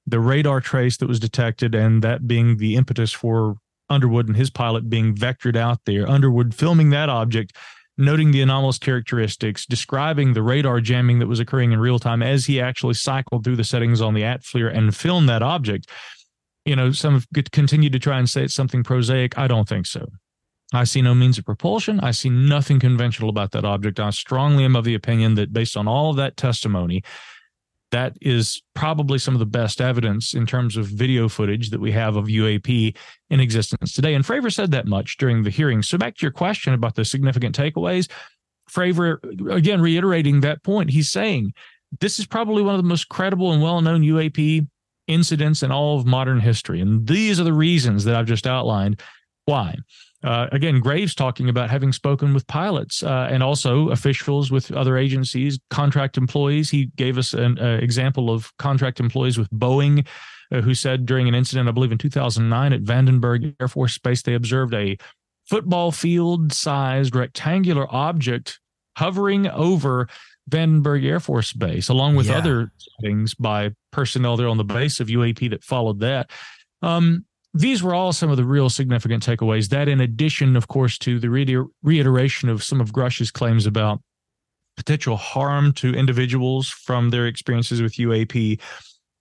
the 0.06 0.20
radar 0.20 0.60
trace 0.60 0.96
that 0.98 1.08
was 1.08 1.20
detected, 1.20 1.74
and 1.74 2.02
that 2.02 2.26
being 2.26 2.56
the 2.56 2.76
impetus 2.76 3.12
for 3.12 3.56
Underwood 3.88 4.26
and 4.26 4.36
his 4.36 4.50
pilot 4.50 4.88
being 4.88 5.14
vectored 5.14 5.56
out 5.56 5.80
there. 5.84 6.08
Underwood 6.08 6.54
filming 6.54 6.90
that 6.90 7.08
object, 7.08 7.54
noting 7.98 8.30
the 8.30 8.40
anomalous 8.40 8.78
characteristics, 8.78 9.66
describing 9.66 10.32
the 10.32 10.42
radar 10.42 10.80
jamming 10.80 11.18
that 11.18 11.26
was 11.26 11.40
occurring 11.40 11.72
in 11.72 11.80
real 11.80 11.98
time 11.98 12.22
as 12.22 12.46
he 12.46 12.60
actually 12.60 12.94
cycled 12.94 13.44
through 13.44 13.56
the 13.56 13.64
settings 13.64 14.00
on 14.00 14.14
the 14.14 14.22
ATFLIR 14.22 14.74
and 14.74 14.96
filmed 14.96 15.28
that 15.28 15.42
object. 15.42 15.90
You 16.64 16.76
know, 16.76 16.92
some 16.92 17.14
have 17.14 17.26
continued 17.52 17.92
to 17.92 17.98
try 17.98 18.18
and 18.18 18.30
say 18.30 18.44
it's 18.44 18.54
something 18.54 18.82
prosaic. 18.82 19.36
I 19.36 19.46
don't 19.46 19.68
think 19.68 19.86
so. 19.86 20.06
I 20.72 20.84
see 20.84 21.02
no 21.02 21.14
means 21.14 21.38
of 21.38 21.44
propulsion. 21.44 22.00
I 22.00 22.12
see 22.12 22.30
nothing 22.30 22.80
conventional 22.80 23.28
about 23.28 23.52
that 23.52 23.64
object. 23.64 24.00
I 24.00 24.10
strongly 24.10 24.64
am 24.64 24.76
of 24.76 24.84
the 24.84 24.94
opinion 24.94 25.34
that 25.34 25.52
based 25.52 25.76
on 25.76 25.86
all 25.86 26.10
of 26.10 26.16
that 26.16 26.36
testimony, 26.36 27.02
that 27.90 28.16
is 28.22 28.62
probably 28.74 29.18
some 29.18 29.34
of 29.34 29.38
the 29.38 29.46
best 29.46 29.80
evidence 29.80 30.32
in 30.32 30.46
terms 30.46 30.78
of 30.78 30.86
video 30.86 31.28
footage 31.28 31.70
that 31.70 31.80
we 31.80 31.92
have 31.92 32.16
of 32.16 32.24
UAP 32.24 32.96
in 33.28 33.40
existence 33.40 33.92
today. 33.92 34.14
And 34.14 34.24
Fravor 34.24 34.52
said 34.52 34.70
that 34.70 34.86
much 34.86 35.18
during 35.18 35.42
the 35.42 35.50
hearing. 35.50 35.82
So 35.82 35.98
back 35.98 36.16
to 36.16 36.22
your 36.22 36.32
question 36.32 36.72
about 36.72 36.94
the 36.94 37.04
significant 37.04 37.54
takeaways, 37.56 38.10
Fravor, 38.70 39.18
again, 39.54 39.82
reiterating 39.82 40.40
that 40.40 40.62
point, 40.62 40.90
he's 40.90 41.10
saying 41.10 41.52
this 42.00 42.18
is 42.18 42.26
probably 42.26 42.62
one 42.62 42.74
of 42.74 42.82
the 42.82 42.88
most 42.88 43.10
credible 43.10 43.52
and 43.52 43.62
well-known 43.62 44.00
UAP 44.00 44.66
incidents 45.06 45.62
in 45.62 45.70
all 45.70 45.98
of 45.98 46.06
modern 46.06 46.40
history. 46.40 46.80
And 46.80 47.06
these 47.06 47.38
are 47.38 47.44
the 47.44 47.52
reasons 47.52 48.04
that 48.04 48.14
I've 48.14 48.24
just 48.24 48.46
outlined 48.46 49.02
why. 49.44 49.76
Uh, 50.22 50.46
again, 50.52 50.80
Graves 50.80 51.14
talking 51.14 51.48
about 51.48 51.70
having 51.70 51.92
spoken 51.92 52.32
with 52.32 52.46
pilots 52.46 53.02
uh, 53.02 53.28
and 53.30 53.42
also 53.42 53.88
officials 53.90 54.50
with 54.50 54.70
other 54.72 54.96
agencies, 54.96 55.58
contract 55.70 56.16
employees. 56.16 56.70
He 56.70 56.86
gave 56.96 57.18
us 57.18 57.34
an 57.34 57.58
uh, 57.58 57.78
example 57.80 58.30
of 58.30 58.56
contract 58.56 59.00
employees 59.00 59.36
with 59.36 59.50
Boeing 59.50 60.06
uh, 60.52 60.60
who 60.60 60.74
said 60.74 61.06
during 61.06 61.28
an 61.28 61.34
incident, 61.34 61.68
I 61.68 61.72
believe 61.72 61.92
in 61.92 61.98
2009 61.98 62.72
at 62.72 62.82
Vandenberg 62.82 63.54
Air 63.60 63.68
Force 63.68 63.98
Base, 63.98 64.22
they 64.22 64.34
observed 64.34 64.74
a 64.74 64.96
football 65.48 65.90
field 65.90 66.52
sized 66.52 67.16
rectangular 67.16 67.86
object 67.92 68.60
hovering 68.96 69.48
over 69.48 70.08
Vandenberg 70.50 71.04
Air 71.04 71.20
Force 71.20 71.52
Base, 71.52 71.88
along 71.88 72.16
with 72.16 72.26
yeah. 72.26 72.38
other 72.38 72.72
things 73.00 73.34
by 73.34 73.70
personnel 73.92 74.36
there 74.36 74.48
on 74.48 74.58
the 74.58 74.64
base 74.64 75.00
of 75.00 75.08
UAP 75.08 75.50
that 75.50 75.64
followed 75.64 76.00
that. 76.00 76.30
Um, 76.82 77.24
these 77.54 77.82
were 77.82 77.94
all 77.94 78.12
some 78.12 78.30
of 78.30 78.36
the 78.36 78.44
real 78.44 78.70
significant 78.70 79.24
takeaways. 79.24 79.68
That, 79.68 79.88
in 79.88 80.00
addition, 80.00 80.56
of 80.56 80.68
course, 80.68 80.98
to 80.98 81.18
the 81.18 81.28
reiteration 81.82 82.48
of 82.48 82.62
some 82.64 82.80
of 82.80 82.92
Grusch's 82.92 83.30
claims 83.30 83.66
about 83.66 84.00
potential 84.76 85.16
harm 85.16 85.72
to 85.74 85.94
individuals 85.94 86.68
from 86.68 87.10
their 87.10 87.26
experiences 87.26 87.82
with 87.82 87.94
UAP, 87.94 88.58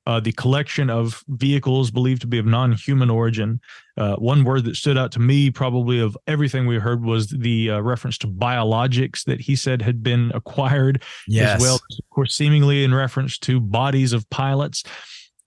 uh, 0.07 0.19
the 0.19 0.31
collection 0.31 0.89
of 0.89 1.23
vehicles 1.27 1.91
believed 1.91 2.21
to 2.21 2.27
be 2.27 2.39
of 2.39 2.45
non-human 2.45 3.09
origin. 3.09 3.59
Uh, 3.97 4.15
one 4.15 4.43
word 4.43 4.63
that 4.63 4.75
stood 4.75 4.97
out 4.97 5.11
to 5.11 5.19
me, 5.19 5.51
probably 5.51 5.99
of 5.99 6.17
everything 6.25 6.65
we 6.65 6.77
heard, 6.77 7.03
was 7.03 7.27
the 7.27 7.69
uh, 7.69 7.79
reference 7.81 8.17
to 8.17 8.27
biologics 8.27 9.23
that 9.25 9.41
he 9.41 9.55
said 9.55 9.81
had 9.81 10.01
been 10.01 10.31
acquired, 10.33 11.03
yes. 11.27 11.55
as 11.55 11.61
well 11.61 11.75
as, 11.75 11.99
of 11.99 12.09
course, 12.09 12.33
seemingly 12.33 12.83
in 12.83 12.93
reference 12.93 13.37
to 13.37 13.59
bodies 13.59 14.13
of 14.13 14.27
pilots. 14.29 14.83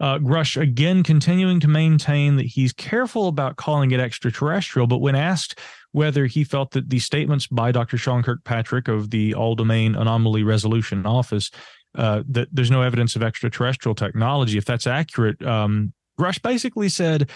Uh, 0.05 0.19
Grusch 0.19 0.61
again 0.61 1.03
continuing 1.03 1.61
to 1.61 1.67
maintain 1.67 2.37
that 2.37 2.45
he's 2.45 2.75
careful 2.75 3.27
about 3.27 3.57
calling 3.57 3.91
it 3.91 4.01
extraterrestrial, 4.01 4.87
but 4.87 4.99
when 4.99 5.15
asked 5.15 5.59
whether 5.93 6.27
he 6.27 6.45
felt 6.45 6.73
that 6.73 6.91
the 6.91 6.99
statements 6.99 7.47
by 7.47 7.73
Dr. 7.73 7.97
Sean 7.97 8.23
Kirkpatrick 8.23 8.87
of 8.87 9.09
the 9.09 9.33
All 9.33 9.55
Domain 9.55 9.95
Anomaly 9.95 10.43
Resolution 10.43 11.07
Office 11.07 11.51
uh, 11.95 12.23
that 12.29 12.49
there's 12.53 12.71
no 12.71 12.83
evidence 12.83 13.17
of 13.17 13.23
extraterrestrial 13.23 13.95
technology, 13.95 14.59
if 14.59 14.67
that's 14.67 14.87
accurate, 14.87 15.43
um, 15.43 15.95
Grusch 16.21 16.43
basically 16.43 16.91
said 16.91 17.31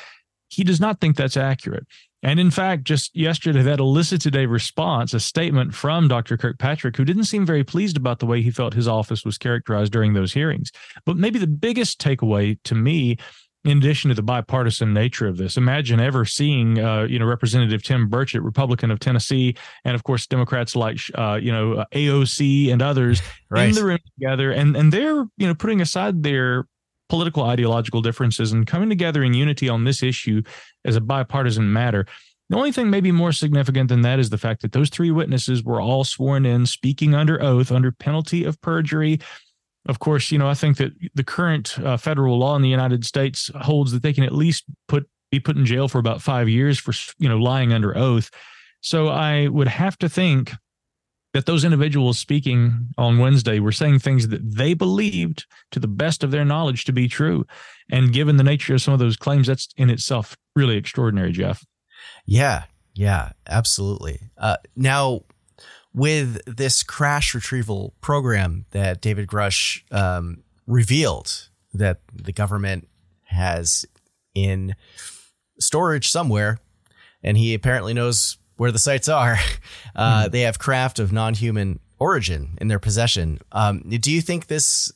he 0.49 0.63
does 0.63 0.79
not 0.79 1.01
think 1.01 1.17
that's 1.17 1.39
accurate. 1.39 1.87
And 2.23 2.41
in 2.41 2.51
fact, 2.51 2.85
just 2.85 3.15
yesterday, 3.15 3.63
that 3.63 3.79
elicited 3.79 4.35
a 4.35 4.47
response, 4.47 5.15
a 5.15 5.21
statement 5.21 5.75
from 5.75 6.09
Dr. 6.09 6.37
Kirkpatrick, 6.37 6.97
who 6.97 7.05
didn't 7.05 7.25
seem 7.25 7.47
very 7.47 7.63
pleased 7.63 7.97
about 7.97 8.19
the 8.19 8.27
way 8.27 8.43
he 8.43 8.51
felt 8.51 8.75
his 8.75 8.89
office 8.89 9.25
was 9.25 9.39
characterized 9.39 9.93
during 9.93 10.15
those 10.15 10.33
hearings. 10.33 10.73
But 11.05 11.17
maybe 11.17 11.39
the 11.39 11.47
biggest 11.47 12.01
takeaway 12.01 12.59
to 12.65 12.75
me, 12.75 13.19
in 13.65 13.79
addition 13.79 14.09
to 14.09 14.15
the 14.15 14.23
bipartisan 14.23 14.93
nature 14.93 15.29
of 15.29 15.37
this, 15.37 15.57
imagine 15.57 16.01
ever 16.01 16.25
seeing, 16.25 16.81
uh, 16.81 17.03
you 17.03 17.21
know, 17.21 17.25
Representative 17.25 17.85
Tim 17.85 18.11
Burchett, 18.11 18.43
Republican 18.43 18.91
of 18.91 18.99
Tennessee, 18.99 19.55
and 19.85 19.95
of 19.95 20.03
course 20.03 20.27
Democrats 20.27 20.75
like, 20.75 20.99
uh, 21.15 21.39
you 21.41 21.53
know, 21.53 21.85
AOC 21.95 22.73
and 22.73 22.83
others 22.83 23.23
right. 23.51 23.69
in 23.69 23.75
the 23.77 23.85
room 23.85 23.99
together, 24.19 24.51
and 24.51 24.77
and 24.77 24.93
they're, 24.93 25.25
you 25.37 25.47
know, 25.47 25.55
putting 25.55 25.81
aside 25.81 26.25
their 26.25 26.67
political 27.09 27.45
ideological 27.45 28.03
differences 28.03 28.53
and 28.53 28.67
coming 28.67 28.89
together 28.89 29.23
in 29.23 29.35
unity 29.35 29.69
on 29.69 29.85
this 29.85 30.03
issue 30.03 30.43
as 30.85 30.97
a 30.97 31.01
bipartisan 31.01 31.73
matter. 31.73 32.07
The 32.51 32.57
only 32.57 32.73
thing 32.73 32.89
maybe 32.89 33.13
more 33.13 33.33
significant 33.33 33.89
than 33.89 34.01
that 34.03 34.19
is 34.19 34.31
the 34.31 34.39
fact 34.39 34.63
that 34.63 34.73
those 34.73 34.89
three 34.89 35.11
witnesses 35.11 35.63
were 35.63 35.81
all 35.81 36.05
sworn 36.05 36.47
in, 36.47 36.65
speaking 36.65 37.15
under 37.15 37.43
oath, 37.43 37.71
under 37.71 37.93
penalty 37.93 38.45
of 38.45 38.61
perjury. 38.63 39.21
Of 39.87 39.99
course, 39.99 40.31
you 40.31 40.39
know, 40.39 40.49
I 40.49 40.55
think 40.55 40.79
that 40.79 40.93
the 41.15 41.25
current 41.25 41.79
uh, 41.79 41.97
federal 41.97 42.39
law 42.39 42.57
in 42.57 42.63
the 42.63 42.69
United 42.69 43.05
States 43.05 43.51
holds 43.55 43.93
that 43.93 44.03
they 44.03 44.13
can 44.13 44.25
at 44.25 44.33
least 44.33 44.65
put 44.87 45.09
be 45.31 45.41
put 45.41 45.57
in 45.57 45.67
jail 45.67 45.89
for 45.89 45.99
about 45.99 46.23
five 46.23 46.49
years 46.49 46.79
for 46.79 46.93
you 47.19 47.29
know 47.29 47.37
lying 47.37 47.73
under 47.73 47.97
oath. 47.97 48.31
So 48.81 49.09
I 49.09 49.49
would 49.49 49.69
have 49.69 49.99
to 49.99 50.09
think 50.09 50.53
that 51.39 51.47
those 51.47 51.63
individuals 51.63 52.19
speaking 52.19 52.89
on 52.99 53.19
Wednesday 53.19 53.61
were 53.61 53.71
saying 53.71 54.01
things 54.01 54.27
that 54.27 54.41
they 54.43 54.75
believed 54.75 55.47
to 55.71 55.79
the 55.79 55.87
best 55.87 56.25
of 56.25 56.33
their 56.33 56.45
knowledge 56.45 56.85
to 56.85 56.93
be 56.93 57.07
true. 57.07 57.47
And 57.89 58.13
given 58.13 58.39
the 58.39 58.43
nature 58.43 58.75
of 58.75 58.83
some 58.83 58.93
of 58.93 58.99
those 58.99 59.17
claims, 59.17 59.47
that's 59.47 59.69
in 59.77 59.89
itself 59.89 60.37
really 60.57 60.77
extraordinary, 60.77 61.31
Jeff. 61.31 61.65
Yeah, 62.27 62.65
yeah, 62.93 63.31
absolutely. 63.47 64.19
Uh, 64.37 64.57
now, 64.75 65.21
with 65.95 66.41
this 66.45 66.83
crash 66.83 67.37
retrieval 67.37 67.95
program 68.01 68.67
that 68.73 69.01
David 69.01 69.29
Grusch 69.29 69.83
um, 69.93 70.43
revealed 70.67 71.51
that 71.73 72.01
the 72.13 72.33
government 72.33 72.89
has 73.27 73.87
in 74.35 74.75
storage 75.61 76.11
somewhere, 76.11 76.59
and 77.23 77.37
he 77.37 77.55
apparently 77.55 77.95
knows 77.95 78.39
where 78.59 78.71
the 78.71 78.79
sites 78.79 79.09
are, 79.09 79.39
uh, 79.97 80.25
mm. 80.25 80.31
they 80.31 80.43
have 80.43 80.59
craft 80.59 80.99
of 80.99 81.11
non-human 81.13 81.81
origin 81.99 82.59
in 82.61 82.69
their 82.69 82.79
possession. 82.79 83.41
Um, 83.51 83.81
do 83.81 84.13
you 84.13 84.21
think 84.21 84.47
this 84.47 84.93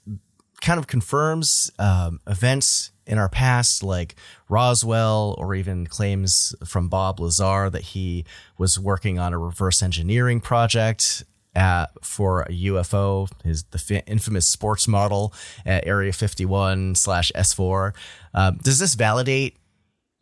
kind 0.61 0.79
of 0.79 0.87
confirms 0.87 1.71
um, 1.79 2.21
events 2.27 2.93
in 3.07 3.19
our 3.19 3.29
past, 3.29 3.83
like 3.83 4.15
Roswell, 4.49 5.35
or 5.39 5.55
even 5.55 5.87
claims 5.87 6.55
from 6.65 6.89
Bob 6.89 7.19
Lazar 7.19 7.69
that 7.71 7.83
he 7.83 8.25
was 8.59 8.79
working 8.79 9.19
on 9.19 9.33
a 9.33 9.39
reverse 9.39 9.83
engineering 9.83 10.41
project 10.41 11.25
at, 11.55 11.87
for 12.03 12.43
a 12.43 12.51
UFO, 12.51 13.29
his 13.45 13.65
the 13.65 14.03
infamous 14.07 14.47
sports 14.47 14.87
model 14.87 15.35
at 15.67 15.87
Area 15.87 16.13
51 16.13 16.95
slash 16.95 17.33
S4. 17.35 17.93
Um, 18.33 18.59
does 18.63 18.79
this 18.79 18.95
validate 18.95 19.57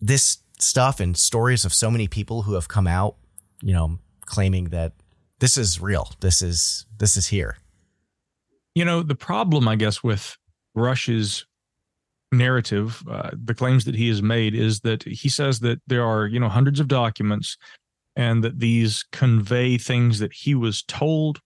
this 0.01 0.39
stuff 0.59 1.01
and 1.01 1.17
stories 1.17 1.65
of 1.65 1.75
so 1.75 1.91
many 1.91 2.09
people 2.09 2.43
who 2.43 2.55
have 2.55 2.69
come 2.69 2.87
out, 2.87 3.17
you 3.63 3.73
know, 3.73 3.99
claiming 4.27 4.67
that 4.71 4.93
this 5.39 5.57
is 5.57 5.81
real, 5.81 6.13
this 6.21 6.43
is 6.43 6.87
this 6.99 7.17
is 7.17 7.29
here? 7.29 7.57
You 8.75 8.85
know, 8.85 9.03
the 9.03 9.15
problem, 9.15 9.67
I 9.69 9.77
guess, 9.77 10.03
with 10.03 10.37
Grusch's 10.77 11.47
narrative, 12.33 13.03
uh, 13.11 13.31
the 13.33 13.55
claims 13.55 13.85
that 13.85 13.95
he 13.95 14.09
has 14.09 14.23
made 14.23 14.55
is 14.55 14.81
that 14.81 15.03
he 15.03 15.29
says 15.29 15.61
that 15.61 15.81
there 15.87 16.05
are, 16.05 16.27
you 16.27 16.39
know, 16.39 16.49
hundreds 16.49 16.79
of 16.79 16.89
documents 16.89 17.57
and 18.17 18.45
that 18.45 18.59
these 18.59 19.05
convey 19.13 19.79
things 19.79 20.19
that 20.19 20.33
he 20.33 20.55
was 20.55 20.83
told. 20.83 21.41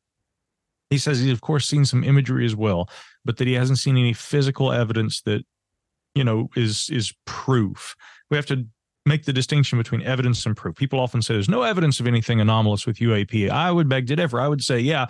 He 0.90 0.98
says 0.98 1.20
he's, 1.20 1.32
of 1.32 1.40
course, 1.40 1.66
seen 1.66 1.84
some 1.84 2.04
imagery 2.04 2.44
as 2.44 2.54
well, 2.54 2.88
but 3.24 3.38
that 3.38 3.46
he 3.46 3.54
hasn't 3.54 3.78
seen 3.78 3.96
any 3.96 4.12
physical 4.12 4.72
evidence 4.72 5.22
that, 5.22 5.42
you 6.14 6.24
know, 6.24 6.48
is 6.56 6.90
is 6.90 7.12
proof. 7.24 7.96
We 8.30 8.36
have 8.36 8.46
to 8.46 8.66
make 9.06 9.24
the 9.24 9.32
distinction 9.32 9.78
between 9.78 10.02
evidence 10.02 10.46
and 10.46 10.56
proof. 10.56 10.76
People 10.76 10.98
often 10.98 11.20
say 11.20 11.34
there's 11.34 11.48
no 11.48 11.62
evidence 11.62 12.00
of 12.00 12.06
anything 12.06 12.40
anomalous 12.40 12.86
with 12.86 12.96
UAP. 12.96 13.50
I 13.50 13.70
would 13.70 13.88
beg 13.88 14.06
to 14.08 14.16
differ. 14.16 14.40
I 14.40 14.48
would 14.48 14.62
say, 14.62 14.78
yeah, 14.78 15.06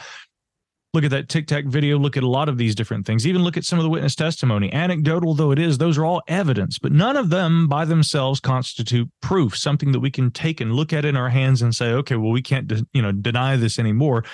look 0.95 1.05
at 1.05 1.11
that 1.11 1.29
tic 1.29 1.49
tac 1.49 1.67
video 1.67 1.99
look 1.99 2.17
at 2.17 2.23
a 2.23 2.29
lot 2.29 2.49
of 2.49 2.57
these 2.57 2.75
different 2.75 3.05
things 3.05 3.27
even 3.27 3.43
look 3.43 3.57
at 3.57 3.65
some 3.65 3.81
of 3.81 3.83
the 3.83 3.89
witness 3.91 4.15
testimony 4.15 4.73
anecdotal 4.73 5.35
though 5.35 5.51
it 5.51 5.59
is 5.59 5.77
those 5.77 5.99
are 5.99 6.05
all 6.05 6.23
evidence 6.29 6.79
but 6.79 6.93
none 6.93 7.17
of 7.17 7.31
them 7.31 7.67
by 7.67 7.85
themselves 7.85 8.39
constitute 8.39 9.11
proof 9.21 9.57
something 9.57 9.91
that 9.91 9.99
we 9.99 10.11
can 10.11 10.31
take 10.31 10.61
and 10.61 10.73
look 10.73 10.93
at 10.93 11.05
in 11.05 11.17
our 11.17 11.29
hands 11.29 11.61
and 11.61 11.75
say 11.75 11.91
okay 11.91 12.15
well 12.15 12.31
we 12.31 12.41
can't 12.41 12.73
you 12.93 13.03
know 13.03 13.11
deny 13.11 13.57
this 13.57 13.79
anymore 13.79 14.25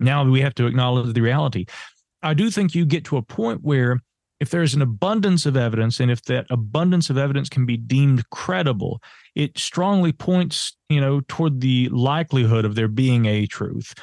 now 0.00 0.28
we 0.28 0.40
have 0.40 0.54
to 0.54 0.66
acknowledge 0.66 1.14
the 1.14 1.20
reality 1.20 1.64
i 2.22 2.34
do 2.34 2.50
think 2.50 2.74
you 2.74 2.84
get 2.84 3.04
to 3.04 3.16
a 3.16 3.22
point 3.22 3.60
where 3.62 4.02
if 4.40 4.50
there's 4.50 4.74
an 4.74 4.82
abundance 4.82 5.46
of 5.46 5.56
evidence 5.56 5.98
and 5.98 6.10
if 6.10 6.22
that 6.22 6.46
abundance 6.50 7.10
of 7.10 7.18
evidence 7.18 7.48
can 7.48 7.66
be 7.66 7.76
deemed 7.76 8.28
credible 8.30 9.00
it 9.34 9.58
strongly 9.58 10.12
points 10.12 10.76
you 10.88 11.00
know 11.00 11.20
toward 11.28 11.60
the 11.60 11.88
likelihood 11.90 12.64
of 12.64 12.74
there 12.74 12.88
being 12.88 13.26
a 13.26 13.46
truth 13.46 13.94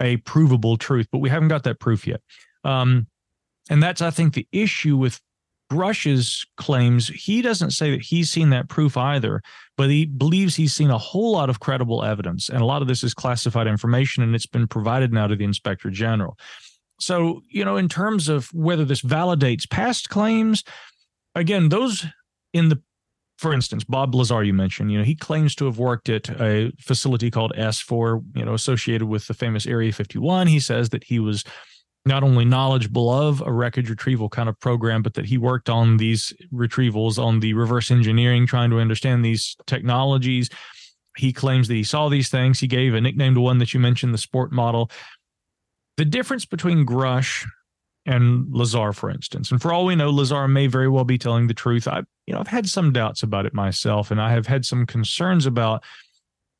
a 0.00 0.18
provable 0.18 0.76
truth, 0.76 1.06
but 1.12 1.18
we 1.18 1.30
haven't 1.30 1.48
got 1.48 1.64
that 1.64 1.80
proof 1.80 2.06
yet. 2.06 2.20
Um, 2.64 3.06
and 3.70 3.82
that's, 3.82 4.02
I 4.02 4.10
think, 4.10 4.34
the 4.34 4.46
issue 4.52 4.96
with 4.96 5.20
Grusch's 5.70 6.46
claims. 6.56 7.08
He 7.08 7.40
doesn't 7.42 7.70
say 7.70 7.90
that 7.92 8.02
he's 8.02 8.30
seen 8.30 8.50
that 8.50 8.68
proof 8.68 8.96
either, 8.96 9.40
but 9.76 9.88
he 9.88 10.04
believes 10.04 10.54
he's 10.54 10.74
seen 10.74 10.90
a 10.90 10.98
whole 10.98 11.32
lot 11.32 11.48
of 11.48 11.60
credible 11.60 12.04
evidence. 12.04 12.48
And 12.48 12.60
a 12.60 12.66
lot 12.66 12.82
of 12.82 12.88
this 12.88 13.02
is 13.02 13.14
classified 13.14 13.66
information, 13.66 14.22
and 14.22 14.34
it's 14.34 14.46
been 14.46 14.68
provided 14.68 15.12
now 15.12 15.26
to 15.26 15.36
the 15.36 15.44
inspector 15.44 15.90
general. 15.90 16.36
So, 17.00 17.42
you 17.50 17.64
know, 17.64 17.76
in 17.76 17.88
terms 17.88 18.28
of 18.28 18.48
whether 18.54 18.84
this 18.84 19.02
validates 19.02 19.68
past 19.68 20.08
claims, 20.08 20.62
again, 21.34 21.68
those 21.68 22.06
in 22.52 22.68
the 22.68 22.80
for 23.38 23.52
instance, 23.52 23.84
Bob 23.84 24.14
Lazar, 24.14 24.44
you 24.44 24.54
mentioned, 24.54 24.92
you 24.92 24.98
know, 24.98 25.04
he 25.04 25.16
claims 25.16 25.54
to 25.56 25.64
have 25.64 25.78
worked 25.78 26.08
at 26.08 26.28
a 26.40 26.72
facility 26.80 27.30
called 27.30 27.52
S4, 27.58 28.24
you 28.36 28.44
know, 28.44 28.54
associated 28.54 29.06
with 29.06 29.26
the 29.26 29.34
famous 29.34 29.66
Area 29.66 29.92
51. 29.92 30.46
He 30.46 30.60
says 30.60 30.90
that 30.90 31.04
he 31.04 31.18
was 31.18 31.44
not 32.06 32.22
only 32.22 32.44
knowledgeable 32.44 33.10
of 33.10 33.40
a 33.40 33.52
wreckage 33.52 33.90
retrieval 33.90 34.28
kind 34.28 34.48
of 34.48 34.58
program, 34.60 35.02
but 35.02 35.14
that 35.14 35.26
he 35.26 35.38
worked 35.38 35.68
on 35.68 35.96
these 35.96 36.32
retrievals 36.52 37.18
on 37.18 37.40
the 37.40 37.54
reverse 37.54 37.90
engineering, 37.90 38.46
trying 38.46 38.70
to 38.70 38.78
understand 38.78 39.24
these 39.24 39.56
technologies. 39.66 40.48
He 41.16 41.32
claims 41.32 41.68
that 41.68 41.74
he 41.74 41.84
saw 41.84 42.08
these 42.08 42.28
things. 42.28 42.60
He 42.60 42.66
gave 42.66 42.94
a 42.94 43.00
nickname 43.00 43.34
to 43.34 43.40
one 43.40 43.58
that 43.58 43.72
you 43.72 43.80
mentioned, 43.80 44.12
the 44.12 44.18
sport 44.18 44.52
model. 44.52 44.90
The 45.96 46.04
difference 46.04 46.44
between 46.44 46.86
Grusch 46.86 47.46
and 48.06 48.52
Lazar, 48.52 48.92
for 48.92 49.10
instance. 49.10 49.50
And 49.50 49.60
for 49.60 49.72
all 49.72 49.84
we 49.84 49.96
know, 49.96 50.10
Lazar 50.10 50.48
may 50.48 50.66
very 50.66 50.88
well 50.88 51.04
be 51.04 51.18
telling 51.18 51.46
the 51.46 51.54
truth. 51.54 51.88
I, 51.88 52.02
you 52.26 52.34
know, 52.34 52.40
I've 52.40 52.48
had 52.48 52.68
some 52.68 52.92
doubts 52.92 53.22
about 53.22 53.46
it 53.46 53.54
myself, 53.54 54.10
and 54.10 54.20
I 54.20 54.32
have 54.32 54.46
had 54.46 54.64
some 54.64 54.86
concerns 54.86 55.46
about 55.46 55.82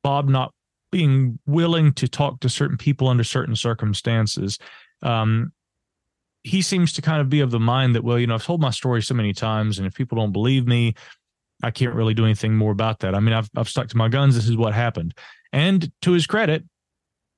Bob 0.02 0.28
not 0.28 0.52
being 0.90 1.38
willing 1.46 1.92
to 1.94 2.08
talk 2.08 2.40
to 2.40 2.48
certain 2.48 2.76
people 2.76 3.08
under 3.08 3.24
certain 3.24 3.56
circumstances. 3.56 4.58
Um, 5.02 5.52
he 6.44 6.62
seems 6.62 6.92
to 6.92 7.02
kind 7.02 7.20
of 7.20 7.28
be 7.28 7.40
of 7.40 7.50
the 7.50 7.60
mind 7.60 7.94
that, 7.94 8.04
well, 8.04 8.18
you 8.18 8.26
know, 8.26 8.34
I've 8.34 8.44
told 8.44 8.60
my 8.60 8.70
story 8.70 9.02
so 9.02 9.14
many 9.14 9.32
times, 9.32 9.78
and 9.78 9.86
if 9.86 9.94
people 9.94 10.16
don't 10.16 10.32
believe 10.32 10.66
me, 10.66 10.94
I 11.62 11.70
can't 11.70 11.94
really 11.94 12.14
do 12.14 12.24
anything 12.24 12.54
more 12.54 12.72
about 12.72 13.00
that. 13.00 13.14
I 13.14 13.20
mean, 13.20 13.34
I've 13.34 13.50
I've 13.56 13.68
stuck 13.68 13.88
to 13.88 13.96
my 13.96 14.08
guns. 14.08 14.34
This 14.34 14.48
is 14.48 14.56
what 14.56 14.74
happened. 14.74 15.14
And 15.52 15.90
to 16.02 16.12
his 16.12 16.26
credit, 16.26 16.64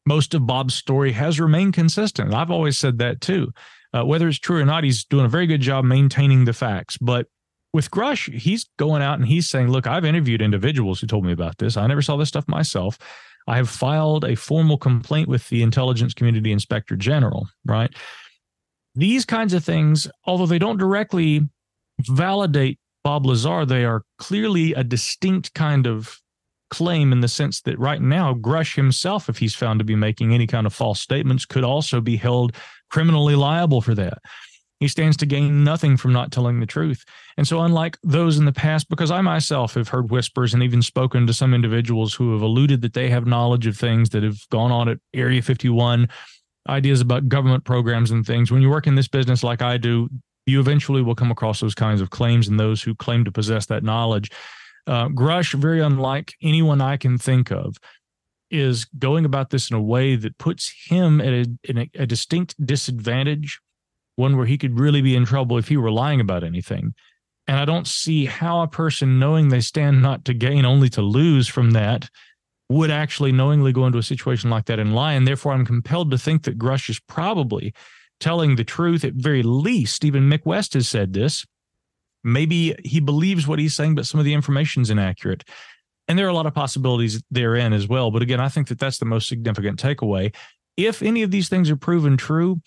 most 0.07 0.35
of 0.35 0.47
Bob's 0.47 0.75
story 0.75 1.13
has 1.13 1.41
remained 1.41 1.75
consistent. 1.75 2.33
I've 2.33 2.51
always 2.51 2.79
said 2.79 2.99
that 2.99 3.21
too. 3.21 3.53
Uh, 3.93 4.05
whether 4.05 4.29
it's 4.29 4.39
true 4.39 4.61
or 4.61 4.65
not, 4.65 4.85
he's 4.85 5.05
doing 5.05 5.25
a 5.25 5.29
very 5.29 5.47
good 5.47 5.61
job 5.61 5.85
maintaining 5.85 6.45
the 6.45 6.53
facts. 6.53 6.97
But 6.99 7.27
with 7.73 7.91
Grusch, 7.91 8.33
he's 8.33 8.67
going 8.79 9.03
out 9.03 9.19
and 9.19 9.27
he's 9.27 9.49
saying, 9.49 9.69
Look, 9.69 9.87
I've 9.87 10.05
interviewed 10.05 10.43
individuals 10.43 11.01
who 11.01 11.07
told 11.07 11.25
me 11.25 11.33
about 11.33 11.59
this. 11.59 11.77
I 11.77 11.87
never 11.87 12.03
saw 12.03 12.17
this 12.17 12.29
stuff 12.29 12.47
myself. 12.49 12.99
I 13.49 13.57
have 13.57 13.69
filed 13.69 14.25
a 14.25 14.35
formal 14.35 14.77
complaint 14.79 15.29
with 15.29 15.49
the 15.49 15.63
Intelligence 15.63 16.15
Community 16.15 16.53
Inspector 16.53 16.95
General, 16.97 17.49
right? 17.65 17.95
These 18.95 19.25
kinds 19.25 19.53
of 19.53 19.65
things, 19.65 20.09
although 20.25 20.47
they 20.47 20.59
don't 20.59 20.79
directly 20.79 21.49
validate 22.01 22.79
Bob 23.05 23.25
Lazar, 23.25 23.65
they 23.65 23.85
are 23.85 24.03
clearly 24.19 24.73
a 24.75 24.83
distinct 24.83 25.55
kind 25.55 25.87
of 25.87 26.19
claim 26.71 27.13
in 27.13 27.21
the 27.21 27.29
sense 27.29 27.61
that 27.63 27.79
right 27.79 28.01
now, 28.01 28.35
Grusch 28.35 28.77
himself, 28.77 29.29
if 29.29 29.39
he's 29.39 29.55
found 29.55 29.79
to 29.79 29.85
be 29.85 29.97
making 29.97 30.35
any 30.35 30.47
kind 30.47 30.67
of 30.67 30.75
false 30.75 31.01
statements, 31.01 31.45
could 31.45 31.65
also 31.65 32.01
be 32.01 32.17
held 32.17 32.55
criminally 32.91 33.35
liable 33.35 33.81
for 33.81 33.95
that. 33.95 34.19
He 34.81 34.89
stands 34.89 35.17
to 35.19 35.27
gain 35.27 35.65
nothing 35.65 35.97
from 35.97 36.13
not 36.13 36.31
telling 36.31 36.61
the 36.61 36.67
truth. 36.67 37.05
And 37.39 37.49
so, 37.49 37.63
unlike 37.63 37.97
those 38.03 38.37
in 38.37 38.45
the 38.45 38.53
past, 38.53 38.89
because 38.91 39.11
I 39.11 39.23
myself 39.23 39.75
have 39.75 39.89
heard 39.89 40.11
whispers 40.11 40.53
and 40.53 40.63
even 40.63 40.83
spoken 40.83 41.27
to 41.27 41.33
some 41.33 41.55
individuals 41.55 42.13
who 42.13 42.33
have 42.33 42.43
alluded 42.43 42.83
that 42.83 42.93
they 42.93 43.09
have 43.09 43.27
knowledge 43.27 43.67
of 43.67 43.77
things 43.77 44.11
that 44.11 44.23
have 44.23 44.39
gone 44.51 44.71
on 44.71 44.89
at 44.89 44.99
Area 45.15 45.41
51, 45.41 46.09
ideas 46.69 47.01
about 47.01 47.29
government 47.29 47.65
programs 47.65 48.11
and 48.11 48.27
things. 48.27 48.51
When 48.51 48.61
you 48.61 48.69
work 48.69 48.87
in 48.87 48.97
this 48.97 49.09
business 49.09 49.43
like 49.43 49.63
I 49.63 49.79
do, 49.79 50.11
you 50.45 50.61
eventually 50.61 51.03
will 51.03 51.15
come 51.15 51.31
across 51.31 51.61
those 51.61 51.75
kinds 51.75 52.01
of 52.01 52.11
claims 52.11 52.47
and 52.47 52.61
those 52.61 52.83
who 52.83 52.95
claim 52.95 53.25
to 53.25 53.33
possess 53.33 53.67
that 53.67 53.83
knowledge. 53.83 54.31
Uh, 54.87 55.09
Grusch, 55.09 55.55
very 55.55 55.81
unlike 55.81 56.35
anyone 56.43 56.81
I 56.81 56.97
can 56.97 57.19
think 57.19 57.51
of, 57.51 57.77
is 58.51 58.85
going 58.85 59.25
about 59.25 59.51
this 59.51 59.71
in 59.71 59.77
a 59.77 59.83
way 59.83 60.15
that 60.17 60.39
puts 60.39 60.73
him 60.87 61.21
at 61.21 61.33
a, 61.33 61.47
a, 61.69 61.91
a 62.03 62.07
distinct 62.07 62.55
disadvantage, 62.65 63.61
one 64.15 64.37
where 64.37 64.47
he 64.47 64.59
could 64.59 64.79
really 64.79 65.03
be 65.03 65.17
in 65.17 65.25
trouble 65.25 65.59
if 65.59 65.69
he 65.69 65.77
were 65.77 65.91
lying 65.91 66.21
about 66.21 66.45
anything. 66.45 66.95
And 67.49 67.59
I 67.59 67.65
don't 67.65 67.87
see 67.87 68.27
how 68.27 68.63
a 68.63 68.69
person 68.69 69.19
knowing 69.19 69.49
they 69.49 69.61
stand 69.61 70.03
not 70.03 70.25
to 70.27 70.35
gain, 70.35 70.65
only 70.65 70.89
to 70.91 71.03
lose 71.03 71.49
from 71.49 71.73
that, 71.73 72.09
would 72.69 72.91
actually 72.91 73.33
knowingly 73.33 73.73
go 73.73 73.87
into 73.87 73.99
a 73.99 74.03
situation 74.03 74.51
like 74.51 74.67
that 74.67 74.79
and 74.81 74.95
lie. 74.95 75.13
And 75.13 75.27
therefore, 75.27 75.53
I'm 75.53 75.67
compelled 75.67 76.11
to 76.11 76.19
think 76.19 76.43
that 76.45 76.59
Grusch 76.59 76.91
is 76.91 76.99
probably 77.01 77.73
telling 78.19 78.57
the 78.57 78.65
truth 78.65 79.05
at 79.05 79.15
very 79.15 79.43
least. 79.43 80.05
Even 80.05 80.29
Mick 80.29 80.45
West 80.45 80.75
has 80.75 80.89
said 80.89 81.13
this. 81.13 81.47
Maybe 82.27 82.75
he 82.85 82.99
believes 82.99 83.47
what 83.47 83.61
he's 83.61 83.77
saying, 83.77 83.95
but 83.95 84.05
some 84.05 84.19
of 84.19 84.25
the 84.25 84.35
information 84.35 84.83
is 84.83 84.91
inaccurate. 84.91 85.45
And 86.09 86.19
there 86.19 86.27
are 86.27 86.31
a 86.31 86.35
lot 86.35 86.47
of 86.47 86.55
possibilities 86.55 87.23
therein 87.31 87.73
as 87.73 87.87
well. 87.87 88.11
But 88.11 88.23
again, 88.23 88.41
I 88.41 88.49
think 88.49 88.67
that 88.69 88.81
that's 88.81 88.99
the 88.99 89.05
most 89.05 89.29
significant 89.29 89.81
takeaway. 89.81 90.35
If 90.77 91.03
any 91.03 91.23
of 91.23 91.31
these 91.31 91.49
things 91.49 91.71
are 91.71 91.77
proven 91.77 92.17
true, 92.17 92.61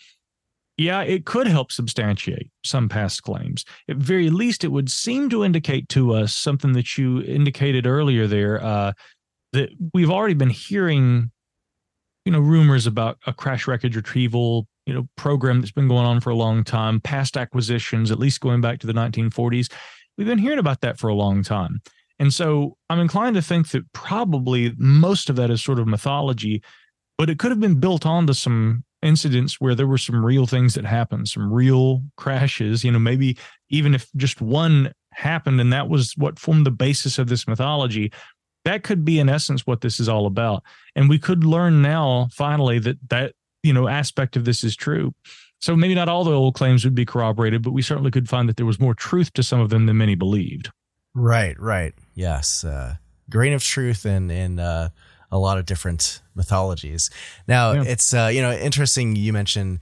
yeah, 0.77 1.01
it 1.01 1.25
could 1.25 1.45
help 1.45 1.73
substantiate 1.73 2.49
some 2.63 2.87
past 2.87 3.21
claims. 3.23 3.65
At 3.89 3.97
very 3.97 4.29
least, 4.29 4.63
it 4.63 4.69
would 4.69 4.89
seem 4.89 5.29
to 5.29 5.43
indicate 5.43 5.89
to 5.89 6.13
us 6.13 6.33
something 6.33 6.71
that 6.71 6.97
you 6.97 7.21
indicated 7.21 7.85
earlier 7.85 8.27
there 8.27 8.63
uh, 8.63 8.93
that 9.51 9.71
we've 9.93 10.09
already 10.09 10.35
been 10.35 10.49
hearing, 10.49 11.31
you 12.23 12.31
know, 12.31 12.39
rumors 12.39 12.87
about 12.87 13.17
a 13.27 13.33
crash 13.33 13.67
wreckage 13.67 13.97
retrieval, 13.97 14.68
you 14.89 14.95
know, 14.95 15.07
program 15.15 15.61
that's 15.61 15.71
been 15.71 15.87
going 15.87 16.07
on 16.07 16.19
for 16.19 16.31
a 16.31 16.35
long 16.35 16.63
time, 16.63 16.99
past 16.99 17.37
acquisitions, 17.37 18.09
at 18.09 18.17
least 18.17 18.41
going 18.41 18.59
back 18.59 18.79
to 18.79 18.87
the 18.87 18.93
1940s. 18.93 19.71
We've 20.17 20.25
been 20.25 20.39
hearing 20.39 20.57
about 20.57 20.81
that 20.81 20.97
for 20.97 21.09
a 21.09 21.13
long 21.13 21.43
time. 21.43 21.79
And 22.17 22.33
so 22.33 22.75
I'm 22.89 22.99
inclined 22.99 23.35
to 23.35 23.41
think 23.43 23.69
that 23.69 23.83
probably 23.93 24.73
most 24.79 25.29
of 25.29 25.35
that 25.35 25.51
is 25.51 25.63
sort 25.63 25.77
of 25.77 25.85
mythology, 25.85 26.63
but 27.19 27.29
it 27.29 27.37
could 27.37 27.51
have 27.51 27.59
been 27.59 27.79
built 27.79 28.03
onto 28.03 28.33
some 28.33 28.83
incidents 29.03 29.61
where 29.61 29.75
there 29.75 29.85
were 29.85 29.99
some 29.99 30.25
real 30.25 30.47
things 30.47 30.73
that 30.73 30.85
happened, 30.85 31.29
some 31.29 31.53
real 31.53 32.01
crashes, 32.17 32.83
you 32.83 32.91
know, 32.91 32.97
maybe 32.97 33.37
even 33.69 33.93
if 33.93 34.09
just 34.15 34.41
one 34.41 34.91
happened 35.13 35.61
and 35.61 35.71
that 35.71 35.87
was 35.87 36.13
what 36.17 36.39
formed 36.39 36.65
the 36.65 36.71
basis 36.71 37.19
of 37.19 37.27
this 37.27 37.47
mythology, 37.47 38.11
that 38.65 38.83
could 38.83 39.05
be 39.05 39.19
in 39.19 39.29
essence 39.29 39.67
what 39.67 39.81
this 39.81 39.99
is 39.99 40.09
all 40.09 40.25
about. 40.25 40.63
And 40.95 41.07
we 41.07 41.19
could 41.19 41.43
learn 41.43 41.81
now 41.81 42.27
finally 42.33 42.79
that 42.79 42.97
that, 43.09 43.33
you 43.63 43.73
know, 43.73 43.87
aspect 43.87 44.35
of 44.35 44.45
this 44.45 44.63
is 44.63 44.75
true. 44.75 45.13
So 45.59 45.75
maybe 45.75 45.95
not 45.95 46.07
all 46.07 46.23
the 46.23 46.31
old 46.31 46.55
claims 46.55 46.85
would 46.85 46.95
be 46.95 47.05
corroborated, 47.05 47.61
but 47.61 47.71
we 47.71 47.81
certainly 47.81 48.11
could 48.11 48.29
find 48.29 48.47
that 48.47 48.57
there 48.57 48.65
was 48.65 48.79
more 48.79 48.93
truth 48.93 49.33
to 49.33 49.43
some 49.43 49.59
of 49.59 49.69
them 49.69 49.85
than 49.85 49.97
many 49.97 50.15
believed. 50.15 50.71
Right, 51.13 51.59
right. 51.59 51.93
Yes. 52.15 52.63
Uh, 52.63 52.95
grain 53.29 53.53
of 53.53 53.63
truth 53.63 54.05
in, 54.05 54.31
in 54.31 54.59
uh, 54.59 54.89
a 55.31 55.37
lot 55.37 55.57
of 55.57 55.65
different 55.65 56.21
mythologies. 56.33 57.09
Now, 57.47 57.73
yeah. 57.73 57.83
it's, 57.83 58.13
uh, 58.13 58.29
you 58.31 58.41
know, 58.41 58.51
interesting 58.51 59.17
you 59.17 59.33
mentioned 59.33 59.79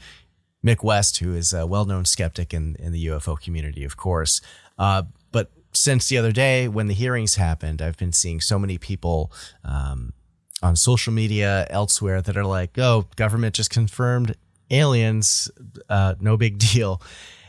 Mick 0.65 0.83
West, 0.83 1.19
who 1.19 1.35
is 1.35 1.53
a 1.53 1.67
well 1.67 1.85
known 1.85 2.05
skeptic 2.05 2.53
in, 2.53 2.75
in 2.79 2.91
the 2.91 3.07
UFO 3.07 3.39
community, 3.39 3.83
of 3.83 3.97
course. 3.97 4.41
Uh, 4.79 5.03
but 5.31 5.51
since 5.73 6.09
the 6.09 6.17
other 6.17 6.31
day 6.31 6.67
when 6.67 6.87
the 6.87 6.93
hearings 6.95 7.35
happened, 7.35 7.81
I've 7.83 7.97
been 7.97 8.13
seeing 8.13 8.41
so 8.41 8.57
many 8.57 8.79
people 8.79 9.31
um, 9.63 10.13
on 10.61 10.75
social 10.75 11.13
media 11.13 11.67
elsewhere 11.69 12.21
that 12.21 12.37
are 12.37 12.45
like, 12.45 12.77
oh, 12.77 13.05
government 13.15 13.55
just 13.55 13.69
confirmed 13.69 14.35
aliens, 14.71 15.49
uh, 15.89 16.15
no 16.19 16.37
big 16.37 16.57
deal. 16.57 17.01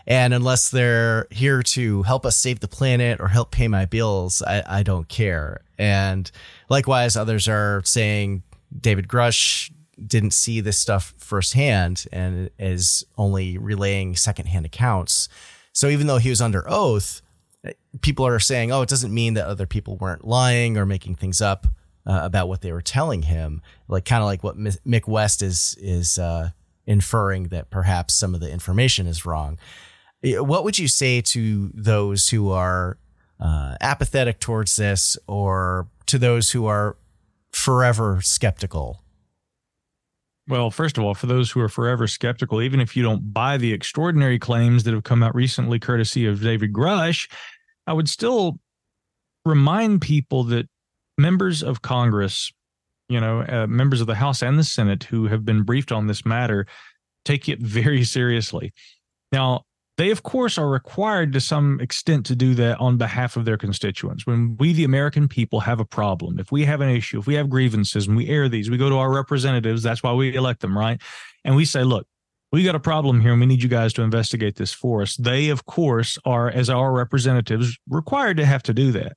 And 0.07 0.33
unless 0.33 0.71
they're 0.71 1.27
here 1.31 1.63
to 1.63 2.03
help 2.03 2.25
us 2.25 2.37
save 2.37 2.61
the 2.61 2.69
planet 2.69 3.21
or 3.21 3.29
help 3.29 3.51
pay 3.51 3.69
my 3.69 3.85
bills, 3.85 4.43
I, 4.43 4.79
I 4.79 4.83
don't 4.83 5.07
care. 5.09 5.61
And 5.77 6.31
likewise, 6.71 7.15
others 7.15 7.47
are 7.47 7.83
saying 7.85 8.43
David 8.81 9.07
Grusch 9.07 9.71
didn't 10.07 10.31
see 10.31 10.61
this 10.61 10.79
stuff 10.79 11.13
firsthand 11.19 12.07
and 12.11 12.51
is 12.59 13.05
only 13.19 13.59
relaying 13.59 14.17
secondhand 14.17 14.65
accounts. 14.65 15.29
So 15.73 15.89
even 15.89 16.07
though 16.07 16.19
he 16.19 16.31
was 16.31 16.41
under 16.41 16.65
oath, 16.67 17.21
people 18.01 18.27
are 18.27 18.39
saying, 18.39 18.73
oh, 18.73 18.81
it 18.81 18.89
doesn't 18.89 19.13
mean 19.13 19.35
that 19.35 19.47
other 19.47 19.67
people 19.67 19.97
weren't 19.97 20.27
lying 20.27 20.79
or 20.79 20.87
making 20.87 21.17
things 21.17 21.43
up 21.43 21.67
uh, 22.09 22.21
about 22.23 22.49
what 22.49 22.63
they 22.63 22.73
were 22.73 22.83
telling 22.83 23.23
him. 23.23 23.63
Like 23.87 24.05
kind 24.05 24.23
of 24.23 24.27
like 24.27 24.43
what 24.43 24.57
Mick 24.57 25.07
West 25.07 25.43
is 25.43 25.77
is 25.79 26.19
uh, 26.19 26.51
inferring 26.87 27.45
that 27.49 27.71
perhaps 27.71 28.15
some 28.15 28.35
of 28.35 28.41
the 28.41 28.51
information 28.51 29.07
is 29.07 29.27
wrong. 29.27 29.59
What 30.25 30.65
would 30.65 30.79
you 30.79 30.89
say 30.89 31.21
to 31.21 31.71
those 31.75 32.29
who 32.31 32.51
are 32.51 32.99
uh, 33.39 33.77
apathetic 33.81 34.41
towards 34.41 34.75
this, 34.75 35.17
or 35.29 35.87
to 36.07 36.19
those 36.19 36.51
who 36.51 36.67
are 36.67 36.97
forever 37.53 38.21
skeptical? 38.23 39.03
Well, 40.49 40.71
first 40.71 40.97
of 40.97 41.05
all, 41.05 41.15
for 41.15 41.27
those 41.27 41.51
who 41.51 41.61
are 41.61 41.69
forever 41.69 42.07
skeptical, 42.07 42.63
even 42.63 42.81
if 42.81 42.97
you 42.97 43.03
don't 43.03 43.33
buy 43.35 43.59
the 43.59 43.73
extraordinary 43.73 44.39
claims 44.39 44.85
that 44.85 44.95
have 44.95 45.05
come 45.05 45.23
out 45.23 45.35
recently, 45.35 45.79
courtesy 45.79 46.27
of 46.27 46.41
David 46.41 46.73
Grusch, 46.73 47.31
I 47.87 47.93
would 47.93 48.09
still 48.09 48.59
remind 49.45 50.01
people 50.01 50.45
that 50.45 50.67
members 51.19 51.63
of 51.63 51.83
Congress 51.83 52.53
you 53.09 53.21
know, 53.21 53.41
uh, 53.41 53.67
members 53.67 54.01
of 54.01 54.07
the 54.07 54.15
House 54.15 54.43
and 54.43 54.59
the 54.59 54.65
Senate 54.65 55.05
who 55.05 55.27
have 55.27 55.45
been 55.45 55.63
briefed 55.63 55.93
on 55.93 56.07
this 56.07 56.25
matter 56.27 56.67
take 57.25 57.49
it 57.49 57.61
very 57.61 58.05
seriously. 58.05 58.73
Now, 59.33 59.63
they, 59.97 60.11
of 60.11 60.23
course, 60.23 60.59
are 60.59 60.69
required 60.69 61.33
to 61.33 61.41
some 61.41 61.81
extent 61.81 62.25
to 62.27 62.37
do 62.37 62.55
that 62.55 62.79
on 62.79 62.99
behalf 62.99 63.37
of 63.37 63.45
their 63.45 63.57
constituents. 63.57 64.27
When 64.27 64.57
we, 64.59 64.73
the 64.73 64.85
American 64.85 65.27
people, 65.27 65.61
have 65.61 65.81
a 65.81 65.85
problem, 65.85 66.39
if 66.39 66.53
we 66.53 66.65
have 66.67 66.81
an 66.81 66.91
issue, 66.91 67.19
if 67.19 67.27
we 67.27 67.35
have 67.35 67.51
grievances 67.51 68.07
and 68.07 68.17
we 68.17 68.29
air 68.29 68.49
these, 68.49 68.71
we 68.71 68.77
go 68.77 68.89
to 68.89 68.97
our 68.97 69.13
representatives. 69.13 69.83
That's 69.83 70.03
why 70.03 70.13
we 70.13 70.37
elect 70.37 70.61
them, 70.61 70.79
right? 70.79 71.01
And 71.45 71.57
we 71.57 71.65
say, 71.65 71.83
look, 71.83 72.07
we 72.53 72.63
got 72.63 72.77
a 72.77 72.81
problem 72.81 73.21
here 73.21 73.33
and 73.33 73.41
we 73.41 73.47
need 73.47 73.63
you 73.63 73.69
guys 73.69 73.93
to 73.95 74.03
investigate 74.03 74.55
this 74.55 74.73
for 74.73 75.03
us. 75.03 75.17
They, 75.17 75.49
of 75.49 75.67
course, 75.67 76.17
are, 76.25 76.49
as 76.49 76.71
our 76.71 76.93
representatives, 76.93 77.77
required 77.89 78.37
to 78.37 78.47
have 78.47 78.63
to 78.65 78.73
do 78.73 78.93
that. 78.93 79.15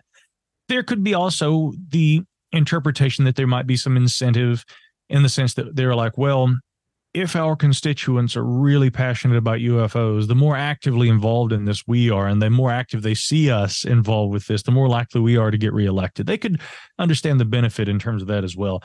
There 0.72 0.84
could 0.84 1.04
be 1.04 1.14
also 1.14 1.74
the 1.90 2.22
interpretation 2.54 3.26
that 3.26 3.36
there 3.36 3.46
might 3.46 3.68
be 3.68 3.76
some 3.76 3.98
incentive 3.98 4.64
in 5.10 5.22
the 5.22 5.28
sense 5.28 5.54
that 5.56 5.76
they're 5.76 5.96
like, 5.96 6.18
well, 6.18 6.58
if 7.14 7.36
our 7.36 7.58
constituents 7.58 8.38
are 8.38 8.46
really 8.46 8.90
passionate 8.90 9.36
about 9.36 9.60
UFOs, 9.60 10.30
the 10.30 10.34
more 10.34 10.56
actively 10.56 11.10
involved 11.10 11.52
in 11.52 11.66
this 11.66 11.84
we 11.88 12.10
are, 12.10 12.26
and 12.26 12.42
the 12.42 12.50
more 12.50 12.72
active 12.72 13.02
they 13.02 13.16
see 13.16 13.52
us 13.52 13.84
involved 13.84 14.32
with 14.32 14.48
this, 14.48 14.64
the 14.64 14.72
more 14.72 14.88
likely 14.88 15.20
we 15.20 15.36
are 15.36 15.52
to 15.52 15.58
get 15.58 15.74
reelected. 15.74 16.26
They 16.26 16.38
could 16.38 16.62
understand 16.98 17.42
the 17.42 17.46
benefit 17.46 17.90
in 17.90 18.00
terms 18.00 18.22
of 18.22 18.30
that 18.30 18.46
as 18.46 18.56
well. 18.56 18.82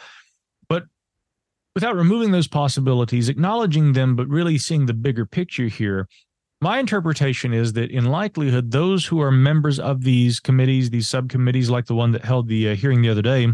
But 0.69 0.87
without 1.77 1.95
removing 1.95 2.33
those 2.33 2.49
possibilities, 2.49 3.29
acknowledging 3.29 3.93
them, 3.93 4.17
but 4.17 4.27
really 4.27 4.59
seeing 4.59 4.87
the 4.87 4.93
bigger 4.93 5.25
picture 5.25 5.69
here, 5.69 6.09
my 6.61 6.79
interpretation 6.79 7.53
is 7.53 7.75
that 7.75 7.91
in 7.91 8.07
likelihood, 8.07 8.71
those 8.71 9.05
who 9.05 9.21
are 9.21 9.31
members 9.31 9.79
of 9.79 10.03
these 10.03 10.41
committees, 10.41 10.91
these 10.91 11.09
subcommittees, 11.09 11.69
like 11.69 11.87
the 11.87 11.95
one 11.95 12.13
that 12.13 12.25
held 12.25 12.49
the 12.49 12.71
uh, 12.71 12.75
hearing 12.75 13.03
the 13.03 13.11
other 13.11 13.23
day, 13.23 13.49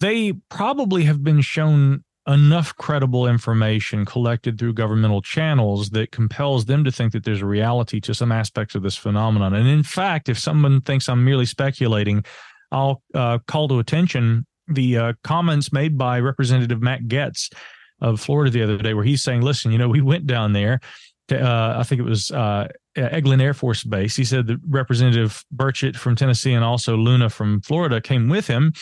they 0.00 0.32
probably 0.48 1.04
have 1.04 1.22
been 1.22 1.42
shown 1.42 2.02
enough 2.26 2.74
credible 2.76 3.26
information 3.26 4.04
collected 4.04 4.58
through 4.58 4.72
governmental 4.72 5.20
channels 5.20 5.90
that 5.90 6.12
compels 6.12 6.64
them 6.64 6.84
to 6.84 6.92
think 6.92 7.12
that 7.12 7.24
there's 7.24 7.42
a 7.42 7.46
reality 7.46 8.00
to 8.00 8.14
some 8.14 8.32
aspects 8.32 8.74
of 8.74 8.82
this 8.82 8.96
phenomenon. 8.96 9.54
And 9.54 9.68
in 9.68 9.82
fact, 9.82 10.28
if 10.28 10.38
someone 10.38 10.80
thinks 10.80 11.08
I'm 11.08 11.24
merely 11.24 11.46
speculating, 11.46 12.24
I'll 12.72 13.02
uh, 13.14 13.38
call 13.46 13.68
to 13.68 13.78
attention 13.78 14.46
the 14.68 14.96
uh, 14.96 15.12
comments 15.24 15.72
made 15.72 15.98
by 15.98 16.20
Representative 16.20 16.80
Matt 16.80 17.04
Gaetz 17.04 17.52
of 18.00 18.20
Florida 18.20 18.50
the 18.50 18.62
other 18.62 18.78
day, 18.78 18.94
where 18.94 19.04
he's 19.04 19.22
saying, 19.22 19.42
listen, 19.42 19.72
you 19.72 19.78
know, 19.78 19.88
we 19.88 20.00
went 20.00 20.26
down 20.26 20.52
there 20.52 20.80
uh, 21.32 21.76
I 21.78 21.82
think 21.82 22.00
it 22.00 22.04
was 22.04 22.30
uh, 22.30 22.68
Eglin 22.96 23.40
Air 23.40 23.54
Force 23.54 23.84
Base. 23.84 24.16
He 24.16 24.24
said 24.24 24.46
that 24.48 24.58
Representative 24.68 25.44
Burchett 25.54 25.96
from 25.96 26.16
Tennessee 26.16 26.52
and 26.52 26.64
also 26.64 26.96
Luna 26.96 27.30
from 27.30 27.60
Florida 27.60 28.00
came 28.00 28.28
with 28.28 28.46
him. 28.46 28.72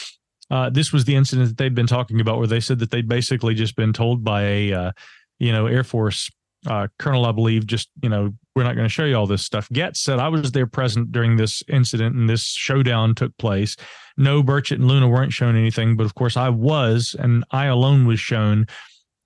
Uh, 0.50 0.70
this 0.70 0.92
was 0.92 1.04
the 1.04 1.14
incident 1.14 1.48
that 1.48 1.58
they'd 1.58 1.74
been 1.74 1.86
talking 1.86 2.20
about, 2.20 2.38
where 2.38 2.46
they 2.46 2.60
said 2.60 2.78
that 2.78 2.90
they'd 2.90 3.08
basically 3.08 3.54
just 3.54 3.76
been 3.76 3.92
told 3.92 4.24
by 4.24 4.42
a, 4.42 4.72
uh, 4.72 4.92
you 5.38 5.52
know, 5.52 5.66
Air 5.66 5.84
Force 5.84 6.30
uh, 6.66 6.88
colonel, 6.98 7.26
I 7.26 7.32
believe, 7.32 7.66
just 7.66 7.90
you 8.02 8.08
know, 8.08 8.34
we're 8.56 8.64
not 8.64 8.74
going 8.74 8.86
to 8.86 8.92
show 8.92 9.04
you 9.04 9.14
all 9.14 9.26
this 9.26 9.44
stuff. 9.44 9.68
Gaetz 9.68 9.98
said 9.98 10.18
I 10.18 10.28
was 10.28 10.52
there 10.52 10.66
present 10.66 11.12
during 11.12 11.36
this 11.36 11.62
incident 11.68 12.16
and 12.16 12.28
this 12.28 12.44
showdown 12.44 13.14
took 13.14 13.36
place. 13.38 13.76
No, 14.16 14.42
Burchett 14.42 14.76
and 14.76 14.88
Luna 14.88 15.08
weren't 15.08 15.32
shown 15.32 15.56
anything, 15.56 15.96
but 15.96 16.04
of 16.04 16.14
course 16.14 16.36
I 16.36 16.48
was, 16.48 17.14
and 17.18 17.44
I 17.50 17.66
alone 17.66 18.06
was 18.06 18.18
shown 18.18 18.66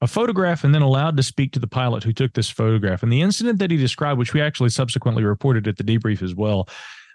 a 0.02 0.08
photograph 0.08 0.64
and 0.64 0.74
then 0.74 0.82
allowed 0.82 1.16
to 1.16 1.22
speak 1.22 1.52
to 1.52 1.60
the 1.60 1.66
pilot 1.68 2.02
who 2.02 2.12
took 2.12 2.32
this 2.34 2.50
photograph. 2.50 3.04
And 3.04 3.12
the 3.12 3.22
incident 3.22 3.60
that 3.60 3.70
he 3.70 3.76
described, 3.76 4.18
which 4.18 4.34
we 4.34 4.42
actually 4.42 4.70
subsequently 4.70 5.22
reported 5.22 5.68
at 5.68 5.76
the 5.76 5.84
debrief 5.84 6.22
as 6.22 6.34
well, 6.34 6.68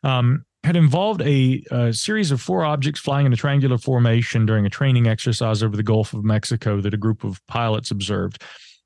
um, 0.06 0.46
had 0.64 0.78
involved 0.78 1.22
a, 1.22 1.64
a, 1.70 1.94
series 1.94 2.32
of 2.32 2.42
four 2.42 2.64
objects 2.64 3.02
flying 3.02 3.26
in 3.26 3.34
a 3.34 3.36
triangular 3.36 3.78
formation 3.78 4.46
during 4.46 4.66
a 4.66 4.70
training 4.70 5.06
exercise 5.06 5.62
over 5.62 5.76
the 5.76 5.84
Gulf 5.84 6.14
of 6.14 6.24
Mexico 6.24 6.80
that 6.80 6.94
a 6.94 6.98
group 6.98 7.26
of 7.26 7.46
pilots 7.48 7.92
observed. 7.92 8.42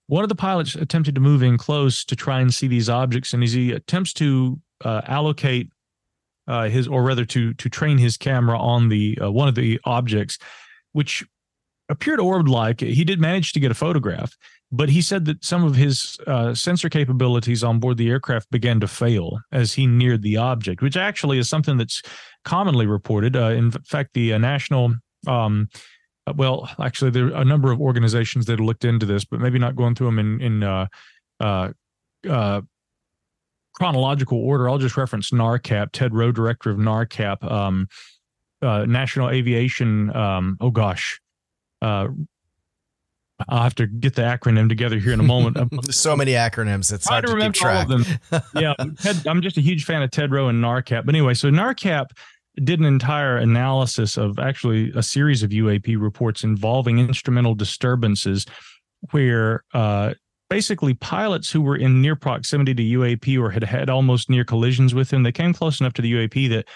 One 0.07 0.23
of 0.23 0.29
the 0.29 0.35
pilots 0.35 0.73
attempted 0.73 1.13
to 1.15 1.21
move 1.21 1.43
in 1.43 1.57
close 1.57 2.03
to 2.05 2.15
try 2.15 2.41
and 2.41 2.51
see 2.51 2.67
these 2.67 2.89
objects, 2.89 3.33
and 3.33 3.43
as 3.43 3.53
he 3.53 3.71
attempts 3.71 4.13
to 4.13 4.59
uh, 4.83 5.01
allocate 5.05 5.69
uh, 6.47 6.69
his, 6.69 6.87
or 6.87 7.03
rather 7.03 7.23
to 7.25 7.53
to 7.53 7.69
train 7.69 7.97
his 7.97 8.17
camera 8.17 8.59
on 8.59 8.89
the 8.89 9.17
uh, 9.21 9.31
one 9.31 9.47
of 9.47 9.55
the 9.55 9.79
objects, 9.85 10.37
which 10.91 11.23
appeared 11.91 12.19
orb 12.19 12.47
like. 12.47 12.79
He 12.79 13.03
did 13.03 13.19
manage 13.19 13.53
to 13.53 13.59
get 13.59 13.69
a 13.69 13.75
photograph, 13.75 14.35
but 14.71 14.89
he 14.89 15.01
said 15.01 15.25
that 15.25 15.43
some 15.43 15.63
of 15.63 15.75
his 15.75 16.17
uh, 16.25 16.53
sensor 16.53 16.89
capabilities 16.89 17.63
on 17.63 17.79
board 17.79 17.97
the 17.97 18.09
aircraft 18.09 18.49
began 18.49 18.79
to 18.79 18.87
fail 18.87 19.39
as 19.51 19.73
he 19.73 19.85
neared 19.85 20.21
the 20.21 20.37
object, 20.37 20.81
which 20.81 20.97
actually 20.97 21.37
is 21.37 21.49
something 21.49 21.77
that's 21.77 22.01
commonly 22.45 22.87
reported. 22.87 23.35
Uh, 23.35 23.49
in 23.49 23.71
fact, 23.71 24.13
the 24.13 24.33
uh, 24.33 24.37
National, 24.37 24.95
um, 25.27 25.69
uh, 26.25 26.33
well, 26.35 26.69
actually, 26.79 27.11
there 27.11 27.27
are 27.27 27.41
a 27.41 27.45
number 27.45 27.71
of 27.71 27.81
organizations 27.81 28.45
that 28.45 28.59
looked 28.59 28.85
into 28.85 29.05
this, 29.05 29.25
but 29.25 29.41
maybe 29.41 29.59
not 29.59 29.75
going 29.75 29.93
through 29.93 30.07
them 30.07 30.19
in 30.19 30.41
in 30.41 30.63
uh, 30.63 30.87
uh, 31.41 32.61
chronological 33.75 34.39
order. 34.39 34.69
I'll 34.69 34.77
just 34.77 34.97
reference 34.97 35.31
NARCAP. 35.31 35.89
Ted 35.91 36.13
Roe, 36.15 36.31
director 36.31 36.71
of 36.71 36.77
NARCAP. 36.77 37.43
Um, 37.43 37.87
National 38.63 39.29
Aviation. 39.29 40.15
Um, 40.15 40.57
oh 40.61 40.69
gosh, 40.69 41.20
uh, 41.81 42.07
I'll 43.49 43.63
have 43.63 43.75
to 43.75 43.87
get 43.87 44.15
the 44.15 44.21
acronym 44.21 44.69
together 44.69 44.99
here 44.99 45.13
in 45.13 45.19
a 45.19 45.23
moment. 45.23 45.57
There's 45.71 45.99
so 45.99 46.15
many 46.15 46.33
acronyms. 46.33 46.91
It's 46.91 47.07
hard 47.07 47.23
to, 47.23 47.27
to 47.27 47.33
remember 47.33 47.53
keep 47.53 47.61
track. 47.61 47.87
all 47.89 47.95
of 47.95 48.05
them. 48.29 48.41
yeah, 48.55 48.73
Ted, 48.99 49.25
I'm 49.27 49.41
just 49.41 49.57
a 49.57 49.61
huge 49.61 49.85
fan 49.85 50.01
of 50.01 50.11
Ted 50.11 50.31
Roe 50.31 50.47
and 50.47 50.63
NARCAP. 50.63 51.05
But 51.05 51.15
anyway, 51.15 51.33
so 51.33 51.49
NARCAP 51.49 52.11
did 52.63 52.79
an 52.79 52.85
entire 52.85 53.37
analysis 53.37 54.17
of 54.17 54.37
actually 54.39 54.91
a 54.95 55.03
series 55.03 55.43
of 55.43 55.51
UAP 55.51 55.99
reports 55.99 56.43
involving 56.43 56.99
instrumental 56.99 57.55
disturbances, 57.55 58.45
where 59.11 59.63
uh, 59.73 60.13
basically 60.49 60.93
pilots 60.93 61.49
who 61.49 61.61
were 61.61 61.77
in 61.77 62.01
near 62.01 62.15
proximity 62.15 62.73
to 62.73 62.83
UAP 62.99 63.41
or 63.41 63.51
had 63.51 63.63
had 63.63 63.89
almost 63.89 64.29
near 64.29 64.43
collisions 64.43 64.93
with 64.93 65.09
them, 65.09 65.23
they 65.23 65.31
came 65.31 65.53
close 65.53 65.79
enough 65.79 65.93
to 65.93 66.01
the 66.01 66.11
UAP 66.11 66.49
that 66.49 66.67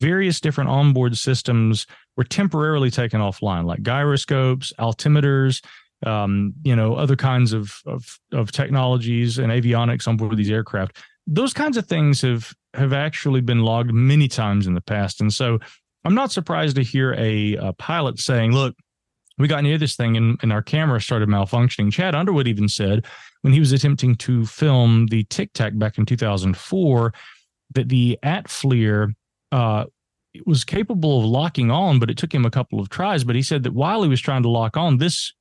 various 0.00 0.40
different 0.40 0.70
onboard 0.70 1.16
systems 1.16 1.86
were 2.16 2.24
temporarily 2.24 2.90
taken 2.90 3.20
offline, 3.20 3.64
like 3.64 3.82
gyroscopes, 3.82 4.72
altimeters, 4.78 5.64
um, 6.04 6.52
you 6.62 6.76
know, 6.76 6.94
other 6.94 7.16
kinds 7.16 7.52
of, 7.52 7.80
of, 7.86 8.18
of 8.32 8.52
technologies 8.52 9.38
and 9.38 9.50
avionics 9.52 10.06
on 10.06 10.16
board 10.16 10.36
these 10.36 10.50
aircraft. 10.50 10.98
Those 11.26 11.54
kinds 11.54 11.76
of 11.76 11.86
things 11.86 12.20
have 12.20 12.52
have 12.74 12.92
actually 12.92 13.40
been 13.40 13.60
logged 13.60 13.94
many 13.94 14.28
times 14.28 14.66
in 14.66 14.74
the 14.74 14.80
past, 14.80 15.20
and 15.20 15.32
so 15.32 15.58
I'm 16.04 16.14
not 16.14 16.32
surprised 16.32 16.76
to 16.76 16.82
hear 16.82 17.14
a, 17.14 17.54
a 17.56 17.72
pilot 17.72 18.18
saying, 18.18 18.52
"Look, 18.52 18.74
we 19.38 19.48
got 19.48 19.62
near 19.62 19.78
this 19.78 19.96
thing 19.96 20.16
and, 20.16 20.38
and 20.42 20.52
our 20.52 20.62
camera 20.62 21.00
started 21.00 21.28
malfunctioning. 21.28 21.92
Chad 21.92 22.14
Underwood 22.14 22.46
even 22.46 22.68
said 22.68 23.06
when 23.42 23.52
he 23.52 23.60
was 23.60 23.72
attempting 23.72 24.14
to 24.16 24.46
film 24.46 25.06
the 25.06 25.24
Tic 25.24 25.52
Tac 25.54 25.76
back 25.76 25.98
in 25.98 26.06
2004 26.06 27.12
that 27.74 27.88
the 27.88 28.18
ATFLIR 28.22 29.14
uh, 29.54 29.84
was 30.46 30.64
capable 30.64 31.20
of 31.20 31.26
locking 31.26 31.70
on, 31.70 32.00
but 32.00 32.10
it 32.10 32.18
took 32.18 32.34
him 32.34 32.44
a 32.44 32.50
couple 32.50 32.80
of 32.80 32.88
tries. 32.88 33.22
But 33.22 33.36
he 33.36 33.42
said 33.42 33.62
that 33.62 33.72
while 33.72 34.02
he 34.02 34.08
was 34.08 34.20
trying 34.20 34.42
to 34.42 34.48
lock 34.48 34.76
on, 34.76 34.98
this 34.98 35.32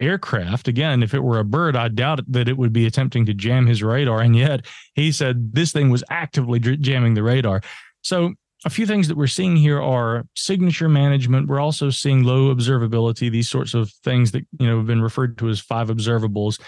aircraft, 0.00 0.68
again, 0.68 1.02
if 1.02 1.14
it 1.14 1.22
were 1.22 1.38
a 1.38 1.44
bird, 1.44 1.74
I 1.74 1.88
doubt 1.88 2.20
that 2.30 2.46
it 2.46 2.58
would 2.58 2.72
be 2.72 2.84
attempting 2.84 3.24
to 3.24 3.32
jam 3.32 3.66
his 3.66 3.82
radar. 3.82 4.20
And 4.20 4.36
yet 4.36 4.66
he 4.94 5.12
said 5.12 5.54
this 5.54 5.72
thing 5.72 5.88
was 5.88 6.04
actively 6.10 6.60
jamming 6.60 7.14
the 7.14 7.22
radar. 7.22 7.62
So 8.02 8.34
a 8.66 8.70
few 8.70 8.86
things 8.86 9.08
that 9.08 9.16
we're 9.16 9.26
seeing 9.26 9.56
here 9.56 9.80
are 9.80 10.24
signature 10.34 10.90
management. 10.90 11.48
We're 11.48 11.60
also 11.60 11.88
seeing 11.88 12.22
low 12.22 12.54
observability, 12.54 13.30
these 13.30 13.48
sorts 13.48 13.72
of 13.72 13.90
things 14.04 14.32
that 14.32 14.46
you 14.58 14.66
know 14.66 14.78
have 14.78 14.86
been 14.86 15.02
referred 15.02 15.38
to 15.38 15.48
as 15.48 15.60
five 15.60 15.88
observables. 15.88 16.60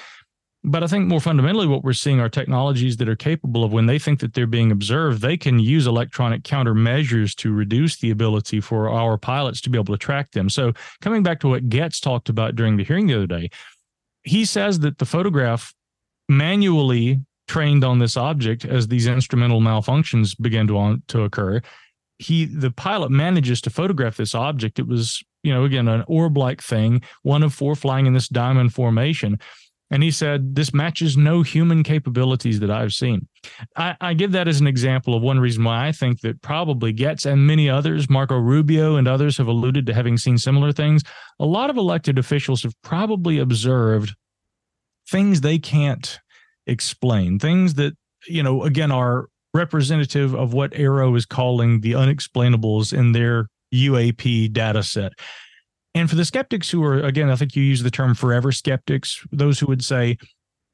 But 0.69 0.83
I 0.83 0.89
think 0.89 1.07
more 1.07 1.21
fundamentally, 1.21 1.69
what 1.69 1.85
we're 1.85 1.93
seeing 1.93 2.19
are 2.19 2.29
technologies 2.29 2.97
that 2.97 3.09
are 3.09 3.15
capable 3.15 3.63
of 3.63 3.73
when 3.73 3.87
they 3.87 4.01
think 4.01 4.19
that 4.19 4.35
they're 4.35 4.49
being 4.49 4.73
observed, 4.73 5.23
they 5.23 5.37
can 5.37 5.61
use 5.61 5.87
electronic 5.87 6.43
countermeasures 6.43 7.37
to 7.37 7.53
reduce 7.53 7.99
the 7.99 8.11
ability 8.11 8.61
for 8.61 8.91
our 8.91 9.17
pilots 9.17 9.61
to 9.61 9.71
be 9.71 9.79
able 9.79 9.95
to 9.95 9.99
track 9.99 10.33
them. 10.33 10.51
So, 10.51 10.73
coming 11.01 11.23
back 11.23 11.39
to 11.41 11.49
what 11.49 11.69
Gaetz 11.69 12.01
talked 12.01 12.29
about 12.29 12.57
during 12.57 12.77
the 12.77 12.83
hearing 12.83 13.07
the 13.07 13.15
other 13.15 13.29
day, 13.29 13.51
he 14.25 14.45
says 14.45 14.81
that 14.81 14.99
the 14.99 15.07
photograph 15.07 15.73
manually 16.29 17.21
trained 17.47 17.85
on 17.85 18.01
this 18.01 18.17
object 18.17 18.65
as 18.65 18.89
these 18.89 19.07
instrumental 19.07 19.61
malfunctions 19.61 20.37
began 20.37 20.67
to, 20.67 20.77
on, 20.77 21.01
to 21.07 21.23
occur. 21.23 21.61
He 22.19 22.45
the 22.45 22.73
pilot 22.73 23.13
manages 23.13 23.61
to 23.61 23.71
photograph 23.71 24.17
this 24.17 24.35
object. 24.35 24.81
It 24.81 24.89
was 24.89 25.23
you 25.45 25.55
know 25.55 25.63
again 25.63 25.87
an 25.87 26.03
orb 26.09 26.37
like 26.37 26.61
thing 26.61 27.03
one 27.23 27.45
of 27.45 27.55
four 27.55 27.77
flying 27.77 28.07
in 28.07 28.15
this 28.15 28.27
diamond 28.27 28.73
formation 28.73 29.39
and 29.91 30.03
he 30.03 30.11
said 30.11 30.55
this 30.55 30.75
matches 30.75 31.17
no 31.17 31.43
human 31.43 31.83
capabilities 31.83 32.61
that 32.61 32.71
i've 32.71 32.93
seen 32.93 33.27
I, 33.77 33.97
I, 34.01 34.15
give 34.15 34.33
that 34.33 34.49
as 34.49 34.61
an 34.61 34.67
example 34.67 35.15
of 35.15 35.23
one 35.23 35.39
reason 35.39 35.65
why 35.65 35.87
i 35.87 35.93
think 35.93 36.21
that 36.21 36.43
probably 36.43 36.93
Gaetz 36.93 37.27
and 37.27 37.47
many 37.47 37.69
others 37.71 38.11
marco 38.11 38.37
rubio 38.37 38.97
and 38.97 39.07
others 39.07 39.39
have 39.39 39.47
alluded 39.47 39.87
to 39.87 39.95
having 39.95 40.17
seen 40.17 40.39
similar 40.39 40.73
things 40.73 41.03
a 41.39 41.47
lot 41.47 41.71
of 41.71 41.77
elected 41.77 42.19
officials 42.19 42.63
have 42.63 42.75
probably 42.83 43.39
observed 43.39 44.15
things 45.09 45.41
they 45.41 45.59
can't 45.59 46.19
explain 46.67 47.39
things 47.39 47.75
that 47.75 47.95
you 48.27 48.43
know 48.43 48.65
again 48.65 48.91
are 48.91 49.27
representative 49.57 50.35
of 50.35 50.53
what 50.53 50.73
AARO 50.73 51.17
is 51.17 51.27
calling 51.27 51.81
the 51.81 51.93
unexplainables 51.93 52.93
in 52.93 53.13
their 53.13 53.49
UAP 53.75 54.53
data 54.53 54.83
set. 54.83 55.13
And 55.97 56.11
for 56.11 56.17
the 56.17 56.27
skeptics 56.27 56.71
who 56.71 56.85
are, 56.85 57.01
again, 57.01 57.31
I 57.31 57.37
think 57.37 57.57
you 57.57 57.63
use 57.63 57.83
the 57.83 57.91
term 57.91 58.15
forever 58.15 58.53
skeptics, 58.53 59.25
those 59.33 59.59
who 59.59 59.67
would 59.69 59.83
say, 59.83 60.19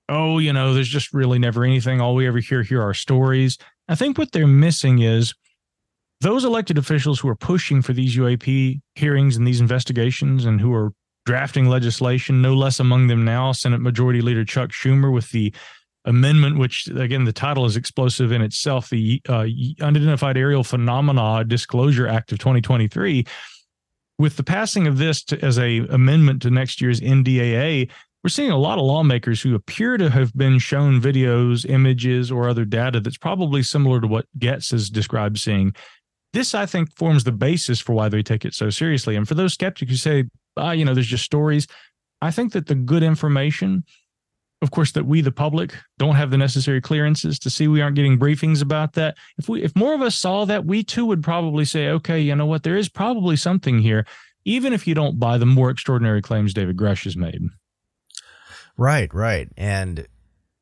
oh, 0.09 0.39
you 0.39 0.53
know, 0.53 0.75
there's 0.75 0.89
just 0.89 1.15
really 1.15 1.39
never 1.39 1.63
anything. 1.63 2.01
All 2.01 2.17
we 2.17 2.27
ever 2.27 2.41
hear 2.41 2.65
here 2.65 2.83
are 2.83 2.93
stories. 2.93 3.57
I 3.89 3.95
think 3.95 4.19
what 4.19 4.33
they're 4.33 4.49
missing 4.49 4.99
is 4.99 5.33
those 6.21 6.45
elected 6.45 6.77
officials 6.77 7.21
who 7.21 7.29
are 7.29 7.37
pushing 7.37 7.83
for 7.83 7.93
these 7.93 8.17
UAP 8.17 8.81
hearings 8.97 9.37
and 9.37 9.47
these 9.47 9.61
investigations 9.61 10.45
and 10.45 10.61
who 10.61 10.75
are 10.75 10.93
drafting 11.25 11.69
legislation, 11.69 12.43
no 12.43 12.55
less 12.55 12.81
among 12.81 13.07
them 13.07 13.25
now, 13.25 13.53
Senate 13.53 13.81
Majority 13.81 14.23
Leader 14.23 14.45
Chuck 14.45 14.71
Schumer 14.71 15.13
with 15.13 15.31
the 15.31 15.55
amendment, 16.05 16.59
which 16.59 16.89
again, 16.89 17.23
the 17.27 17.33
title 17.33 17.65
is 17.65 17.77
explosive 17.77 18.33
in 18.33 18.43
itself, 18.43 18.91
the 18.91 19.23
uh, 19.29 19.47
Unidentified 19.81 20.37
Aerial 20.37 20.65
Phenomena 20.65 21.45
Disclosure 21.45 22.09
Act 22.09 22.33
of 22.33 22.41
2023. 22.41 23.25
With 24.23 24.37
the 24.37 24.45
passing 24.45 24.87
of 24.87 24.99
this 24.99 25.25
to, 25.25 25.45
as 25.45 25.59
a 25.59 25.79
amendment 25.79 26.43
to 26.43 26.51
next 26.51 26.81
year's 26.81 27.01
NDAA, 27.01 27.91
we're 28.23 28.29
seeing 28.29 28.53
a 28.53 28.57
lot 28.57 28.79
of 28.79 28.85
lawmakers 28.85 29.43
who 29.43 29.57
appear 29.57 29.97
to 29.97 30.09
have 30.11 30.33
been 30.35 30.61
shown 30.61 31.01
videos, 31.01 31.69
images, 31.69 32.31
or 32.31 32.49
other 32.49 32.65
data 32.65 33.01
that's 33.01 33.19
probably 33.19 33.65
similar 33.65 34.01
to 34.01 34.07
what 34.07 34.27
Gaetz 34.39 34.71
has 34.71 34.91
described 34.91 35.41
seeing. 35.41 35.75
This, 36.35 36.55
I 36.55 36.67
think, 36.67 36.95
forms 36.95 37.25
the 37.25 37.33
basis 37.33 37.81
for 37.81 37.95
why 37.95 38.09
they 38.09 38.23
take 38.23 38.45
it 38.45 38.55
so 38.55 38.71
seriously. 38.71 39.17
And 39.17 39.27
for 39.27 39.35
those 39.35 39.55
skeptics 39.55 39.91
who 39.91 39.97
say, 39.97 40.25
ah, 40.57 40.71
you 40.71 40.85
know, 40.85 40.95
there's 40.95 41.09
just 41.09 41.25
stories, 41.25 41.67
I 42.21 42.31
think 42.31 42.53
that 42.53 42.69
the 42.69 42.77
good 42.77 43.03
information 43.03 43.83
of 44.63 44.71
course 44.71 44.93
that 44.93 45.05
we 45.05 45.21
the 45.21 45.33
public 45.33 45.75
don't 45.99 46.15
have 46.15 46.31
the 46.31 46.39
necessary 46.39 46.81
clearances 46.81 47.39
to 47.41 47.51
see. 47.51 47.69
We 47.69 47.83
aren't 47.83 47.97
getting 47.97 48.19
briefings 48.19 48.63
about 48.63 48.95
that. 48.95 49.17
If 49.37 49.49
we 49.49 49.63
if 49.63 49.75
more 49.77 49.93
of 49.95 50.01
us 50.01 50.17
saw 50.17 50.45
that 50.47 50.65
we 50.65 50.83
too 50.85 51.05
would 51.07 51.23
probably 51.23 51.65
say 51.65 51.89
okay 51.89 52.21
you 52.21 52.35
know 52.35 52.47
what? 52.47 52.63
There 52.63 52.77
is 52.77 52.89
probably 52.89 53.37
something 53.37 53.81
here 53.81 54.07
even 54.45 54.73
if 54.73 54.87
you 54.87 54.95
don't 54.95 55.21
buy 55.21 55.39
the 55.39 55.47
more 55.47 55.71
extraordinary 55.71 56.23
claims 56.23 56.55
david 56.55 56.77
grusch 56.77 57.05
has 57.05 57.17
made. 57.17 57.43
Right 58.77 59.13
right. 59.13 59.49
And 59.57 60.07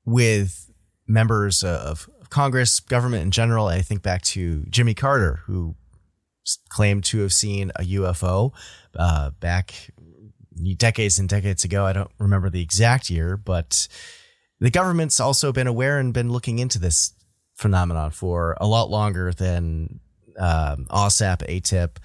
with 0.04 0.70
members 1.06 1.62
of 1.62 2.08
congress 2.30 2.78
government 2.78 3.24
in 3.24 3.30
general 3.32 3.66
i 3.66 3.82
think 3.82 4.02
back 4.02 4.22
to 4.22 4.64
jimmy 4.70 4.94
carter 4.94 5.40
who 5.46 5.74
claimed 6.68 7.02
to 7.02 7.18
have 7.18 7.32
seen 7.32 7.72
a 7.74 7.82
ufo 7.82 8.52
uh, 8.96 9.30
back 9.40 9.90
decades 10.76 11.18
and 11.18 11.28
decades 11.28 11.64
ago. 11.64 11.86
I 11.86 11.92
don't 11.92 12.10
remember 12.18 12.50
the 12.50 12.62
exact 12.62 13.10
year, 13.10 13.36
but 13.36 13.88
the 14.60 14.70
government's 14.70 15.20
also 15.20 15.52
been 15.52 15.66
aware 15.66 15.98
and 15.98 16.12
been 16.12 16.30
looking 16.30 16.58
into 16.58 16.78
this 16.78 17.14
phenomenon 17.56 18.10
for 18.10 18.56
a 18.60 18.66
lot 18.66 18.90
longer 18.90 19.32
than 19.32 20.00
um, 20.38 20.86
AAWSAP, 20.90 21.46
AATIP, 21.48 21.96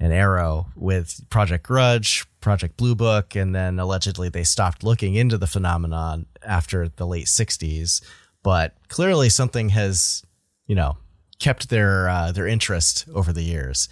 and 0.00 0.12
AARO 0.12 0.66
with 0.76 1.28
Project 1.28 1.66
Grudge, 1.66 2.26
Project 2.40 2.76
Blue 2.76 2.94
Book, 2.94 3.34
and 3.34 3.54
then 3.54 3.78
allegedly 3.80 4.28
they 4.28 4.44
stopped 4.44 4.84
looking 4.84 5.14
into 5.14 5.36
the 5.36 5.46
phenomenon 5.46 6.26
after 6.42 6.88
the 6.88 7.06
late 7.06 7.26
60s. 7.26 8.02
But 8.42 8.74
clearly 8.88 9.28
something 9.28 9.70
has, 9.70 10.22
you 10.66 10.76
know, 10.76 10.96
kept 11.40 11.68
their 11.68 12.08
uh, 12.08 12.32
their 12.32 12.46
interest 12.46 13.06
over 13.12 13.32
the 13.32 13.42
years. 13.42 13.88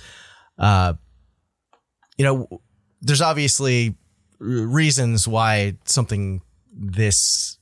Uh, 0.59 0.95
you 2.17 2.25
know, 2.25 2.61
there's 3.01 3.21
obviously 3.21 3.97
reasons 4.39 5.27
why 5.27 5.77
something 5.85 6.43
this 6.73 7.59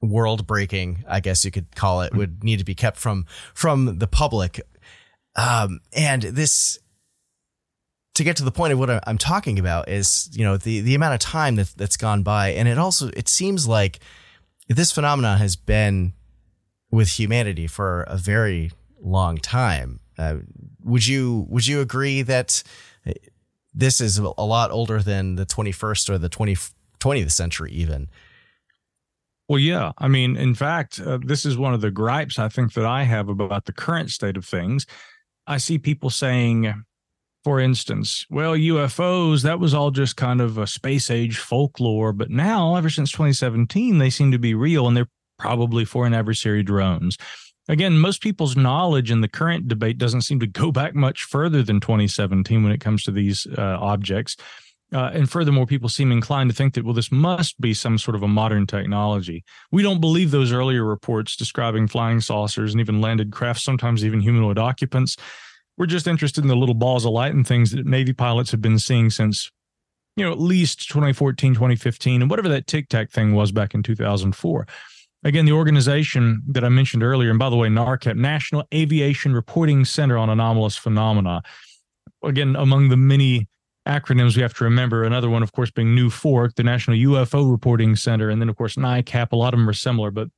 world 0.00 0.46
breaking, 0.46 1.04
I 1.08 1.20
guess 1.20 1.44
you 1.44 1.50
could 1.50 1.74
call 1.74 2.02
it, 2.02 2.14
would 2.14 2.44
need 2.44 2.58
to 2.58 2.64
be 2.64 2.74
kept 2.74 2.98
from 2.98 3.26
from 3.54 3.98
the 3.98 4.06
public. 4.06 4.60
Um, 5.36 5.80
and 5.92 6.22
this 6.22 6.78
to 8.14 8.24
get 8.24 8.36
to 8.36 8.44
the 8.44 8.50
point 8.50 8.72
of 8.72 8.78
what 8.80 9.08
I'm 9.08 9.18
talking 9.18 9.58
about 9.58 9.88
is, 9.88 10.28
you 10.32 10.44
know, 10.44 10.56
the 10.56 10.80
the 10.80 10.94
amount 10.94 11.14
of 11.14 11.20
time 11.20 11.56
that 11.56 11.72
that's 11.76 11.96
gone 11.96 12.22
by, 12.22 12.50
and 12.50 12.68
it 12.68 12.78
also 12.78 13.10
it 13.16 13.28
seems 13.28 13.66
like 13.66 14.00
this 14.68 14.92
phenomenon 14.92 15.38
has 15.38 15.56
been 15.56 16.14
with 16.90 17.08
humanity 17.18 17.66
for 17.66 18.02
a 18.02 18.16
very 18.16 18.72
long 19.00 19.38
time. 19.38 20.00
Uh, 20.18 20.38
would 20.82 21.06
you 21.06 21.46
would 21.48 21.66
you 21.66 21.80
agree 21.80 22.22
that 22.22 22.62
this 23.74 24.00
is 24.00 24.18
a 24.18 24.22
lot 24.22 24.70
older 24.70 25.00
than 25.00 25.36
the 25.36 25.46
21st 25.46 26.10
or 26.10 26.18
the 26.18 26.28
20, 26.28 26.56
20th 27.00 27.30
century 27.30 27.70
even. 27.72 28.08
Well, 29.48 29.58
yeah. 29.58 29.92
I 29.98 30.08
mean, 30.08 30.36
in 30.36 30.54
fact, 30.54 31.00
uh, 31.00 31.18
this 31.24 31.46
is 31.46 31.56
one 31.56 31.72
of 31.72 31.80
the 31.80 31.90
gripes 31.90 32.38
I 32.38 32.48
think 32.48 32.74
that 32.74 32.84
I 32.84 33.04
have 33.04 33.28
about 33.28 33.64
the 33.64 33.72
current 33.72 34.10
state 34.10 34.36
of 34.36 34.44
things. 34.44 34.84
I 35.46 35.56
see 35.56 35.78
people 35.78 36.10
saying, 36.10 36.84
for 37.44 37.58
instance, 37.58 38.26
well, 38.28 38.54
UFOs, 38.54 39.42
that 39.44 39.58
was 39.58 39.72
all 39.72 39.90
just 39.90 40.16
kind 40.16 40.42
of 40.42 40.58
a 40.58 40.66
space 40.66 41.10
age 41.10 41.38
folklore. 41.38 42.12
But 42.12 42.30
now, 42.30 42.76
ever 42.76 42.90
since 42.90 43.10
2017, 43.10 43.96
they 43.96 44.10
seem 44.10 44.32
to 44.32 44.38
be 44.38 44.54
real 44.54 44.86
and 44.86 44.96
they're 44.96 45.08
probably 45.38 45.86
foreign 45.86 46.12
adversary 46.12 46.62
drones 46.62 47.16
again, 47.68 47.98
most 47.98 48.22
people's 48.22 48.56
knowledge 48.56 49.10
in 49.10 49.20
the 49.20 49.28
current 49.28 49.68
debate 49.68 49.98
doesn't 49.98 50.22
seem 50.22 50.40
to 50.40 50.46
go 50.46 50.72
back 50.78 50.94
much 50.94 51.24
further 51.24 51.62
than 51.62 51.80
2017 51.80 52.62
when 52.62 52.72
it 52.72 52.80
comes 52.80 53.04
to 53.04 53.10
these 53.10 53.46
uh, 53.56 53.78
objects. 53.80 54.36
Uh, 54.92 55.10
and 55.12 55.30
furthermore, 55.30 55.66
people 55.66 55.88
seem 55.88 56.10
inclined 56.10 56.48
to 56.48 56.56
think 56.56 56.72
that, 56.72 56.84
well, 56.84 56.94
this 56.94 57.12
must 57.12 57.60
be 57.60 57.74
some 57.74 57.98
sort 57.98 58.14
of 58.14 58.22
a 58.22 58.28
modern 58.28 58.66
technology. 58.66 59.44
We 59.70 59.82
don't 59.82 60.00
believe 60.00 60.30
those 60.30 60.50
earlier 60.50 60.82
reports 60.82 61.36
describing 61.36 61.88
flying 61.88 62.22
saucers 62.22 62.72
and 62.72 62.80
even 62.80 63.02
landed 63.02 63.30
craft, 63.30 63.60
sometimes 63.60 64.02
even 64.02 64.20
humanoid 64.20 64.58
occupants. 64.58 65.16
We're 65.76 65.86
just 65.86 66.06
interested 66.06 66.42
in 66.42 66.48
the 66.48 66.56
little 66.56 66.74
balls 66.74 67.04
of 67.04 67.12
light 67.12 67.34
and 67.34 67.46
things 67.46 67.70
that 67.72 67.86
Navy 67.86 68.14
pilots 68.14 68.50
have 68.50 68.62
been 68.62 68.78
seeing 68.78 69.10
since, 69.10 69.50
you 70.16 70.24
know, 70.24 70.32
at 70.32 70.40
least 70.40 70.88
2014, 70.88 71.52
2015, 71.52 72.22
and 72.22 72.30
whatever 72.30 72.48
that 72.48 72.66
tic 72.66 72.88
tac 72.88 73.10
thing 73.10 73.34
was 73.34 73.52
back 73.52 73.74
in 73.74 73.82
2004. 73.82 74.66
Again, 75.24 75.46
the 75.46 75.52
organization 75.52 76.42
that 76.48 76.64
I 76.64 76.68
mentioned 76.68 77.02
earlier, 77.02 77.30
and 77.30 77.38
by 77.38 77.50
the 77.50 77.56
way, 77.56 77.68
NARCAP, 77.68 78.16
National 78.16 78.64
Aviation 78.72 79.34
Reporting 79.34 79.84
Center 79.84 80.16
on 80.16 80.30
Anomalous 80.30 80.76
Phenomena. 80.76 81.42
Again, 82.22 82.54
among 82.54 82.88
the 82.88 82.96
many 82.96 83.48
acronyms 83.86 84.36
we 84.36 84.42
have 84.42 84.54
to 84.54 84.64
remember, 84.64 85.02
another 85.02 85.28
one, 85.28 85.42
of 85.42 85.52
course, 85.52 85.70
being 85.70 85.96
NUFORC, 85.96 86.54
the 86.54 86.62
National 86.62 86.96
UFO 86.96 87.50
Reporting 87.50 87.96
Center, 87.96 88.30
and 88.30 88.40
then, 88.40 88.48
of 88.48 88.56
course, 88.56 88.76
NICAP. 88.76 89.32
A 89.32 89.36
lot 89.36 89.54
of 89.54 89.58
them 89.58 89.68
are 89.68 89.72
similar, 89.72 90.10
but 90.10 90.28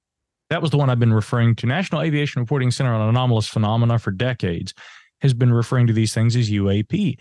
that 0.48 0.62
was 0.62 0.70
the 0.70 0.78
one 0.78 0.88
I've 0.88 0.98
been 0.98 1.12
referring 1.12 1.56
to. 1.56 1.66
National 1.66 2.00
Aviation 2.00 2.40
Reporting 2.40 2.70
Center 2.70 2.94
on 2.94 3.08
Anomalous 3.08 3.48
Phenomena 3.48 3.98
for 3.98 4.12
decades 4.12 4.72
has 5.20 5.34
been 5.34 5.52
referring 5.52 5.86
to 5.88 5.92
these 5.92 6.14
things 6.14 6.36
as 6.36 6.50
UAP. 6.50 7.18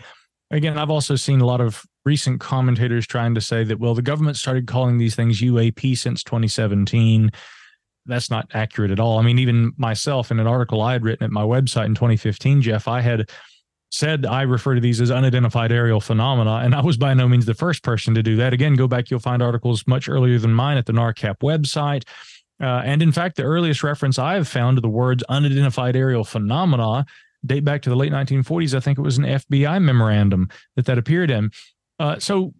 Again, 0.50 0.78
I've 0.78 0.90
also 0.90 1.14
seen 1.14 1.40
a 1.40 1.46
lot 1.46 1.60
of 1.60 1.84
recent 2.04 2.40
commentators 2.40 3.06
trying 3.06 3.34
to 3.34 3.40
say 3.40 3.64
that, 3.64 3.78
well, 3.78 3.94
the 3.94 4.02
government 4.02 4.36
started 4.36 4.66
calling 4.66 4.98
these 4.98 5.14
things 5.14 5.40
UAP 5.40 5.96
since 5.96 6.22
2017. 6.24 7.30
That's 8.06 8.30
not 8.30 8.50
accurate 8.54 8.90
at 8.90 9.00
all. 9.00 9.18
I 9.18 9.22
mean, 9.22 9.38
even 9.38 9.72
myself 9.76 10.30
in 10.30 10.40
an 10.40 10.46
article 10.46 10.80
I 10.80 10.92
had 10.92 11.04
written 11.04 11.24
at 11.24 11.30
my 11.30 11.42
website 11.42 11.86
in 11.86 11.94
2015, 11.94 12.62
Jeff, 12.62 12.88
I 12.88 13.00
had 13.00 13.30
said 13.90 14.24
I 14.24 14.42
refer 14.42 14.74
to 14.74 14.80
these 14.80 15.00
as 15.00 15.10
unidentified 15.10 15.72
aerial 15.72 16.00
phenomena, 16.00 16.60
and 16.64 16.74
I 16.74 16.80
was 16.80 16.96
by 16.96 17.12
no 17.12 17.28
means 17.28 17.44
the 17.44 17.54
first 17.54 17.82
person 17.82 18.14
to 18.14 18.22
do 18.22 18.36
that. 18.36 18.52
Again, 18.52 18.74
go 18.74 18.86
back, 18.88 19.10
you'll 19.10 19.20
find 19.20 19.42
articles 19.42 19.86
much 19.86 20.08
earlier 20.08 20.38
than 20.38 20.54
mine 20.54 20.78
at 20.78 20.86
the 20.86 20.92
NARCAP 20.92 21.38
website. 21.40 22.04
Uh, 22.60 22.82
and 22.84 23.02
in 23.02 23.10
fact, 23.10 23.36
the 23.36 23.42
earliest 23.42 23.82
reference 23.82 24.18
I 24.18 24.34
have 24.34 24.46
found 24.46 24.76
to 24.76 24.80
the 24.80 24.88
words 24.88 25.22
unidentified 25.28 25.96
aerial 25.96 26.24
phenomena 26.24 27.06
date 27.44 27.64
back 27.64 27.82
to 27.82 27.90
the 27.90 27.96
late 27.96 28.12
1940s. 28.12 28.74
I 28.74 28.80
think 28.80 28.98
it 28.98 29.02
was 29.02 29.18
an 29.18 29.24
FBI 29.24 29.82
memorandum 29.82 30.48
that 30.76 30.86
that 30.86 30.98
appeared 30.98 31.30
in. 31.30 31.50
Uh, 32.00 32.18
so 32.18 32.54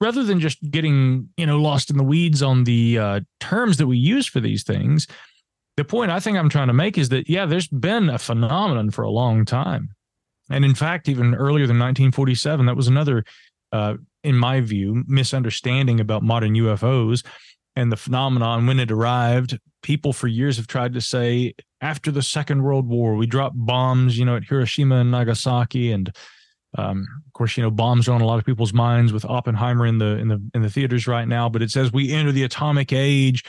rather 0.00 0.22
than 0.22 0.38
just 0.38 0.58
getting 0.70 1.30
you 1.36 1.46
know 1.46 1.58
lost 1.58 1.90
in 1.90 1.96
the 1.96 2.04
weeds 2.04 2.42
on 2.42 2.64
the 2.64 2.98
uh, 2.98 3.20
terms 3.40 3.78
that 3.78 3.86
we 3.86 3.96
use 3.96 4.26
for 4.26 4.38
these 4.38 4.62
things, 4.62 5.06
the 5.76 5.84
point 5.84 6.10
I 6.12 6.20
think 6.20 6.38
I'm 6.38 6.50
trying 6.50 6.68
to 6.68 6.74
make 6.74 6.98
is 6.98 7.08
that 7.08 7.28
yeah, 7.28 7.46
there's 7.46 7.68
been 7.68 8.10
a 8.10 8.18
phenomenon 8.18 8.90
for 8.90 9.02
a 9.02 9.10
long 9.10 9.44
time, 9.44 9.88
and 10.50 10.64
in 10.64 10.74
fact, 10.74 11.08
even 11.08 11.34
earlier 11.34 11.66
than 11.66 11.78
1947, 11.78 12.66
that 12.66 12.76
was 12.76 12.86
another, 12.86 13.24
uh, 13.72 13.94
in 14.22 14.36
my 14.36 14.60
view, 14.60 15.02
misunderstanding 15.06 15.98
about 15.98 16.22
modern 16.22 16.54
UFOs 16.54 17.24
and 17.74 17.90
the 17.90 17.96
phenomenon 17.96 18.66
when 18.66 18.78
it 18.78 18.90
arrived. 18.90 19.58
People 19.82 20.12
for 20.12 20.26
years 20.26 20.56
have 20.56 20.66
tried 20.66 20.94
to 20.94 21.00
say 21.00 21.54
after 21.80 22.10
the 22.10 22.22
Second 22.22 22.62
World 22.62 22.88
War, 22.88 23.14
we 23.14 23.26
dropped 23.26 23.56
bombs, 23.56 24.18
you 24.18 24.24
know, 24.24 24.36
at 24.36 24.44
Hiroshima 24.44 24.96
and 24.96 25.10
Nagasaki, 25.10 25.92
and 25.92 26.14
um, 26.76 27.06
course, 27.36 27.56
you 27.56 27.62
know, 27.62 27.70
bombs 27.70 28.08
are 28.08 28.12
on 28.12 28.20
a 28.20 28.26
lot 28.26 28.38
of 28.38 28.44
people's 28.44 28.72
minds 28.72 29.12
with 29.12 29.24
Oppenheimer 29.24 29.86
in 29.86 29.98
the 29.98 30.16
in 30.16 30.28
the 30.28 30.42
in 30.54 30.62
the 30.62 30.70
theaters 30.70 31.06
right 31.06 31.28
now. 31.28 31.48
But 31.48 31.62
it 31.62 31.70
says 31.70 31.92
we 31.92 32.12
enter 32.12 32.32
the 32.32 32.44
atomic 32.44 32.92
age. 32.92 33.44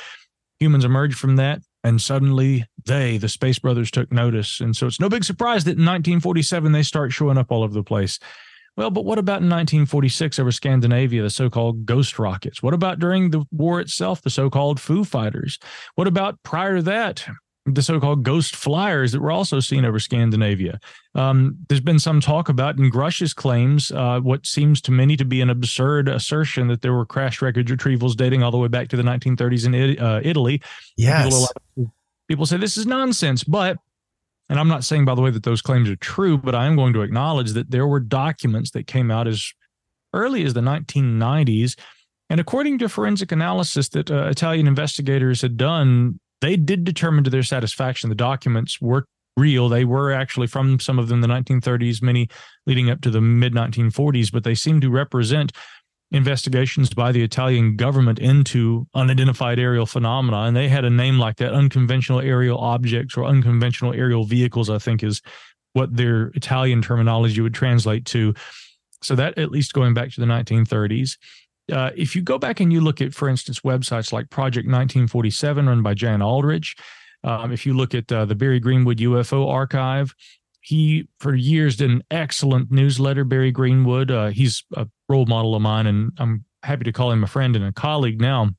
Humans 0.60 0.86
emerge 0.86 1.14
from 1.14 1.36
that, 1.36 1.62
and 1.84 2.02
suddenly 2.02 2.66
they, 2.86 3.18
the 3.18 3.30
Space 3.30 3.60
Brothers, 3.60 3.92
took 3.92 4.12
notice. 4.12 4.60
And 4.60 4.76
so 4.76 4.88
it's 4.88 5.00
no 5.00 5.10
big 5.10 5.24
surprise 5.24 5.64
that 5.66 5.78
in 5.78 5.86
1947 5.86 6.72
they 6.72 6.84
start 6.84 7.12
showing 7.12 7.38
up 7.38 7.52
all 7.52 7.64
over 7.64 7.74
the 7.74 7.84
place. 7.84 8.20
Well, 8.76 8.92
but 8.92 9.06
what 9.06 9.18
about 9.18 9.42
in 9.42 9.50
1946 9.50 10.38
over 10.38 10.52
Scandinavia, 10.52 11.24
the 11.24 11.32
so 11.32 11.50
called 11.50 11.86
ghost 11.86 12.20
rockets? 12.20 12.62
What 12.62 12.76
about 12.76 13.00
during 13.00 13.32
the 13.32 13.44
war 13.52 13.80
itself, 13.80 14.22
the 14.22 14.30
so 14.30 14.52
called 14.52 14.80
Foo 14.80 15.04
Fighters? 15.04 15.58
What 15.96 16.08
about 16.08 16.42
prior 16.44 16.78
to 16.78 16.84
that, 16.84 17.26
the 17.68 17.82
so-called 17.82 18.24
ghost 18.24 18.56
flyers 18.56 19.12
that 19.12 19.22
were 19.22 19.32
also 19.32 19.60
seen 19.60 19.84
over 19.84 20.00
Scandinavia. 20.00 20.80
Um, 21.16 21.58
there's 21.68 21.82
been 21.82 22.00
some 22.00 22.22
talk 22.22 22.50
about 22.50 22.78
in 22.78 22.90
Grusch's 22.90 23.34
claims 23.34 23.92
uh, 23.92 24.20
what 24.20 24.46
seems 24.46 24.82
to 24.82 24.92
many 24.92 25.18
to 25.18 25.26
be 25.26 25.42
an 25.42 25.50
absurd 25.50 26.08
assertion 26.08 26.68
that 26.68 26.82
there 26.82 26.94
were 26.94 27.06
crash 27.06 27.42
wreckage 27.42 27.70
retrievals 27.70 28.16
dating 28.16 28.42
all 28.42 28.52
the 28.52 28.58
way 28.58 28.68
back 28.70 28.88
to 28.90 28.96
the 28.98 29.04
1930s 29.04 29.66
in 29.66 30.00
uh, 30.00 30.22
Italy. 30.24 30.62
Yes. 30.96 31.52
People, 31.76 31.94
people 32.28 32.46
say 32.46 32.58
this 32.58 32.78
is 32.78 32.86
nonsense, 32.86 33.44
but 33.44 33.78
and 34.50 34.60
I'm 34.60 34.70
not 34.70 34.86
saying 34.86 35.04
by 35.04 35.16
the 35.16 35.22
way 35.22 35.32
that 35.32 35.44
those 35.44 35.62
claims 35.62 35.90
are 35.90 35.98
true, 35.98 36.38
but 36.38 36.56
I 36.56 36.68
am 36.68 36.76
going 36.78 36.94
to 36.94 37.02
acknowledge 37.02 37.52
that 37.52 37.72
there 37.72 37.86
were 37.86 38.00
documents 38.00 38.72
that 38.72 38.88
came 38.88 39.12
out 39.12 39.28
as 39.28 39.52
early 40.14 40.46
as 40.46 40.54
the 40.54 40.62
1990s. 40.62 41.78
And 42.30 42.40
according 42.40 42.78
to 42.80 42.90
forensic 42.90 43.32
analysis 43.32 43.90
that 43.90 44.10
uh, 44.10 44.28
Italian 44.28 44.68
investigators 44.68 45.42
had 45.42 45.58
done 45.58 46.20
they 46.42 46.56
did 46.56 46.84
determine 46.84 47.24
to 47.24 47.30
their 47.30 47.44
satisfaction 47.44 48.10
the 48.10 48.16
documents 48.16 48.80
were 48.82 49.06
real. 49.38 49.70
They 49.70 49.86
were 49.86 50.12
actually 50.12 50.48
from 50.48 50.80
some 50.80 51.00
of 51.00 51.08
them 51.08 51.22
the 51.22 51.28
1930s, 51.28 52.02
many 52.02 52.28
leading 52.66 52.90
up 52.90 53.02
to 53.02 53.12
the 53.12 53.22
mid 53.22 53.54
1940s, 53.54 54.32
but 54.32 54.44
they 54.44 54.56
seem 54.56 54.82
to 54.82 54.90
represent 54.90 55.52
investigations 56.12 56.94
by 56.94 57.12
the 57.12 57.22
Italian 57.22 57.76
government 57.76 58.18
into 58.20 58.88
unidentified 58.94 59.60
aerial 59.60 59.86
phenomena. 59.86 60.44
And 60.44 60.56
they 60.56 60.70
had 60.70 60.86
a 60.86 60.90
name 60.90 61.20
like 61.20 61.36
that 61.38 61.54
unconventional 61.54 62.22
aerial 62.22 62.58
objects 62.58 63.18
or 63.18 63.26
unconventional 63.26 63.94
aerial 63.94 64.24
vehicles, 64.24 64.70
I 64.70 64.80
think 64.80 65.04
is 65.04 65.22
what 65.74 65.96
their 65.96 66.28
Italian 66.28 66.82
terminology 66.82 67.42
would 67.42 67.54
translate 67.54 68.06
to. 68.06 68.34
So 69.04 69.16
that 69.16 69.38
at 69.38 69.52
least 69.52 69.74
going 69.74 69.94
back 69.94 70.12
to 70.12 70.20
the 70.20 70.26
1930s. 70.26 71.18
Uh, 71.72 71.92
if 71.96 72.16
you 72.16 72.22
go 72.22 72.38
back 72.38 72.60
and 72.60 72.72
you 72.72 72.82
look 72.82 73.02
at, 73.02 73.14
for 73.14 73.28
instance, 73.28 73.62
websites 73.62 74.14
like 74.14 74.30
Project 74.30 74.68
1947, 74.68 75.68
run 75.68 75.84
by 75.84 75.94
Jan 75.94 76.22
Aldrich, 76.22 76.76
um, 77.24 77.52
if 77.52 77.66
you 77.66 77.74
look 77.74 77.94
at 77.94 78.12
uh, 78.12 78.26
the 78.26 78.36
Barry 78.36 78.60
Greenwood 78.60 79.00
UFO 79.00 79.50
Archive, 79.50 80.14
he 80.62 81.08
for 81.20 81.34
years 81.34 81.78
did 81.78 81.90
an 81.90 82.04
excellent 82.12 82.72
newsletter. 82.72 83.24
Barry 83.24 83.52
Greenwood, 83.52 84.12
uh, 84.12 84.28
he's 84.28 84.64
a 84.76 84.88
role 85.10 85.26
model 85.26 85.56
of 85.56 85.62
mine, 85.62 85.88
and 85.88 86.12
I'm 86.18 86.46
happy 86.64 86.84
to 86.86 86.92
call 86.92 87.12
him 87.12 87.24
a 87.24 87.28
friend 87.28 87.56
and 87.56 87.66
a 87.66 87.72
colleague 87.72 88.22
now. 88.22 88.50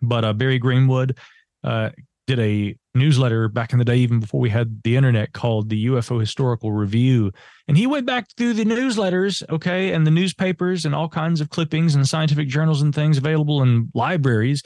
But 0.00 0.24
uh, 0.24 0.32
Barry 0.32 0.58
Greenwood 0.58 1.18
uh, 1.64 1.90
did 2.28 2.38
a 2.38 2.76
newsletter 2.94 3.48
back 3.48 3.72
in 3.72 3.78
the 3.78 3.84
day, 3.84 3.96
even 3.96 4.20
before 4.20 4.38
we 4.38 4.50
had 4.50 4.82
the 4.84 4.96
internet, 4.96 5.32
called 5.32 5.70
the 5.70 5.86
UFO 5.86 6.20
Historical 6.20 6.70
Review. 6.70 7.32
And 7.66 7.76
he 7.76 7.86
went 7.86 8.06
back 8.06 8.28
through 8.36 8.52
the 8.52 8.66
newsletters, 8.66 9.42
okay, 9.48 9.92
and 9.92 10.06
the 10.06 10.10
newspapers 10.10 10.84
and 10.84 10.94
all 10.94 11.08
kinds 11.08 11.40
of 11.40 11.48
clippings 11.48 11.94
and 11.94 12.06
scientific 12.06 12.46
journals 12.46 12.82
and 12.82 12.94
things 12.94 13.16
available 13.16 13.62
in 13.62 13.90
libraries. 13.94 14.62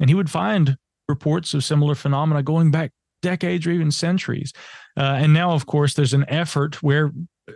And 0.00 0.10
he 0.10 0.14
would 0.14 0.28
find 0.28 0.76
reports 1.08 1.54
of 1.54 1.64
similar 1.64 1.94
phenomena 1.94 2.42
going 2.42 2.72
back 2.72 2.90
decades 3.22 3.66
or 3.66 3.70
even 3.70 3.92
centuries. 3.92 4.52
Uh, 4.96 5.18
and 5.20 5.32
now, 5.32 5.52
of 5.52 5.66
course, 5.66 5.94
there's 5.94 6.12
an 6.12 6.24
effort 6.28 6.82
where 6.82 7.12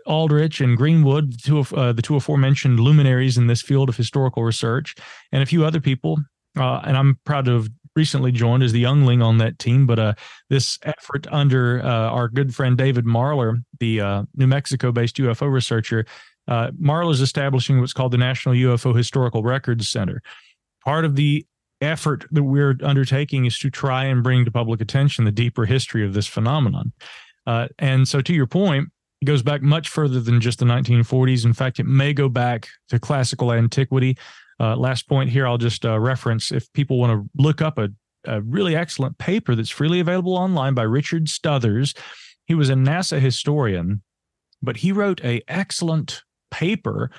Aldrich 0.06 0.60
and 0.60 0.76
Greenwood, 0.76 1.32
the 1.32 1.38
two, 1.38 1.58
of, 1.58 1.72
uh, 1.72 1.92
the 1.92 2.02
two 2.02 2.14
aforementioned 2.14 2.78
luminaries 2.78 3.36
in 3.36 3.48
this 3.48 3.60
field 3.60 3.88
of 3.88 3.96
historical 3.96 4.44
research, 4.44 4.94
and 5.32 5.42
a 5.42 5.46
few 5.46 5.64
other 5.64 5.80
people, 5.80 6.20
uh, 6.56 6.80
and 6.84 6.96
I'm 6.96 7.18
proud 7.24 7.46
to 7.46 7.52
have 7.52 7.68
recently 8.00 8.32
joined 8.32 8.62
as 8.62 8.72
the 8.72 8.80
youngling 8.80 9.20
on 9.20 9.36
that 9.38 9.58
team. 9.58 9.86
But 9.86 9.98
uh, 9.98 10.14
this 10.48 10.78
effort 10.84 11.26
under 11.30 11.84
uh, 11.84 12.08
our 12.16 12.28
good 12.28 12.54
friend 12.54 12.78
David 12.78 13.04
Marler, 13.04 13.62
the 13.78 14.00
uh, 14.00 14.22
New 14.34 14.46
Mexico 14.46 14.90
based 14.90 15.16
UFO 15.16 15.52
researcher, 15.52 16.06
uh, 16.48 16.70
Marler 16.70 17.12
is 17.12 17.20
establishing 17.20 17.78
what's 17.78 17.92
called 17.92 18.12
the 18.12 18.18
National 18.18 18.54
UFO 18.54 18.96
Historical 18.96 19.42
Records 19.42 19.86
Center. 19.90 20.22
Part 20.82 21.04
of 21.04 21.14
the 21.14 21.46
effort 21.82 22.24
that 22.30 22.42
we're 22.42 22.78
undertaking 22.82 23.44
is 23.44 23.58
to 23.58 23.68
try 23.68 24.04
and 24.04 24.22
bring 24.22 24.46
to 24.46 24.50
public 24.50 24.80
attention 24.80 25.26
the 25.26 25.30
deeper 25.30 25.66
history 25.66 26.02
of 26.06 26.14
this 26.14 26.26
phenomenon. 26.26 26.92
Uh, 27.46 27.68
and 27.78 28.08
so, 28.08 28.22
to 28.22 28.32
your 28.32 28.46
point, 28.46 28.88
it 29.20 29.26
goes 29.26 29.42
back 29.42 29.60
much 29.60 29.90
further 29.90 30.20
than 30.20 30.40
just 30.40 30.58
the 30.58 30.64
1940s. 30.64 31.44
In 31.44 31.52
fact, 31.52 31.78
it 31.78 31.86
may 31.86 32.14
go 32.14 32.30
back 32.30 32.68
to 32.88 32.98
classical 32.98 33.52
antiquity. 33.52 34.16
Uh, 34.60 34.76
last 34.76 35.08
point 35.08 35.30
here, 35.30 35.46
I'll 35.46 35.58
just 35.58 35.86
uh, 35.86 35.98
reference 35.98 36.52
if 36.52 36.70
people 36.74 36.98
want 36.98 37.12
to 37.12 37.42
look 37.42 37.62
up 37.62 37.78
a, 37.78 37.88
a, 38.26 38.42
really 38.42 38.76
excellent 38.76 39.16
paper 39.16 39.54
that's 39.54 39.70
freely 39.70 40.00
available 40.00 40.34
online 40.36 40.74
by 40.74 40.82
Richard 40.82 41.26
Stothers. 41.26 41.96
He 42.44 42.54
was 42.54 42.68
a 42.68 42.74
NASA 42.74 43.18
historian, 43.20 44.02
but 44.62 44.76
he 44.76 44.92
wrote 44.92 45.24
a 45.24 45.40
excellent 45.48 46.22
paper 46.50 47.10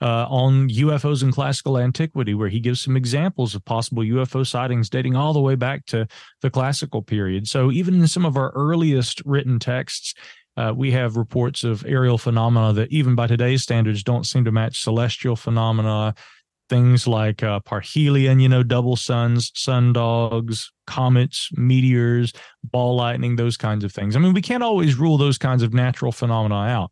uh, 0.00 0.26
on 0.28 0.68
UFOs 0.70 1.22
in 1.22 1.30
classical 1.32 1.78
antiquity, 1.78 2.34
where 2.34 2.48
he 2.48 2.60
gives 2.60 2.80
some 2.80 2.96
examples 2.96 3.54
of 3.54 3.64
possible 3.64 4.02
UFO 4.02 4.46
sightings 4.46 4.88
dating 4.88 5.14
all 5.14 5.32
the 5.32 5.40
way 5.40 5.54
back 5.54 5.86
to 5.86 6.06
the 6.42 6.50
classical 6.50 7.02
period. 7.02 7.46
So 7.48 7.70
even 7.70 7.94
in 7.94 8.08
some 8.08 8.24
of 8.24 8.36
our 8.36 8.50
earliest 8.54 9.22
written 9.24 9.58
texts, 9.58 10.14
uh, 10.56 10.72
we 10.74 10.90
have 10.90 11.16
reports 11.16 11.62
of 11.62 11.84
aerial 11.86 12.18
phenomena 12.18 12.72
that, 12.72 12.90
even 12.90 13.14
by 13.14 13.28
today's 13.28 13.62
standards, 13.62 14.02
don't 14.02 14.26
seem 14.26 14.44
to 14.44 14.52
match 14.52 14.82
celestial 14.82 15.36
phenomena, 15.36 16.14
things 16.68 17.06
like 17.06 17.42
uh, 17.42 17.60
parhelion, 17.60 18.40
you 18.40 18.48
know, 18.48 18.62
double 18.62 18.96
suns, 18.96 19.50
sun 19.54 19.92
dogs, 19.92 20.70
comets, 20.86 21.50
meteors, 21.52 22.32
ball 22.64 22.96
lightning, 22.96 23.36
those 23.36 23.56
kinds 23.56 23.84
of 23.84 23.92
things. 23.92 24.16
I 24.16 24.18
mean, 24.18 24.34
we 24.34 24.42
can't 24.42 24.62
always 24.62 24.96
rule 24.96 25.18
those 25.18 25.38
kinds 25.38 25.62
of 25.62 25.74
natural 25.74 26.12
phenomena 26.12 26.54
out, 26.54 26.90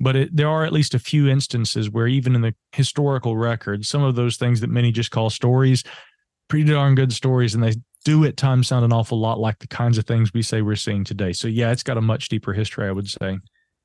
but 0.00 0.16
it, 0.16 0.36
there 0.36 0.48
are 0.48 0.64
at 0.64 0.72
least 0.72 0.94
a 0.94 0.98
few 0.98 1.28
instances 1.28 1.90
where, 1.90 2.06
even 2.06 2.34
in 2.34 2.40
the 2.40 2.54
historical 2.72 3.36
record, 3.36 3.84
some 3.84 4.02
of 4.02 4.14
those 4.14 4.36
things 4.36 4.60
that 4.60 4.70
many 4.70 4.92
just 4.92 5.10
call 5.10 5.30
stories, 5.30 5.84
pretty 6.48 6.70
darn 6.70 6.94
good 6.94 7.12
stories, 7.12 7.54
and 7.54 7.62
they 7.62 7.74
do 8.04 8.24
at 8.24 8.36
times 8.36 8.68
sound 8.68 8.84
an 8.84 8.92
awful 8.92 9.20
lot 9.20 9.38
like 9.38 9.58
the 9.58 9.66
kinds 9.66 9.98
of 9.98 10.06
things 10.06 10.32
we 10.32 10.42
say 10.42 10.62
we're 10.62 10.74
seeing 10.76 11.04
today. 11.04 11.32
So, 11.32 11.48
yeah, 11.48 11.70
it's 11.70 11.82
got 11.82 11.98
a 11.98 12.00
much 12.00 12.28
deeper 12.28 12.52
history, 12.52 12.88
I 12.88 12.92
would 12.92 13.08
say. 13.08 13.38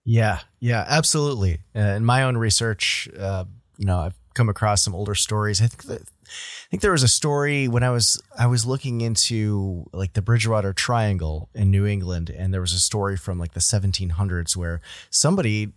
Yeah, 0.06 0.40
yeah, 0.60 0.86
absolutely. 0.88 1.60
Uh, 1.76 1.80
in 1.80 2.06
my 2.06 2.24
own 2.24 2.38
research, 2.38 3.10
uh, 3.20 3.46
you 3.78 3.86
know, 3.86 4.00
I've 4.00 4.20
come 4.36 4.50
across 4.50 4.84
some 4.84 4.94
older 4.94 5.16
stories. 5.16 5.62
I 5.62 5.68
think 5.68 5.84
that, 5.86 6.02
I 6.02 6.68
think 6.70 6.82
there 6.82 6.92
was 6.92 7.04
a 7.04 7.08
story 7.08 7.68
when 7.68 7.84
I 7.84 7.90
was 7.90 8.22
I 8.38 8.48
was 8.48 8.66
looking 8.66 9.02
into 9.02 9.86
like 9.92 10.14
the 10.14 10.22
Bridgewater 10.22 10.74
Triangle 10.74 11.50
in 11.56 11.72
New 11.72 11.86
England, 11.86 12.30
and 12.30 12.54
there 12.54 12.62
was 12.62 12.74
a 12.74 12.80
story 12.80 13.18
from 13.18 13.40
like 13.40 13.54
the 13.54 13.60
1700s 13.60 14.56
where 14.56 14.82
somebody 15.10 15.74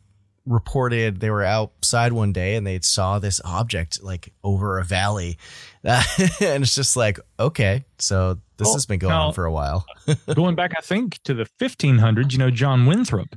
reported 0.47 1.21
they 1.21 1.29
were 1.29 1.45
outside 1.45 2.13
one 2.13 2.33
day 2.33 2.55
and 2.55 2.67
they 2.67 2.81
saw 2.81 3.19
this 3.19 3.39
object 3.45 4.03
like 4.03 4.33
over 4.43 4.79
a 4.79 4.85
valley, 4.85 5.39
uh, 5.85 6.03
and 6.41 6.63
it's 6.63 6.75
just 6.75 6.97
like 6.97 7.19
okay, 7.39 7.85
so 7.99 8.35
this 8.57 8.67
well, 8.67 8.75
has 8.75 8.87
been 8.87 8.99
going 8.99 9.13
now, 9.13 9.29
on 9.29 9.33
for 9.33 9.45
a 9.45 9.53
while. 9.53 9.87
going 10.35 10.57
back, 10.57 10.73
I 10.77 10.81
think 10.81 11.23
to 11.23 11.35
the 11.35 11.47
1500s, 11.61 12.33
you 12.33 12.39
know, 12.39 12.51
John 12.51 12.87
Winthrop 12.87 13.29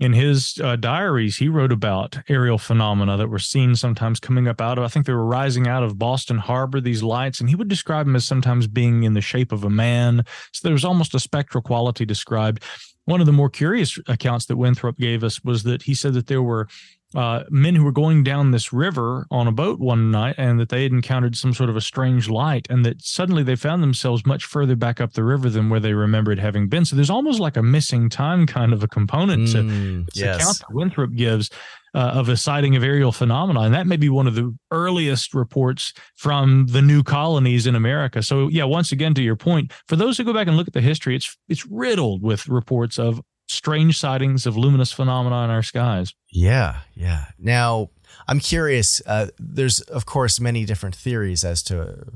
in 0.00 0.12
his 0.12 0.58
uh, 0.62 0.76
diaries, 0.76 1.36
he 1.36 1.48
wrote 1.48 1.72
about 1.72 2.18
aerial 2.28 2.58
phenomena 2.58 3.16
that 3.16 3.28
were 3.28 3.38
seen 3.38 3.74
sometimes 3.74 4.20
coming 4.20 4.46
up 4.46 4.60
out 4.60 4.78
of, 4.78 4.84
I 4.84 4.88
think 4.88 5.06
they 5.06 5.12
were 5.12 5.24
rising 5.24 5.66
out 5.66 5.82
of 5.82 5.98
Boston 5.98 6.38
Harbor, 6.38 6.80
these 6.80 7.02
lights, 7.02 7.40
and 7.40 7.48
he 7.48 7.56
would 7.56 7.68
describe 7.68 8.06
them 8.06 8.14
as 8.14 8.24
sometimes 8.24 8.68
being 8.68 9.02
in 9.02 9.14
the 9.14 9.20
shape 9.20 9.50
of 9.50 9.64
a 9.64 9.70
man. 9.70 10.24
So 10.52 10.66
there 10.66 10.72
was 10.72 10.84
almost 10.84 11.14
a 11.14 11.20
spectral 11.20 11.62
quality 11.62 12.04
described. 12.04 12.62
One 13.06 13.20
of 13.20 13.26
the 13.26 13.32
more 13.32 13.50
curious 13.50 13.98
accounts 14.06 14.46
that 14.46 14.56
Winthrop 14.56 14.98
gave 14.98 15.24
us 15.24 15.42
was 15.42 15.64
that 15.64 15.82
he 15.82 15.94
said 15.94 16.12
that 16.12 16.26
there 16.26 16.42
were 16.42 16.68
uh, 17.14 17.44
men 17.48 17.74
who 17.74 17.84
were 17.84 17.92
going 17.92 18.22
down 18.22 18.50
this 18.50 18.72
river 18.72 19.26
on 19.30 19.46
a 19.46 19.52
boat 19.52 19.80
one 19.80 20.10
night 20.10 20.34
and 20.36 20.60
that 20.60 20.68
they 20.68 20.82
had 20.82 20.92
encountered 20.92 21.36
some 21.36 21.54
sort 21.54 21.70
of 21.70 21.76
a 21.76 21.80
strange 21.80 22.28
light 22.28 22.66
and 22.68 22.84
that 22.84 23.02
suddenly 23.02 23.42
they 23.42 23.56
found 23.56 23.82
themselves 23.82 24.26
much 24.26 24.44
further 24.44 24.76
back 24.76 25.00
up 25.00 25.14
the 25.14 25.24
river 25.24 25.48
than 25.48 25.70
where 25.70 25.80
they 25.80 25.94
remembered 25.94 26.38
having 26.38 26.68
been. 26.68 26.84
So 26.84 26.96
there's 26.96 27.10
almost 27.10 27.40
like 27.40 27.56
a 27.56 27.62
missing 27.62 28.10
time 28.10 28.46
kind 28.46 28.74
of 28.74 28.82
a 28.82 28.88
component 28.88 29.48
to 29.48 29.58
mm, 29.58 30.06
this 30.06 30.22
yes. 30.22 30.36
account 30.36 30.58
that 30.58 30.74
Winthrop 30.74 31.14
gives 31.14 31.50
uh, 31.94 32.12
of 32.14 32.28
a 32.28 32.36
sighting 32.36 32.76
of 32.76 32.84
aerial 32.84 33.12
phenomena. 33.12 33.60
And 33.60 33.74
that 33.74 33.86
may 33.86 33.96
be 33.96 34.10
one 34.10 34.26
of 34.26 34.34
the 34.34 34.54
earliest 34.70 35.32
reports 35.32 35.94
from 36.16 36.66
the 36.66 36.82
new 36.82 37.02
colonies 37.02 37.66
in 37.66 37.74
America. 37.74 38.22
So 38.22 38.48
yeah, 38.48 38.64
once 38.64 38.92
again, 38.92 39.14
to 39.14 39.22
your 39.22 39.36
point, 39.36 39.72
for 39.86 39.96
those 39.96 40.18
who 40.18 40.24
go 40.24 40.34
back 40.34 40.46
and 40.46 40.56
look 40.56 40.68
at 40.68 40.74
the 40.74 40.82
history, 40.82 41.16
it's 41.16 41.36
it's 41.48 41.64
riddled 41.66 42.22
with 42.22 42.48
reports 42.48 42.98
of 42.98 43.22
strange 43.48 43.98
sightings 43.98 44.46
of 44.46 44.56
luminous 44.56 44.92
phenomena 44.92 45.44
in 45.44 45.50
our 45.50 45.62
skies. 45.62 46.14
Yeah, 46.30 46.80
yeah. 46.94 47.26
Now, 47.38 47.90
I'm 48.28 48.40
curious. 48.40 49.02
Uh, 49.04 49.28
there's, 49.38 49.80
of 49.80 50.06
course, 50.06 50.38
many 50.38 50.64
different 50.64 50.94
theories 50.94 51.44
as 51.44 51.62
to 51.64 52.06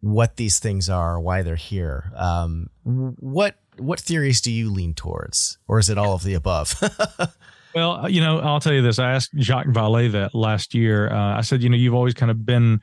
what 0.00 0.36
these 0.36 0.58
things 0.58 0.88
are, 0.88 1.20
why 1.20 1.42
they're 1.42 1.56
here. 1.56 2.12
Um, 2.16 2.70
what 2.82 3.56
what 3.78 4.00
theories 4.00 4.40
do 4.40 4.52
you 4.52 4.70
lean 4.70 4.94
towards, 4.94 5.58
or 5.66 5.78
is 5.78 5.88
it 5.88 5.96
all 5.96 6.14
of 6.14 6.24
the 6.24 6.34
above? 6.34 6.74
well, 7.74 8.08
you 8.08 8.20
know, 8.20 8.40
I'll 8.40 8.60
tell 8.60 8.72
you 8.72 8.82
this. 8.82 8.98
I 8.98 9.12
asked 9.12 9.30
Jacques 9.38 9.68
Vallée 9.68 10.12
that 10.12 10.34
last 10.34 10.74
year. 10.74 11.10
Uh, 11.10 11.38
I 11.38 11.40
said, 11.40 11.62
you 11.62 11.70
know, 11.70 11.76
you've 11.76 11.94
always 11.94 12.14
kind 12.14 12.30
of 12.30 12.44
been 12.44 12.80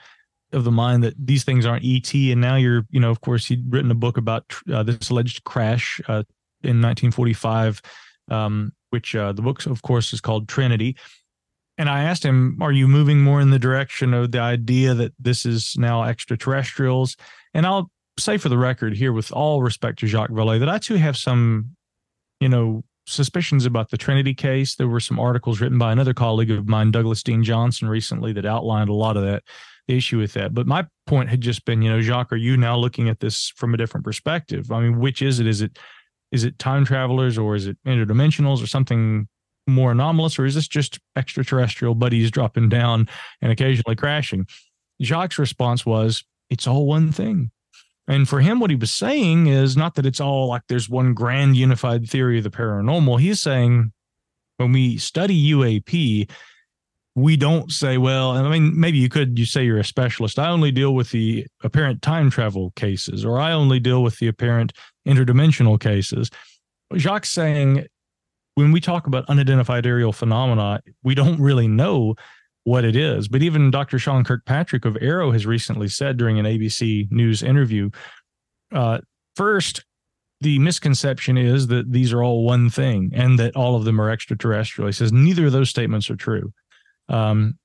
of 0.52 0.64
the 0.64 0.72
mind 0.72 1.04
that 1.04 1.14
these 1.24 1.44
things 1.44 1.66
aren't 1.66 1.86
ET, 1.86 2.12
and 2.14 2.42
now 2.42 2.56
you're, 2.56 2.84
you 2.90 3.00
know, 3.00 3.12
of 3.12 3.22
course, 3.22 3.46
he'd 3.46 3.72
written 3.72 3.92
a 3.92 3.96
book 3.96 4.18
about 4.18 4.46
uh, 4.74 4.82
this 4.82 5.10
alleged 5.10 5.44
crash 5.44 6.02
uh, 6.08 6.24
in 6.64 6.82
1945, 6.82 7.82
um, 8.30 8.74
which 8.90 9.16
uh, 9.16 9.32
the 9.32 9.42
book, 9.42 9.66
of 9.66 9.82
course, 9.82 10.14
is 10.14 10.22
called 10.22 10.48
Trinity. 10.48 10.96
And 11.78 11.90
I 11.90 12.04
asked 12.04 12.24
him, 12.24 12.58
Are 12.62 12.72
you 12.72 12.88
moving 12.88 13.22
more 13.22 13.40
in 13.40 13.52
the 13.52 13.60
direction 13.60 14.14
of 14.14 14.32
the 14.32 14.40
idea 14.40 14.94
that 14.94 15.14
this 15.20 15.46
is 15.46 15.76
now 15.78 16.04
extraterrestrials? 16.04 17.16
And 17.54 17.66
I'll 17.66 17.90
say 18.18 18.38
for 18.38 18.50
the 18.50 18.58
record 18.58 18.98
here, 18.98 19.14
with 19.14 19.32
all 19.32 19.62
respect 19.62 20.00
to 20.00 20.08
Jacques 20.08 20.32
Vallée, 20.32 20.60
that 20.60 20.70
I 20.70 20.78
too 20.78 20.96
have 20.96 21.16
some, 21.16 21.76
you 22.40 22.50
know, 22.50 22.84
suspicions 23.08 23.66
about 23.66 23.90
the 23.90 23.98
Trinity 23.98 24.34
case. 24.34 24.76
There 24.76 24.88
were 24.88 25.00
some 25.00 25.20
articles 25.20 25.62
written 25.62 25.78
by 25.78 25.92
another 25.92 26.14
colleague 26.14 26.52
of 26.52 26.68
mine, 26.68 26.92
Douglas 26.92 27.24
Dean 27.24 27.44
Johnson, 27.44 27.88
recently 27.88 28.34
that 28.34 28.46
outlined 28.46 28.90
a 28.90 28.94
lot 28.94 29.18
of 29.18 29.24
that 29.24 29.44
issue 29.88 30.20
with 30.20 30.34
that. 30.34 30.54
But 30.54 30.68
my 30.68 30.86
point 31.08 31.30
had 31.30 31.42
just 31.42 31.66
been, 31.66 31.82
you 31.82 31.90
know, 31.90 32.02
Jacques, 32.02 32.32
are 32.32 32.38
you 32.38 32.56
now 32.56 32.78
looking 32.78 33.10
at 33.10 33.20
this 33.20 33.52
from 33.56 33.74
a 33.74 33.78
different 33.78 34.06
perspective? 34.06 34.72
I 34.72 34.82
mean, 34.82 35.00
which 35.00 35.22
is 35.22 35.40
it? 35.40 35.48
Is 35.48 35.62
it 35.62 35.80
is 36.32 36.44
it 36.44 36.60
time 36.60 36.86
travelers 36.86 37.38
or 37.38 37.56
is 37.56 37.68
it 37.68 37.78
interdimensionals 37.86 38.64
or 38.64 38.68
something 38.68 39.28
more 39.68 39.92
anomalous 39.92 40.40
or 40.40 40.46
is 40.46 40.56
this 40.56 40.68
just 40.68 41.00
extraterrestrial 41.16 41.96
buddies 41.96 42.32
dropping 42.32 42.70
down 42.70 43.08
and 43.42 43.52
occasionally 43.52 43.96
crashing? 43.96 44.48
Jacques 45.02 45.38
response 45.38 45.86
was 45.86 46.24
it's 46.50 46.68
all 46.68 46.86
one 46.86 47.12
thing. 47.12 47.52
And 48.08 48.28
for 48.28 48.40
him 48.40 48.60
what 48.60 48.72
he 48.72 48.76
was 48.76 48.92
saying 48.92 49.48
is 49.48 49.78
not 49.78 49.96
that 49.96 50.06
it's 50.06 50.20
all 50.20 50.48
like 50.48 50.64
there's 50.68 50.90
one 50.90 51.14
grand 51.14 51.56
unified 51.56 52.10
theory 52.10 52.40
of 52.40 52.44
the 52.44 52.50
paranormal. 52.50 53.20
He's 53.20 53.42
saying 53.42 53.94
when 54.58 54.72
we 54.72 54.98
study 54.98 55.52
uap 55.54 56.28
we 57.16 57.36
don't 57.36 57.72
say, 57.72 57.98
well, 57.98 58.32
I 58.32 58.48
mean, 58.50 58.80
maybe 58.80 58.98
you 58.98 59.10
could 59.10 59.38
you 59.38 59.46
say 59.46 59.66
you're 59.66 59.80
a 59.80 59.84
specialist. 59.84 60.40
I 60.40 60.50
only 60.50 60.72
deal 60.72 60.94
with 60.94 61.12
the 61.12 61.46
apparent 61.64 62.02
time 62.02 62.30
travel 62.30 62.72
cases, 62.76 63.26
or 63.26 63.40
I 63.40 63.52
only 63.52 63.80
deal 63.80 64.04
with 64.04 64.20
the 64.20 64.28
apparent 64.28 64.74
interdimensional 65.10 65.80
cases. 65.80 66.30
Jacques 66.96 67.26
saying 67.26 67.86
when 68.56 68.72
we 68.72 68.82
talk 68.82 69.08
about 69.08 69.26
unidentified 69.30 69.86
aerial 69.86 70.12
phenomena, 70.12 70.82
we 71.04 71.16
don't 71.16 71.40
really 71.40 71.68
know 71.68 72.16
what 72.64 72.84
it 72.84 72.96
is. 72.96 73.28
But 73.28 73.42
even 73.42 73.72
Dr. 73.72 73.98
Sean 74.00 74.24
Kirkpatrick 74.24 74.86
of 74.86 74.96
AARO 74.96 75.32
has 75.32 75.46
recently 75.46 75.88
said 75.88 76.18
during 76.18 76.40
an 76.40 76.46
ABC 76.46 77.10
News 77.12 77.42
interview, 77.42 77.90
uh, 78.74 79.00
first, 79.36 79.84
the 80.42 80.60
misconception 80.60 81.38
is 81.38 81.68
that 81.68 81.92
these 81.92 82.14
are 82.14 82.24
all 82.24 82.44
one 82.44 82.70
thing 82.70 83.12
and 83.14 83.40
that 83.40 83.56
all 83.56 83.76
of 83.76 83.86
them 83.86 84.00
are 84.00 84.10
extraterrestrial. 84.10 84.88
He 84.88 84.94
says 84.94 85.12
neither 85.12 85.48
of 85.48 85.52
those 85.52 85.70
statements 85.70 86.10
are 86.10 86.16
true. 86.16 86.54
Um, 87.08 87.58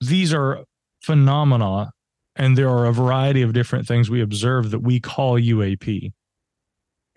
these 0.00 0.32
are 0.34 0.64
phenomena, 1.02 1.92
and 2.36 2.56
there 2.56 2.68
are 2.68 2.86
a 2.86 2.92
variety 2.92 3.42
of 3.42 3.52
different 3.52 3.86
things 3.86 4.10
we 4.10 4.20
observe 4.20 4.70
that 4.70 4.80
we 4.80 5.00
call 5.00 5.40
UAP. 5.40 6.12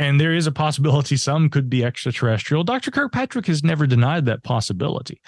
And 0.02 0.20
there 0.20 0.34
is 0.34 0.48
a 0.48 0.52
possibility 0.52 1.16
some 1.16 1.48
could 1.48 1.70
be 1.70 1.86
extraterrestrial. 1.86 2.64
Dr. 2.64 2.90
Kirkpatrick 2.90 3.46
has 3.46 3.64
never 3.64 3.86
denied 3.86 4.26
that 4.26 4.42
possibility, 4.42 5.22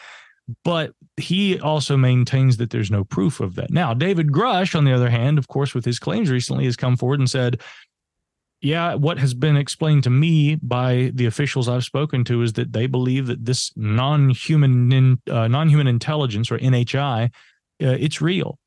but 0.63 0.93
he 1.15 1.59
also 1.59 1.95
maintains 1.95 2.57
that 2.57 2.71
there's 2.71 2.89
no 2.89 3.03
proof 3.03 3.39
of 3.39 3.53
that. 3.53 3.69
Now, 3.69 3.93
David 3.93 4.31
Grusch, 4.31 4.75
on 4.75 4.83
the 4.83 4.91
other 4.91 5.11
hand, 5.11 5.37
of 5.37 5.47
course, 5.47 5.75
with 5.75 5.85
his 5.85 5.99
claims 5.99 6.31
recently, 6.31 6.65
has 6.65 6.75
come 6.75 6.97
forward 6.97 7.19
and 7.19 7.29
said, 7.29 7.61
yeah, 8.61 8.95
what 8.95 9.19
has 9.19 9.35
been 9.35 9.57
explained 9.57 10.05
to 10.05 10.09
me 10.09 10.55
by 10.55 11.11
the 11.13 11.27
officials 11.27 11.69
I've 11.69 11.83
spoken 11.83 12.23
to 12.23 12.41
is 12.41 12.53
that 12.53 12.73
they 12.73 12.87
believe 12.87 13.27
that 13.27 13.45
this 13.45 13.71
non-human 13.75 15.21
uh, 15.29 15.47
non-human 15.49 15.85
intelligence 15.85 16.49
or 16.49 16.57
NHI, 16.57 17.25
uh, 17.25 17.29
it's 17.79 18.21
real. 18.21 18.57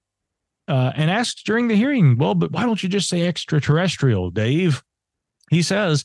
Uh, 0.68 0.92
and 0.94 1.10
asked 1.10 1.46
during 1.46 1.66
the 1.66 1.74
hearing, 1.74 2.16
well, 2.16 2.36
but 2.36 2.52
why 2.52 2.62
don't 2.62 2.80
you 2.80 2.88
just 2.88 3.08
say 3.08 3.26
extraterrestrial, 3.26 4.30
Dave? 4.30 4.84
He 5.50 5.62
says, 5.62 6.04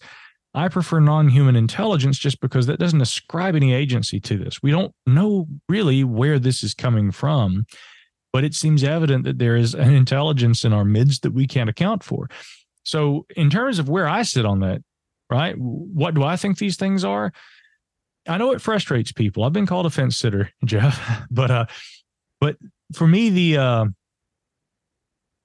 I 0.53 0.67
prefer 0.67 0.99
non-human 0.99 1.55
intelligence 1.55 2.17
just 2.17 2.41
because 2.41 2.67
that 2.67 2.79
doesn't 2.79 3.01
ascribe 3.01 3.55
any 3.55 3.73
agency 3.73 4.19
to 4.21 4.37
this. 4.37 4.61
We 4.61 4.71
don't 4.71 4.93
know 5.05 5.47
really 5.69 6.03
where 6.03 6.39
this 6.39 6.63
is 6.63 6.73
coming 6.73 7.11
from, 7.11 7.65
but 8.33 8.43
it 8.43 8.53
seems 8.53 8.83
evident 8.83 9.23
that 9.23 9.39
there 9.39 9.55
is 9.55 9.73
an 9.73 9.93
intelligence 9.95 10.65
in 10.65 10.73
our 10.73 10.85
midst 10.85 11.23
that 11.23 11.33
we 11.33 11.47
can't 11.47 11.69
account 11.69 12.03
for. 12.03 12.29
So, 12.83 13.25
in 13.35 13.49
terms 13.49 13.79
of 13.79 13.89
where 13.89 14.07
I 14.07 14.23
sit 14.23 14.45
on 14.45 14.59
that, 14.61 14.81
right? 15.29 15.55
What 15.57 16.15
do 16.15 16.23
I 16.23 16.35
think 16.35 16.57
these 16.57 16.77
things 16.77 17.03
are? 17.03 17.31
I 18.27 18.37
know 18.37 18.51
it 18.51 18.61
frustrates 18.61 19.11
people. 19.11 19.43
I've 19.43 19.53
been 19.53 19.67
called 19.67 19.85
a 19.85 19.89
fence 19.89 20.17
sitter, 20.17 20.51
Jeff, 20.65 21.25
but 21.29 21.51
uh, 21.51 21.65
but 22.39 22.57
for 22.93 23.07
me, 23.07 23.29
the 23.29 23.57
uh, 23.57 23.85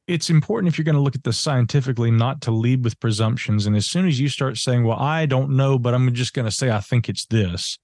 it's 0.07 0.31
important 0.31 0.73
if 0.73 0.79
you're 0.79 0.85
going 0.85 0.97
to 0.97 1.01
look 1.01 1.15
at 1.15 1.25
this 1.25 1.39
scientifically, 1.39 2.11
not 2.11 2.41
to 2.43 2.51
lead 2.51 2.85
with 2.85 3.01
presumptions. 3.01 3.67
And 3.67 3.77
as 3.77 3.87
soon 3.87 4.07
as 4.07 4.21
you 4.21 4.29
start 4.29 4.57
saying, 4.57 4.85
"Well, 4.85 4.99
I 4.99 5.27
don't 5.27 5.51
know," 5.51 5.79
but 5.79 5.95
I'm 5.95 6.13
just 6.15 6.35
going 6.35 6.47
to 6.47 6.51
say 6.51 6.71
I 6.71 6.81
think 6.81 7.09
it's 7.09 7.27
this, 7.27 7.79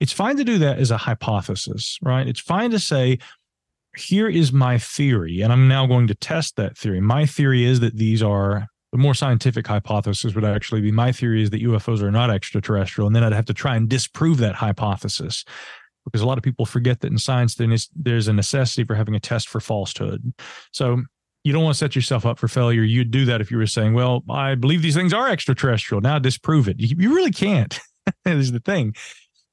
it's 0.00 0.12
fine 0.12 0.36
to 0.36 0.44
do 0.44 0.58
that 0.58 0.78
as 0.78 0.90
a 0.90 0.96
hypothesis, 0.96 1.98
right? 2.02 2.26
It's 2.26 2.40
fine 2.40 2.70
to 2.70 2.78
say, 2.78 3.18
here 3.96 4.28
is 4.28 4.52
my 4.52 4.78
theory, 4.78 5.40
and 5.40 5.52
I'm 5.52 5.66
now 5.66 5.86
going 5.86 6.06
to 6.08 6.14
test 6.14 6.56
that 6.56 6.76
theory. 6.76 7.00
My 7.00 7.26
theory 7.26 7.64
is 7.64 7.80
that 7.80 7.96
these 7.96 8.22
are 8.22 8.68
the 8.92 8.98
more 8.98 9.14
scientific 9.14 9.66
hypothesis 9.66 10.34
would 10.34 10.44
actually 10.44 10.80
be 10.80 10.92
my 10.92 11.12
theory 11.12 11.42
is 11.42 11.50
that 11.50 11.62
UFOs 11.62 12.00
are 12.00 12.10
not 12.10 12.30
extraterrestrial. 12.30 13.06
And 13.06 13.14
then 13.14 13.22
I'd 13.22 13.34
have 13.34 13.44
to 13.46 13.54
try 13.54 13.76
and 13.76 13.86
disprove 13.86 14.38
that 14.38 14.54
hypothesis 14.54 15.44
because 16.06 16.22
a 16.22 16.26
lot 16.26 16.38
of 16.38 16.44
people 16.44 16.64
forget 16.64 17.00
that 17.00 17.12
in 17.12 17.18
science 17.18 17.54
there's 17.94 18.28
a 18.28 18.32
necessity 18.32 18.84
for 18.84 18.94
having 18.94 19.14
a 19.14 19.20
test 19.20 19.48
for 19.48 19.60
falsehood. 19.60 20.32
So 20.72 21.02
you 21.48 21.54
don't 21.54 21.64
want 21.64 21.74
to 21.74 21.78
set 21.78 21.96
yourself 21.96 22.26
up 22.26 22.38
for 22.38 22.46
failure. 22.46 22.82
You'd 22.82 23.10
do 23.10 23.24
that 23.24 23.40
if 23.40 23.50
you 23.50 23.56
were 23.56 23.66
saying, 23.66 23.94
well, 23.94 24.22
I 24.28 24.54
believe 24.54 24.82
these 24.82 24.94
things 24.94 25.14
are 25.14 25.30
extraterrestrial. 25.30 26.02
Now 26.02 26.18
disprove 26.18 26.68
it. 26.68 26.78
You, 26.78 26.94
you 26.98 27.14
really 27.14 27.30
can't. 27.30 27.80
is 28.26 28.52
the 28.52 28.60
thing. 28.60 28.94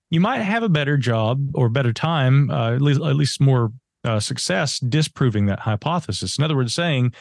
You 0.10 0.20
might 0.20 0.42
have 0.42 0.62
a 0.62 0.68
better 0.68 0.98
job 0.98 1.56
or 1.56 1.70
better 1.70 1.94
time, 1.94 2.52
uh, 2.52 2.74
at 2.74 2.82
least 2.82 3.02
at 3.02 3.16
least 3.16 3.40
more 3.40 3.72
uh, 4.04 4.20
success 4.20 4.78
disproving 4.80 5.46
that 5.46 5.60
hypothesis. 5.60 6.38
In 6.38 6.44
other 6.44 6.58
words, 6.58 6.74
saying, 6.74 7.14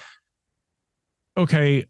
okay, 1.36 1.86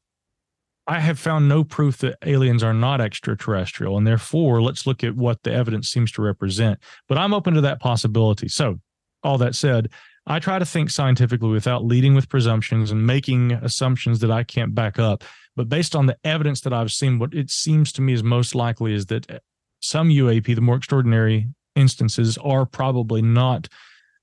I 0.86 1.00
have 1.00 1.18
found 1.18 1.48
no 1.48 1.64
proof 1.64 1.98
that 1.98 2.18
aliens 2.26 2.62
are 2.62 2.74
not 2.74 3.00
extraterrestrial, 3.00 3.96
and 3.96 4.06
therefore, 4.06 4.60
let's 4.60 4.86
look 4.86 5.02
at 5.02 5.16
what 5.16 5.42
the 5.42 5.52
evidence 5.52 5.88
seems 5.88 6.12
to 6.12 6.22
represent. 6.22 6.78
But 7.08 7.16
I'm 7.16 7.32
open 7.32 7.54
to 7.54 7.62
that 7.62 7.80
possibility. 7.80 8.48
So, 8.48 8.80
all 9.22 9.38
that 9.38 9.54
said, 9.54 9.90
I 10.26 10.38
try 10.38 10.58
to 10.58 10.64
think 10.64 10.90
scientifically 10.90 11.50
without 11.50 11.84
leading 11.84 12.14
with 12.14 12.28
presumptions 12.28 12.90
and 12.90 13.06
making 13.06 13.52
assumptions 13.52 14.20
that 14.20 14.30
I 14.30 14.42
can't 14.42 14.74
back 14.74 14.98
up. 14.98 15.22
But 15.54 15.68
based 15.68 15.94
on 15.94 16.06
the 16.06 16.16
evidence 16.24 16.62
that 16.62 16.72
I've 16.72 16.92
seen, 16.92 17.18
what 17.18 17.34
it 17.34 17.50
seems 17.50 17.92
to 17.92 18.02
me 18.02 18.14
is 18.14 18.22
most 18.22 18.54
likely 18.54 18.94
is 18.94 19.06
that 19.06 19.30
eh, 19.30 19.38
some 19.80 20.08
UAP, 20.08 20.54
the 20.54 20.60
more 20.60 20.76
extraordinary 20.76 21.48
instances, 21.76 22.38
are 22.38 22.64
probably 22.64 23.20
not 23.20 23.68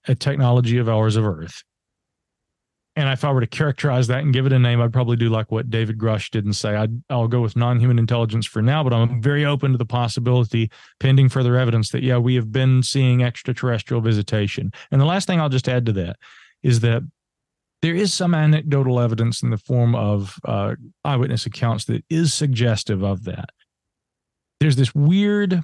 a 0.07 0.15
technology 0.15 0.77
of 0.77 0.89
ours 0.89 1.15
of 1.15 1.25
Earth 1.25 1.63
and 2.95 3.07
if 3.09 3.23
I 3.23 3.31
were 3.31 3.39
to 3.39 3.47
characterize 3.47 4.07
that 4.07 4.19
and 4.19 4.33
give 4.33 4.45
it 4.45 4.51
a 4.51 4.59
name, 4.59 4.81
I'd 4.81 4.91
probably 4.91 5.15
do 5.15 5.29
like 5.29 5.49
what 5.49 5.69
David 5.69 5.97
Grusch 5.97 6.29
did 6.29 6.43
and 6.43 6.55
say, 6.55 6.75
I'd, 6.75 7.01
I'll 7.09 7.27
go 7.27 7.39
with 7.39 7.55
non 7.55 7.79
human 7.79 7.97
intelligence 7.97 8.45
for 8.45 8.61
now, 8.61 8.83
but 8.83 8.91
I'm 8.91 9.21
very 9.21 9.45
open 9.45 9.71
to 9.71 9.77
the 9.77 9.85
possibility, 9.85 10.69
pending 10.99 11.29
further 11.29 11.57
evidence, 11.57 11.91
that, 11.91 12.03
yeah, 12.03 12.17
we 12.17 12.35
have 12.35 12.51
been 12.51 12.83
seeing 12.83 13.23
extraterrestrial 13.23 14.01
visitation. 14.01 14.71
And 14.91 14.99
the 14.99 15.05
last 15.05 15.25
thing 15.25 15.39
I'll 15.39 15.47
just 15.47 15.69
add 15.69 15.85
to 15.85 15.93
that 15.93 16.17
is 16.63 16.81
that 16.81 17.03
there 17.81 17.95
is 17.95 18.13
some 18.13 18.35
anecdotal 18.35 18.99
evidence 18.99 19.41
in 19.41 19.51
the 19.51 19.57
form 19.57 19.95
of 19.95 20.37
uh, 20.43 20.75
eyewitness 21.05 21.45
accounts 21.45 21.85
that 21.85 22.03
is 22.09 22.33
suggestive 22.33 23.03
of 23.03 23.23
that. 23.23 23.49
There's 24.59 24.75
this 24.75 24.93
weird 24.93 25.61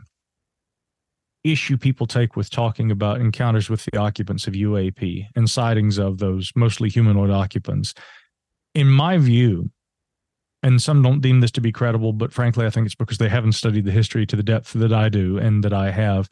issue 1.51 1.77
people 1.77 2.07
take 2.07 2.35
with 2.35 2.49
talking 2.49 2.91
about 2.91 3.21
encounters 3.21 3.69
with 3.69 3.85
the 3.85 3.97
occupants 3.97 4.47
of 4.47 4.53
UAP 4.53 5.27
and 5.35 5.49
sightings 5.49 5.97
of 5.97 6.17
those 6.17 6.51
mostly 6.55 6.89
humanoid 6.89 7.29
occupants. 7.29 7.93
In 8.75 8.87
my 8.87 9.17
view, 9.17 9.71
and 10.63 10.81
some 10.81 11.01
don't 11.01 11.21
deem 11.21 11.39
this 11.39 11.51
to 11.51 11.61
be 11.61 11.71
credible, 11.71 12.13
but 12.13 12.33
frankly, 12.33 12.65
I 12.65 12.69
think 12.69 12.85
it's 12.85 12.95
because 12.95 13.17
they 13.17 13.29
haven't 13.29 13.53
studied 13.53 13.85
the 13.85 13.91
history 13.91 14.25
to 14.25 14.35
the 14.35 14.43
depth 14.43 14.73
that 14.73 14.93
I 14.93 15.09
do 15.09 15.37
and 15.37 15.63
that 15.63 15.73
I 15.73 15.91
have. 15.91 16.29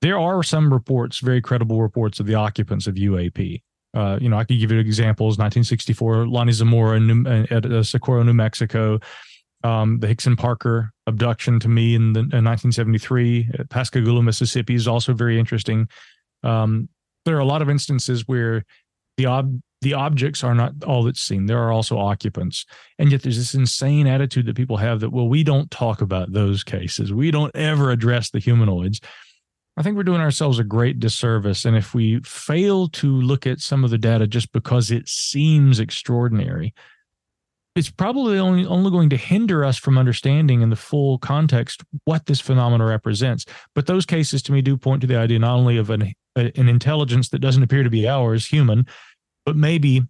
There 0.00 0.18
are 0.18 0.42
some 0.42 0.72
reports, 0.72 1.20
very 1.20 1.40
credible 1.40 1.80
reports 1.80 2.18
of 2.18 2.26
the 2.26 2.34
occupants 2.34 2.86
of 2.86 2.96
UAP. 2.96 3.62
Uh, 3.94 4.18
you 4.20 4.28
know, 4.28 4.38
I 4.38 4.44
could 4.44 4.58
give 4.58 4.72
you 4.72 4.78
examples 4.78 5.38
1964, 5.38 6.26
Lonnie 6.26 6.52
Zamora 6.52 6.96
in, 6.96 7.26
at 7.26 7.64
uh, 7.66 7.82
Socorro, 7.82 8.22
New 8.22 8.34
Mexico 8.34 8.98
um, 9.64 9.98
the 9.98 10.06
Hickson 10.06 10.36
Parker 10.36 10.91
abduction 11.06 11.58
to 11.60 11.68
me 11.68 11.94
in, 11.94 12.12
the, 12.12 12.20
in 12.20 12.44
1973 12.44 13.50
at 13.58 13.70
Pascagoula, 13.70 14.22
Mississippi 14.22 14.74
is 14.74 14.86
also 14.86 15.12
very 15.12 15.38
interesting. 15.38 15.88
Um, 16.42 16.88
there 17.24 17.36
are 17.36 17.40
a 17.40 17.44
lot 17.44 17.62
of 17.62 17.70
instances 17.70 18.26
where 18.26 18.64
the 19.16 19.26
ob- 19.26 19.60
the 19.80 19.94
objects 19.94 20.44
are 20.44 20.54
not 20.54 20.72
all 20.86 21.02
that's 21.02 21.20
seen. 21.20 21.46
There 21.46 21.58
are 21.58 21.72
also 21.72 21.98
occupants, 21.98 22.64
and 22.98 23.10
yet 23.10 23.22
there's 23.22 23.36
this 23.36 23.54
insane 23.54 24.06
attitude 24.06 24.46
that 24.46 24.56
people 24.56 24.76
have 24.76 25.00
that 25.00 25.10
well, 25.10 25.28
we 25.28 25.42
don't 25.42 25.70
talk 25.70 26.00
about 26.00 26.32
those 26.32 26.62
cases. 26.62 27.12
We 27.12 27.30
don't 27.30 27.54
ever 27.56 27.90
address 27.90 28.30
the 28.30 28.38
humanoids. 28.38 29.00
I 29.76 29.82
think 29.82 29.96
we're 29.96 30.04
doing 30.04 30.20
ourselves 30.20 30.58
a 30.58 30.64
great 30.64 31.00
disservice, 31.00 31.64
and 31.64 31.76
if 31.76 31.94
we 31.94 32.20
fail 32.20 32.88
to 32.90 33.20
look 33.20 33.46
at 33.46 33.60
some 33.60 33.84
of 33.84 33.90
the 33.90 33.98
data 33.98 34.26
just 34.26 34.52
because 34.52 34.90
it 34.90 35.08
seems 35.08 35.80
extraordinary, 35.80 36.74
it's 37.74 37.90
probably 37.90 38.38
only 38.38 38.66
only 38.66 38.90
going 38.90 39.10
to 39.10 39.16
hinder 39.16 39.64
us 39.64 39.78
from 39.78 39.96
understanding 39.96 40.60
in 40.60 40.70
the 40.70 40.76
full 40.76 41.18
context 41.18 41.82
what 42.04 42.26
this 42.26 42.40
phenomenon 42.40 42.86
represents. 42.86 43.46
But 43.74 43.86
those 43.86 44.04
cases 44.04 44.42
to 44.42 44.52
me 44.52 44.62
do 44.62 44.76
point 44.76 45.00
to 45.02 45.06
the 45.06 45.16
idea 45.16 45.38
not 45.38 45.56
only 45.56 45.78
of 45.78 45.90
an 45.90 46.12
an 46.36 46.68
intelligence 46.68 47.28
that 47.30 47.40
doesn't 47.40 47.62
appear 47.62 47.82
to 47.82 47.90
be 47.90 48.08
ours, 48.08 48.46
human, 48.46 48.86
but 49.44 49.56
maybe 49.56 50.02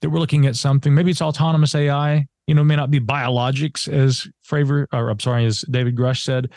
that 0.00 0.10
we're 0.10 0.18
looking 0.18 0.46
at 0.46 0.56
something. 0.56 0.94
Maybe 0.94 1.10
it's 1.10 1.22
autonomous 1.22 1.74
AI. 1.74 2.26
You 2.46 2.54
know, 2.54 2.64
may 2.64 2.74
not 2.74 2.90
be 2.90 2.98
biologics 2.98 3.88
as 3.88 4.26
Fravor, 4.44 4.86
or 4.92 5.08
I'm 5.08 5.20
sorry, 5.20 5.46
as 5.46 5.62
David 5.70 5.96
Grusch 5.96 6.22
said. 6.24 6.50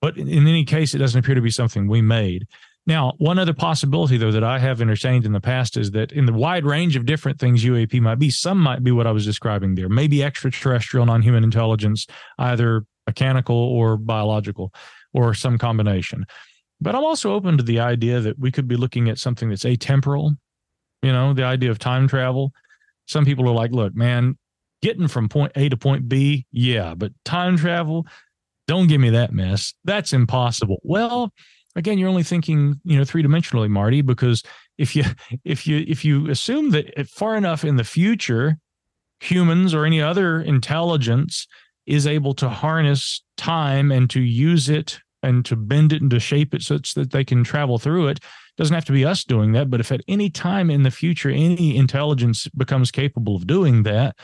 But 0.00 0.16
in, 0.16 0.28
in 0.28 0.48
any 0.48 0.64
case, 0.64 0.94
it 0.94 0.98
doesn't 0.98 1.18
appear 1.20 1.36
to 1.36 1.40
be 1.40 1.50
something 1.50 1.86
we 1.86 2.02
made. 2.02 2.48
Now, 2.86 3.12
one 3.18 3.38
other 3.38 3.54
possibility, 3.54 4.16
though, 4.16 4.32
that 4.32 4.42
I 4.42 4.58
have 4.58 4.80
entertained 4.80 5.24
in 5.24 5.32
the 5.32 5.40
past 5.40 5.76
is 5.76 5.92
that 5.92 6.10
in 6.10 6.26
the 6.26 6.32
wide 6.32 6.64
range 6.64 6.96
of 6.96 7.06
different 7.06 7.38
things 7.38 7.64
UAP 7.64 8.00
might 8.00 8.18
be, 8.18 8.28
some 8.28 8.58
might 8.58 8.82
be 8.82 8.90
what 8.90 9.06
I 9.06 9.12
was 9.12 9.24
describing 9.24 9.76
there, 9.76 9.88
maybe 9.88 10.24
extraterrestrial, 10.24 11.06
non 11.06 11.22
human 11.22 11.44
intelligence, 11.44 12.06
either 12.38 12.84
mechanical 13.06 13.56
or 13.56 13.96
biological, 13.96 14.72
or 15.12 15.32
some 15.32 15.58
combination. 15.58 16.26
But 16.80 16.96
I'm 16.96 17.04
also 17.04 17.32
open 17.32 17.56
to 17.56 17.62
the 17.62 17.78
idea 17.78 18.20
that 18.20 18.38
we 18.38 18.50
could 18.50 18.66
be 18.66 18.76
looking 18.76 19.08
at 19.08 19.18
something 19.18 19.48
that's 19.48 19.64
atemporal, 19.64 20.36
you 21.02 21.12
know, 21.12 21.32
the 21.32 21.44
idea 21.44 21.70
of 21.70 21.78
time 21.78 22.08
travel. 22.08 22.52
Some 23.06 23.24
people 23.24 23.48
are 23.48 23.54
like, 23.54 23.70
look, 23.70 23.94
man, 23.94 24.36
getting 24.82 25.06
from 25.06 25.28
point 25.28 25.52
A 25.54 25.68
to 25.68 25.76
point 25.76 26.08
B, 26.08 26.46
yeah, 26.50 26.94
but 26.96 27.12
time 27.24 27.56
travel, 27.56 28.06
don't 28.66 28.88
give 28.88 29.00
me 29.00 29.10
that 29.10 29.32
mess. 29.32 29.74
That's 29.84 30.12
impossible. 30.12 30.80
Well, 30.82 31.32
again 31.76 31.98
you're 31.98 32.08
only 32.08 32.22
thinking 32.22 32.80
you 32.84 32.96
know 32.96 33.04
three 33.04 33.22
dimensionally 33.22 33.68
marty 33.68 34.02
because 34.02 34.42
if 34.78 34.96
you 34.96 35.04
if 35.44 35.66
you 35.66 35.84
if 35.86 36.04
you 36.04 36.28
assume 36.30 36.70
that 36.70 37.08
far 37.08 37.36
enough 37.36 37.64
in 37.64 37.76
the 37.76 37.84
future 37.84 38.58
humans 39.20 39.72
or 39.72 39.84
any 39.84 40.00
other 40.00 40.40
intelligence 40.40 41.46
is 41.86 42.06
able 42.06 42.34
to 42.34 42.48
harness 42.48 43.22
time 43.36 43.90
and 43.92 44.10
to 44.10 44.20
use 44.20 44.68
it 44.68 44.98
and 45.22 45.44
to 45.44 45.54
bend 45.54 45.92
it 45.92 46.02
and 46.02 46.10
to 46.10 46.18
shape 46.18 46.54
it 46.54 46.62
such 46.62 46.94
that 46.94 47.12
they 47.12 47.24
can 47.24 47.44
travel 47.44 47.78
through 47.78 48.08
it. 48.08 48.18
Doesn't 48.56 48.74
have 48.74 48.84
to 48.86 48.92
be 48.92 49.04
us 49.04 49.24
doing 49.24 49.52
that 49.52 49.70
but 49.70 49.80
if 49.80 49.92
at 49.92 50.02
any 50.08 50.28
time 50.28 50.70
in 50.70 50.82
the 50.82 50.90
future 50.90 51.30
any 51.30 51.76
intelligence 51.76 52.48
becomes 52.48 52.90
capable 52.90 53.36
of 53.36 53.46
doing 53.46 53.84
that 53.84 54.16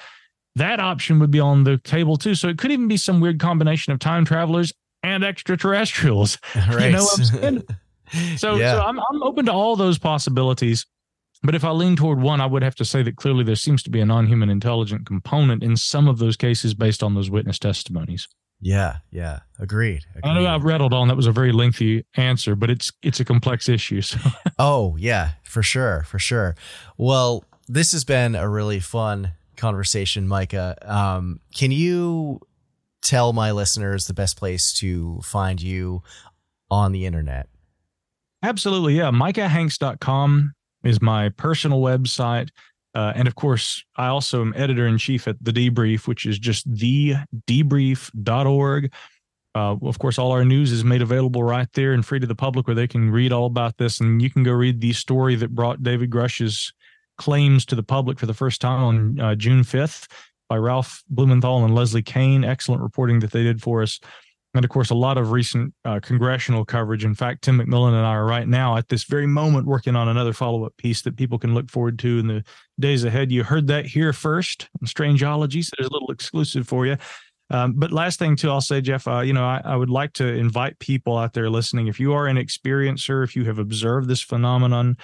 that 0.57 0.81
option 0.81 1.21
would 1.21 1.31
be 1.31 1.41
on 1.41 1.65
the 1.65 1.79
table 1.79 2.17
too. 2.17 2.35
So 2.35 2.49
it 2.49 2.59
could 2.59 2.73
even 2.73 2.89
be 2.89 2.97
some 2.97 3.21
weird 3.21 3.39
combination 3.39 3.93
of 3.93 4.01
time 4.01 4.25
travelers 4.25 4.73
and 5.03 5.25
extraterrestrials. 5.25 6.39
Right. 6.55 6.87
You 6.89 6.93
know 6.93 7.05
what 7.05 7.19
I'm 7.19 7.25
saying? 7.25 7.63
so, 8.37 8.57
yeah. 8.57 8.75
so 8.75 8.83
I'm, 8.83 8.99
I'm 8.99 9.23
open 9.23 9.47
to 9.47 9.53
all 9.53 9.77
those 9.77 9.99
possibilities. 9.99 10.87
But 11.43 11.55
if 11.55 11.65
I 11.65 11.71
lean 11.71 11.95
toward 11.95 12.21
one, 12.21 12.41
I 12.41 12.47
would 12.47 12.63
have 12.63 12.75
to 12.77 12.85
say 12.85 13.03
that 13.03 13.17
clearly 13.17 13.45
there 13.45 13.55
seems 13.55 13.83
to 13.85 13.91
be 13.91 14.01
a 14.01 14.07
non 14.07 14.27
human 14.27 14.51
intelligent 14.51 15.07
component 15.07 15.63
in 15.63 15.77
some 15.77 16.09
of 16.09 16.19
those 16.19 16.37
cases 16.37 16.75
based 16.75 17.03
on 17.03 17.15
those 17.15 17.31
witness 17.31 17.59
testimonies. 17.59 18.27
Yeah, 18.61 18.97
yeah, 19.13 19.41
agreed. 19.61 20.05
agreed. 20.17 20.31
I 20.31 20.35
know 20.35 20.47
I've 20.47 20.65
rattled 20.65 20.93
on. 20.93 21.07
That 21.07 21.17
was 21.17 21.29
a 21.29 21.33
very 21.33 21.53
lengthy 21.53 22.05
answer, 22.17 22.57
but 22.57 22.71
it's 22.71 22.91
it's 23.03 23.21
a 23.21 23.25
complex 23.25 23.69
issue. 23.69 24.03
So. 24.03 24.19
oh 24.59 24.97
yeah, 24.99 25.31
for 25.45 25.63
sure, 25.63 26.03
for 26.05 26.19
sure. 26.19 26.57
Well, 26.97 27.45
this 27.69 27.93
has 27.93 28.05
been 28.05 28.35
a 28.35 28.49
really 28.49 28.81
fun 28.81 29.33
conversation, 29.57 30.27
Micah. 30.27 30.77
Um, 30.83 31.39
can 31.55 31.71
you 31.71 32.41
tell 33.09 33.33
my 33.33 33.51
listeners 33.53 34.07
the 34.07 34.13
best 34.13 34.37
place 34.37 34.75
to 34.75 35.19
find 35.23 35.63
you 35.63 36.03
on 36.71 36.93
the 36.93 37.07
internet? 37.07 37.49
Absolutely. 38.43 38.99
Yeah. 38.99 39.11
MicahHanks.com 39.11 40.53
is 40.85 41.01
my 41.01 41.31
personal 41.31 41.81
website. 41.81 42.51
Uh, 42.95 43.15
and 43.15 43.27
of 43.27 43.35
course, 43.35 43.83
I 43.97 44.09
also 44.09 44.43
am 44.43 44.53
editor 44.55 44.87
in 44.87 44.99
chief 44.99 45.27
at 45.27 45.43
The 45.43 45.53
Debrief, 45.53 46.07
which 46.07 46.27
is 46.27 46.39
just 46.39 46.71
thedebrief.org. 46.71 48.93
Uh, 49.55 49.77
of 49.83 49.99
course, 49.99 50.19
all 50.19 50.33
our 50.33 50.45
news 50.45 50.71
is 50.71 50.85
made 50.85 51.01
available 51.01 51.43
right 51.43 51.69
there 51.73 51.95
and 51.95 52.05
free 52.05 52.21
to 52.21 52.27
the 52.27 52.35
public 52.35 52.67
where 52.67 52.75
they 52.75 52.87
can 52.87 53.11
read 53.11 53.33
all 53.33 53.47
about 53.47 53.79
this. 53.79 54.01
And 54.01 54.21
you 54.21 54.29
can 54.31 54.43
go 54.43 54.53
read 54.53 54.83
the 54.83 54.93
story 54.93 55.35
that 55.37 55.55
brought 55.55 55.83
David 55.83 56.11
Grusch's 56.11 56.75
claims 57.17 57.65
to 57.67 57.75
the 57.75 57.83
public 57.83 58.19
for 58.19 58.27
the 58.27 58.35
first 58.35 58.61
time 58.61 58.83
on 58.83 59.19
uh, 59.19 59.35
June 59.35 59.63
5th 59.63 60.09
by 60.49 60.57
Ralph 60.57 61.03
Blumenthal 61.09 61.65
and 61.65 61.75
Leslie 61.75 62.03
Kean. 62.03 62.45
Excellent 62.45 62.83
reporting 62.83 63.21
that 63.21 63.33
they 63.33 63.43
did 63.43 63.63
for 63.63 63.83
us. 63.83 64.01
And 64.55 64.65
of 64.65 64.71
course, 64.71 64.91
a 64.91 64.95
lot 64.95 65.19
of 65.19 65.31
recent 65.31 65.75
uh, 65.85 66.01
congressional 66.01 66.65
coverage. 66.65 67.05
In 67.05 67.15
fact, 67.15 67.43
Tim 67.43 67.59
McMillan 67.59 67.89
and 67.89 68.07
I 68.07 68.15
are 68.15 68.25
right 68.25 68.49
now 68.49 68.77
at 68.77 68.89
this 68.89 69.05
very 69.05 69.27
moment 69.27 69.67
working 69.67 69.95
on 69.95 70.09
another 70.09 70.33
follow 70.33 70.65
up 70.65 70.77
piece 70.79 71.03
that 71.03 71.17
people 71.17 71.39
can 71.39 71.55
look 71.55 71.71
forward 71.71 71.99
to 72.01 72.19
in 72.19 72.27
the 72.27 72.45
days 72.81 73.05
ahead. 73.05 73.31
You 73.31 73.45
heard 73.45 73.67
that 73.67 73.85
here 73.85 74.13
first 74.13 74.69
on 74.81 74.89
Strangeology, 74.89 75.63
so 75.63 75.71
there's 75.77 75.89
a 75.89 75.93
little 75.93 76.11
exclusive 76.11 76.67
for 76.67 76.87
you. 76.87 76.97
Um, 77.51 77.75
but 77.75 77.93
last 77.93 78.19
thing 78.19 78.37
too, 78.37 78.51
I'll 78.51 78.61
say, 78.61 78.81
Jeff, 78.81 79.07
uh, 79.07 79.21
you 79.21 79.33
know, 79.33 79.45
I, 79.45 79.61
I, 79.65 79.77
would 79.77 79.89
like 79.89 80.13
to 80.15 80.27
invite 80.27 80.79
people 80.81 81.17
out 81.17 81.33
there 81.33 81.49
listening. 81.49 81.87
If 81.87 81.99
you 81.99 82.13
are 82.13 82.27
an 82.27 82.37
experiencer, 82.37 83.25
if 83.25 83.35
you 83.35 83.45
have 83.47 83.59
observed 83.59 84.07
this 84.07 84.21
phenomenon, 84.21 84.99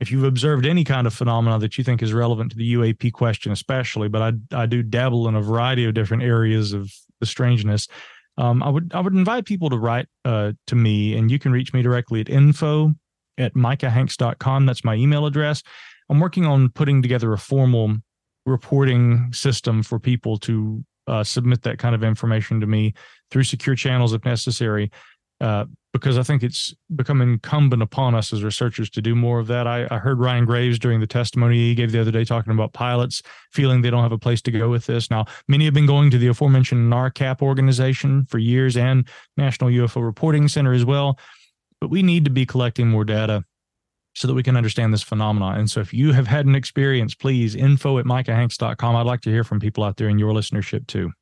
if 0.00 0.12
you've 0.12 0.24
observed 0.24 0.64
any 0.64 0.84
kind 0.84 1.06
of 1.06 1.14
phenomena 1.14 1.58
that 1.58 1.76
you 1.76 1.84
think 1.84 2.02
is 2.02 2.12
relevant 2.12 2.52
to 2.52 2.56
the 2.56 2.74
UAP 2.74 3.12
question, 3.12 3.52
especially, 3.52 4.08
but 4.08 4.22
I 4.22 4.62
I 4.62 4.66
do 4.66 4.82
dabble 4.82 5.28
in 5.28 5.34
a 5.34 5.42
variety 5.42 5.84
of 5.84 5.94
different 5.94 6.22
areas 6.22 6.72
of 6.72 6.92
the 7.20 7.26
strangeness. 7.26 7.88
Um, 8.36 8.62
I 8.62 8.68
would 8.68 8.92
I 8.94 9.00
would 9.00 9.14
invite 9.14 9.44
people 9.44 9.70
to 9.70 9.78
write 9.78 10.06
uh, 10.24 10.52
to 10.68 10.76
me, 10.76 11.16
and 11.16 11.30
you 11.30 11.38
can 11.38 11.52
reach 11.52 11.72
me 11.72 11.82
directly 11.82 12.20
at 12.20 12.28
info 12.28 12.94
at 13.36 13.54
micahhanks.com. 13.54 14.66
That's 14.66 14.84
my 14.84 14.94
email 14.94 15.26
address. 15.26 15.62
I'm 16.08 16.20
working 16.20 16.46
on 16.46 16.70
putting 16.70 17.02
together 17.02 17.32
a 17.32 17.38
formal 17.38 17.96
reporting 18.46 19.32
system 19.32 19.82
for 19.82 19.98
people 19.98 20.38
to 20.38 20.84
uh, 21.06 21.24
submit 21.24 21.62
that 21.62 21.78
kind 21.78 21.94
of 21.94 22.02
information 22.02 22.60
to 22.60 22.66
me 22.66 22.94
through 23.30 23.44
secure 23.44 23.74
channels 23.74 24.12
if 24.12 24.24
necessary. 24.24 24.90
Uh, 25.40 25.64
because 25.98 26.18
I 26.18 26.22
think 26.22 26.42
it's 26.42 26.74
become 26.94 27.20
incumbent 27.20 27.82
upon 27.82 28.14
us 28.14 28.32
as 28.32 28.42
researchers 28.42 28.90
to 28.90 29.02
do 29.02 29.14
more 29.14 29.38
of 29.38 29.46
that. 29.48 29.66
I, 29.66 29.86
I, 29.90 29.98
heard 29.98 30.18
Ryan 30.18 30.44
Graves 30.44 30.78
during 30.78 31.00
the 31.00 31.06
testimony 31.06 31.56
he 31.56 31.74
gave 31.74 31.92
the 31.92 32.00
other 32.00 32.10
day 32.10 32.24
talking 32.24 32.52
about 32.52 32.72
pilots 32.72 33.22
feeling 33.50 33.82
they 33.82 33.90
don't 33.90 34.02
have 34.02 34.12
a 34.12 34.18
place 34.18 34.40
to 34.42 34.50
go 34.50 34.68
with 34.68 34.86
this. 34.86 35.10
Now, 35.10 35.26
many 35.48 35.64
have 35.64 35.74
been 35.74 35.86
going 35.86 36.10
to 36.10 36.18
the 36.18 36.28
aforementioned 36.28 36.92
NARCAP 36.92 37.42
organization 37.42 38.26
for 38.26 38.38
years 38.38 38.76
and 38.76 39.08
National 39.36 39.70
UFO 39.70 40.02
Reporting 40.02 40.48
Center 40.48 40.72
as 40.72 40.84
well. 40.84 41.18
But 41.80 41.90
we 41.90 42.02
need 42.02 42.24
to 42.24 42.30
be 42.30 42.46
collecting 42.46 42.88
more 42.88 43.04
data 43.04 43.44
so 44.14 44.26
that 44.26 44.34
we 44.34 44.42
can 44.42 44.56
understand 44.56 44.92
this 44.92 45.02
phenomenon. 45.02 45.58
And 45.58 45.70
so 45.70 45.80
if 45.80 45.94
you 45.94 46.12
have 46.12 46.26
had 46.26 46.46
an 46.46 46.56
experience, 46.56 47.14
please 47.14 47.54
info 47.54 47.98
at 47.98 48.04
micahhanks.com. 48.04 48.96
I'd 48.96 49.06
like 49.06 49.20
to 49.22 49.30
hear 49.30 49.44
from 49.44 49.60
people 49.60 49.84
out 49.84 49.96
there 49.96 50.08
in 50.08 50.18
your 50.18 50.32
listenership 50.32 50.86
too. 50.88 51.12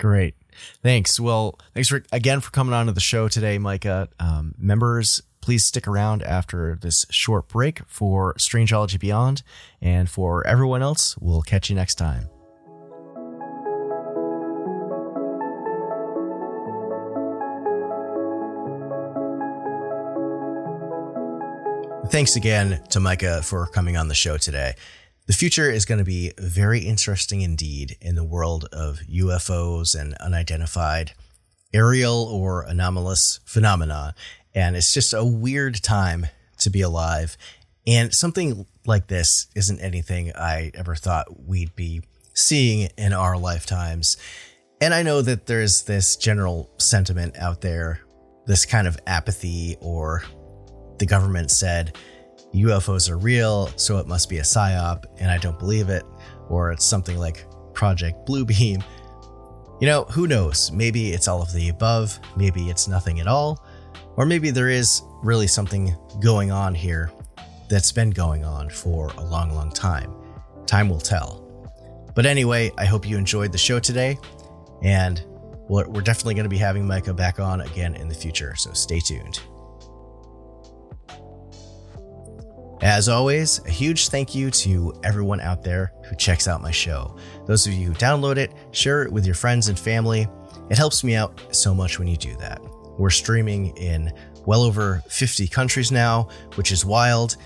Great. 0.00 0.34
Thanks. 0.82 1.18
Well, 1.18 1.58
thanks 1.74 1.88
for 1.88 2.02
again 2.12 2.40
for 2.40 2.50
coming 2.50 2.74
on 2.74 2.86
to 2.86 2.92
the 2.92 3.00
show 3.00 3.28
today, 3.28 3.58
Micah. 3.58 4.08
Um, 4.18 4.54
members, 4.58 5.22
please 5.40 5.64
stick 5.64 5.86
around 5.86 6.22
after 6.22 6.74
this 6.74 7.04
short 7.10 7.48
break 7.48 7.80
for 7.86 8.34
Strangeology 8.34 8.98
Beyond. 8.98 9.42
And 9.80 10.08
for 10.08 10.46
everyone 10.46 10.82
else, 10.82 11.16
we'll 11.18 11.42
catch 11.42 11.68
you 11.68 11.76
next 11.76 11.96
time. 11.96 12.28
Thanks 22.08 22.36
again 22.36 22.80
to 22.90 23.00
Micah 23.00 23.42
for 23.42 23.66
coming 23.66 23.96
on 23.96 24.08
the 24.08 24.14
show 24.14 24.36
today. 24.36 24.74
The 25.26 25.32
future 25.32 25.70
is 25.70 25.86
going 25.86 26.00
to 26.00 26.04
be 26.04 26.32
very 26.38 26.80
interesting 26.80 27.40
indeed 27.40 27.96
in 28.02 28.14
the 28.14 28.24
world 28.24 28.68
of 28.72 29.00
UFOs 29.10 29.98
and 29.98 30.12
unidentified 30.16 31.12
aerial 31.72 32.24
or 32.24 32.62
anomalous 32.62 33.40
phenomena. 33.46 34.14
And 34.54 34.76
it's 34.76 34.92
just 34.92 35.14
a 35.14 35.24
weird 35.24 35.82
time 35.82 36.26
to 36.58 36.68
be 36.68 36.82
alive. 36.82 37.38
And 37.86 38.12
something 38.12 38.66
like 38.84 39.06
this 39.06 39.46
isn't 39.56 39.80
anything 39.80 40.30
I 40.36 40.70
ever 40.74 40.94
thought 40.94 41.46
we'd 41.46 41.74
be 41.74 42.02
seeing 42.34 42.90
in 42.98 43.14
our 43.14 43.38
lifetimes. 43.38 44.18
And 44.82 44.92
I 44.92 45.02
know 45.02 45.22
that 45.22 45.46
there's 45.46 45.84
this 45.84 46.16
general 46.16 46.70
sentiment 46.76 47.38
out 47.38 47.62
there, 47.62 48.00
this 48.46 48.66
kind 48.66 48.86
of 48.86 48.98
apathy, 49.06 49.78
or 49.80 50.22
the 50.98 51.06
government 51.06 51.50
said, 51.50 51.96
UFOs 52.54 53.10
are 53.10 53.18
real, 53.18 53.68
so 53.76 53.98
it 53.98 54.06
must 54.06 54.28
be 54.28 54.38
a 54.38 54.42
psyop, 54.42 55.04
and 55.18 55.30
I 55.30 55.38
don't 55.38 55.58
believe 55.58 55.88
it, 55.88 56.04
or 56.48 56.70
it's 56.70 56.84
something 56.84 57.18
like 57.18 57.46
Project 57.74 58.26
Bluebeam. 58.26 58.82
You 59.80 59.88
know, 59.88 60.04
who 60.04 60.28
knows? 60.28 60.70
Maybe 60.70 61.12
it's 61.12 61.26
all 61.26 61.42
of 61.42 61.52
the 61.52 61.68
above, 61.68 62.18
maybe 62.36 62.70
it's 62.70 62.86
nothing 62.86 63.18
at 63.20 63.26
all, 63.26 63.66
or 64.16 64.24
maybe 64.24 64.50
there 64.50 64.68
is 64.68 65.02
really 65.22 65.48
something 65.48 65.96
going 66.20 66.52
on 66.52 66.74
here 66.74 67.10
that's 67.68 67.90
been 67.90 68.10
going 68.10 68.44
on 68.44 68.70
for 68.70 69.08
a 69.16 69.24
long, 69.24 69.50
long 69.52 69.70
time. 69.70 70.14
Time 70.64 70.88
will 70.88 71.00
tell. 71.00 71.40
But 72.14 72.24
anyway, 72.24 72.70
I 72.78 72.84
hope 72.84 73.08
you 73.08 73.18
enjoyed 73.18 73.50
the 73.50 73.58
show 73.58 73.80
today, 73.80 74.16
and 74.82 75.24
we're 75.68 76.02
definitely 76.02 76.34
going 76.34 76.44
to 76.44 76.50
be 76.50 76.58
having 76.58 76.86
Micah 76.86 77.14
back 77.14 77.40
on 77.40 77.62
again 77.62 77.96
in 77.96 78.08
the 78.08 78.14
future, 78.14 78.54
so 78.54 78.72
stay 78.72 79.00
tuned. 79.00 79.40
As 82.84 83.08
always, 83.08 83.64
a 83.64 83.70
huge 83.70 84.10
thank 84.10 84.34
you 84.34 84.50
to 84.50 84.92
everyone 85.02 85.40
out 85.40 85.62
there 85.62 85.94
who 86.04 86.14
checks 86.16 86.46
out 86.46 86.60
my 86.60 86.70
show. 86.70 87.16
Those 87.46 87.66
of 87.66 87.72
you 87.72 87.86
who 87.86 87.94
download 87.94 88.36
it, 88.36 88.52
share 88.72 89.02
it 89.04 89.10
with 89.10 89.24
your 89.24 89.34
friends 89.34 89.68
and 89.68 89.78
family. 89.78 90.28
It 90.68 90.76
helps 90.76 91.02
me 91.02 91.14
out 91.14 91.40
so 91.50 91.74
much 91.74 91.98
when 91.98 92.08
you 92.08 92.18
do 92.18 92.36
that. 92.36 92.60
We're 92.98 93.08
streaming 93.08 93.74
in 93.78 94.12
well 94.44 94.60
over 94.60 95.02
50 95.08 95.48
countries 95.48 95.90
now, 95.90 96.28
which 96.56 96.72
is 96.72 96.84
wild. 96.84 97.38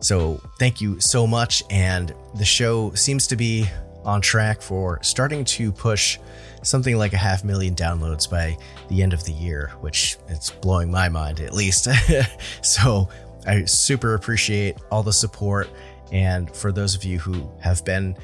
So, 0.00 0.40
thank 0.58 0.80
you 0.80 0.98
so 0.98 1.26
much. 1.26 1.62
And 1.68 2.14
the 2.36 2.46
show 2.46 2.94
seems 2.94 3.26
to 3.26 3.36
be 3.36 3.68
on 4.06 4.22
track 4.22 4.62
for 4.62 4.98
starting 5.02 5.44
to 5.44 5.72
push 5.72 6.18
something 6.62 6.96
like 6.96 7.12
a 7.12 7.18
half 7.18 7.44
million 7.44 7.74
downloads 7.74 8.30
by 8.30 8.56
the 8.88 9.02
end 9.02 9.12
of 9.12 9.24
the 9.24 9.32
year, 9.32 9.72
which 9.80 10.16
it's 10.28 10.48
blowing 10.48 10.90
my 10.90 11.10
mind 11.10 11.40
at 11.40 11.52
least. 11.52 11.86
so, 12.62 13.10
I 13.46 13.64
super 13.64 14.14
appreciate 14.14 14.76
all 14.90 15.02
the 15.02 15.12
support. 15.12 15.68
And 16.12 16.54
for 16.54 16.72
those 16.72 16.94
of 16.94 17.04
you 17.04 17.18
who 17.18 17.50
have 17.60 17.84
been 17.84 18.16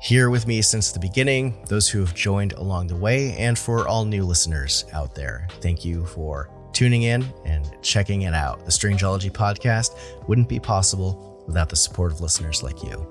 here 0.00 0.30
with 0.30 0.46
me 0.46 0.62
since 0.62 0.92
the 0.92 0.98
beginning, 0.98 1.64
those 1.66 1.88
who 1.88 2.00
have 2.00 2.14
joined 2.14 2.52
along 2.54 2.86
the 2.86 2.96
way, 2.96 3.36
and 3.36 3.58
for 3.58 3.86
all 3.86 4.04
new 4.04 4.24
listeners 4.24 4.84
out 4.92 5.14
there, 5.14 5.46
thank 5.60 5.84
you 5.84 6.06
for 6.06 6.50
tuning 6.72 7.02
in 7.02 7.24
and 7.44 7.76
checking 7.82 8.22
it 8.22 8.34
out. 8.34 8.64
The 8.64 8.70
Strangeology 8.70 9.30
podcast 9.30 9.96
wouldn't 10.28 10.48
be 10.48 10.60
possible 10.60 11.42
without 11.46 11.68
the 11.68 11.76
support 11.76 12.12
of 12.12 12.20
listeners 12.20 12.62
like 12.62 12.82
you. 12.82 13.06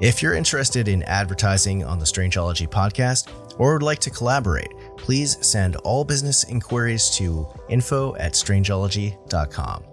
If 0.00 0.22
you're 0.22 0.34
interested 0.34 0.88
in 0.88 1.02
advertising 1.04 1.82
on 1.82 1.98
the 1.98 2.04
Strangeology 2.04 2.68
podcast 2.68 3.30
or 3.58 3.72
would 3.72 3.82
like 3.82 4.00
to 4.00 4.10
collaborate, 4.10 4.68
please 4.96 5.38
send 5.46 5.76
all 5.76 6.04
business 6.04 6.44
inquiries 6.44 7.10
to 7.10 7.46
info 7.68 8.14
at 8.16 8.32
strangeology.com. 8.32 9.84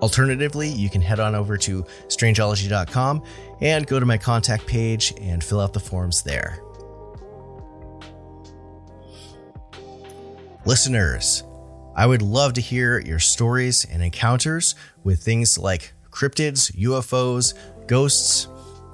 Alternatively, 0.00 0.68
you 0.68 0.88
can 0.88 1.02
head 1.02 1.18
on 1.18 1.34
over 1.34 1.56
to 1.56 1.82
strangeology.com 2.06 3.22
and 3.60 3.86
go 3.86 3.98
to 3.98 4.06
my 4.06 4.16
contact 4.16 4.66
page 4.66 5.12
and 5.20 5.42
fill 5.42 5.60
out 5.60 5.72
the 5.72 5.80
forms 5.80 6.22
there. 6.22 6.62
Listeners, 10.64 11.42
I 11.96 12.06
would 12.06 12.22
love 12.22 12.52
to 12.52 12.60
hear 12.60 13.00
your 13.00 13.18
stories 13.18 13.84
and 13.90 14.02
encounters 14.02 14.76
with 15.02 15.20
things 15.20 15.58
like 15.58 15.92
cryptids, 16.10 16.70
UFOs, 16.76 17.54
ghosts, 17.88 18.46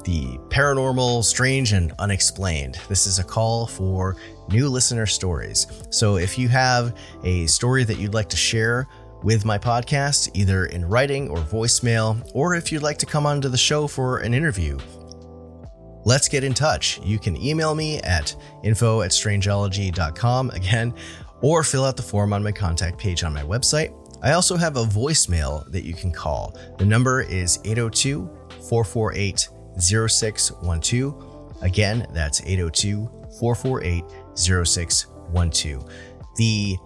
the 0.04 0.38
paranormal, 0.48 1.24
strange, 1.24 1.72
and 1.72 1.92
unexplained. 1.98 2.78
This 2.88 3.06
is 3.06 3.18
a 3.18 3.24
call 3.24 3.66
for 3.66 4.16
new 4.50 4.68
listener 4.68 5.06
stories. 5.06 5.66
So 5.90 6.16
if 6.16 6.38
you 6.38 6.48
have 6.48 6.96
a 7.22 7.46
story 7.46 7.84
that 7.84 7.98
you'd 7.98 8.14
like 8.14 8.28
to 8.30 8.36
share 8.36 8.88
with 9.22 9.44
my 9.44 9.58
podcast, 9.58 10.30
either 10.34 10.66
in 10.66 10.84
writing 10.84 11.28
or 11.30 11.38
voicemail, 11.38 12.30
or 12.34 12.54
if 12.54 12.70
you'd 12.70 12.82
like 12.82 12.98
to 12.98 13.06
come 13.06 13.26
onto 13.26 13.48
the 13.48 13.56
show 13.56 13.86
for 13.86 14.18
an 14.18 14.34
interview, 14.34 14.78
let's 16.04 16.28
get 16.28 16.44
in 16.44 16.52
touch. 16.52 17.00
You 17.02 17.18
can 17.18 17.36
email 17.36 17.74
me 17.74 18.00
at 18.00 18.36
info 18.62 19.00
at 19.00 19.10
strangeology.com 19.12 20.50
again, 20.50 20.94
or 21.40 21.64
fill 21.64 21.84
out 21.84 21.96
the 21.96 22.02
form 22.02 22.32
on 22.32 22.42
my 22.42 22.52
contact 22.52 22.98
page 22.98 23.24
on 23.24 23.32
my 23.32 23.42
website. 23.42 23.92
I 24.22 24.32
also 24.32 24.56
have 24.56 24.76
a 24.76 24.84
voicemail 24.84 25.70
that 25.70 25.84
you 25.84 25.94
can 25.94 26.10
call. 26.10 26.56
The 26.78 26.86
number 26.86 27.20
is 27.20 27.58
802 27.64 28.30
448 28.68 29.48
0612. 29.78 31.62
Again, 31.62 32.06
that's 32.12 32.40
802 32.42 33.23
448 33.52 34.04
0612. 34.36 35.90
The 36.36 36.78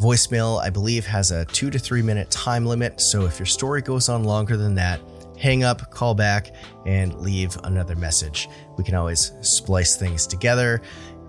voicemail, 0.00 0.62
I 0.62 0.70
believe, 0.70 1.04
has 1.06 1.32
a 1.32 1.44
two 1.46 1.70
to 1.70 1.78
three 1.78 2.02
minute 2.02 2.30
time 2.30 2.64
limit. 2.64 3.00
So 3.00 3.26
if 3.26 3.40
your 3.40 3.46
story 3.46 3.82
goes 3.82 4.08
on 4.08 4.22
longer 4.22 4.56
than 4.56 4.76
that, 4.76 5.00
hang 5.36 5.64
up, 5.64 5.90
call 5.90 6.14
back, 6.14 6.54
and 6.86 7.20
leave 7.20 7.58
another 7.64 7.96
message. 7.96 8.48
We 8.78 8.84
can 8.84 8.94
always 8.94 9.32
splice 9.40 9.96
things 9.96 10.24
together 10.26 10.82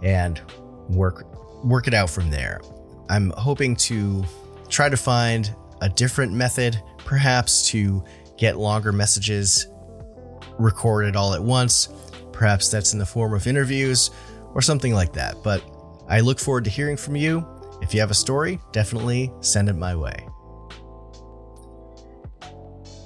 and 0.04 0.40
work 0.90 1.26
work 1.64 1.88
it 1.88 1.96
out 1.96 2.12
from 2.12 2.30
there. 2.30 2.62
I'm 3.10 3.32
hoping 3.32 3.76
to 3.78 4.24
try 4.70 4.88
to 4.90 4.98
find 4.98 5.54
a 5.82 5.90
different 5.90 6.32
method, 6.32 6.80
perhaps 7.00 7.68
to 7.70 8.04
get 8.38 8.58
longer 8.58 8.92
messages 8.92 9.66
recorded 10.60 11.16
all 11.16 11.34
at 11.34 11.42
once. 11.42 11.90
Perhaps 12.32 12.70
that's 12.70 12.94
in 12.94 13.00
the 13.00 13.06
form 13.06 13.34
of 13.34 13.48
interviews 13.48 14.12
or 14.56 14.62
something 14.64 14.94
like 14.94 15.14
that. 15.14 15.36
But 15.44 15.64
I 16.10 16.22
look 16.22 16.40
forward 16.40 16.64
to 16.64 16.72
hearing 16.72 16.98
from 16.98 17.16
you. 17.16 17.46
If 17.82 17.94
you 17.94 18.00
have 18.00 18.10
a 18.10 18.16
story, 18.16 18.60
definitely 18.72 19.32
send 19.42 19.70
it 19.70 19.76
my 19.76 19.96
way. 19.96 20.28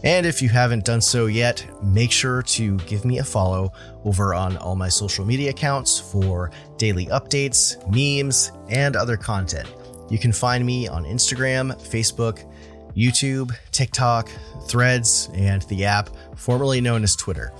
And 0.03 0.25
if 0.25 0.41
you 0.41 0.47
haven't 0.47 0.85
done 0.85 1.01
so 1.01 1.25
yet, 1.25 1.65
make 1.83 2.11
sure 2.11 2.41
to 2.43 2.77
give 2.77 3.03
me 3.03 3.17
a 3.17 3.23
follow 3.23 3.73
over 4.05 4.33
on 4.33 4.55
all 4.55 4.75
my 4.75 4.87
social 4.87 5.25
media 5.25 5.49
accounts 5.49 5.99
for 5.99 6.51
daily 6.77 7.07
updates, 7.07 7.75
memes, 7.91 8.53
and 8.69 8.95
other 8.95 9.17
content. 9.17 9.67
You 10.09 10.17
can 10.17 10.31
find 10.31 10.65
me 10.65 10.87
on 10.87 11.03
Instagram, 11.03 11.75
Facebook, 11.81 12.49
YouTube, 12.95 13.53
TikTok, 13.71 14.29
Threads, 14.67 15.29
and 15.33 15.63
the 15.63 15.85
app 15.85 16.09
formerly 16.37 16.79
known 16.79 17.03
as 17.03 17.15
Twitter. 17.15 17.51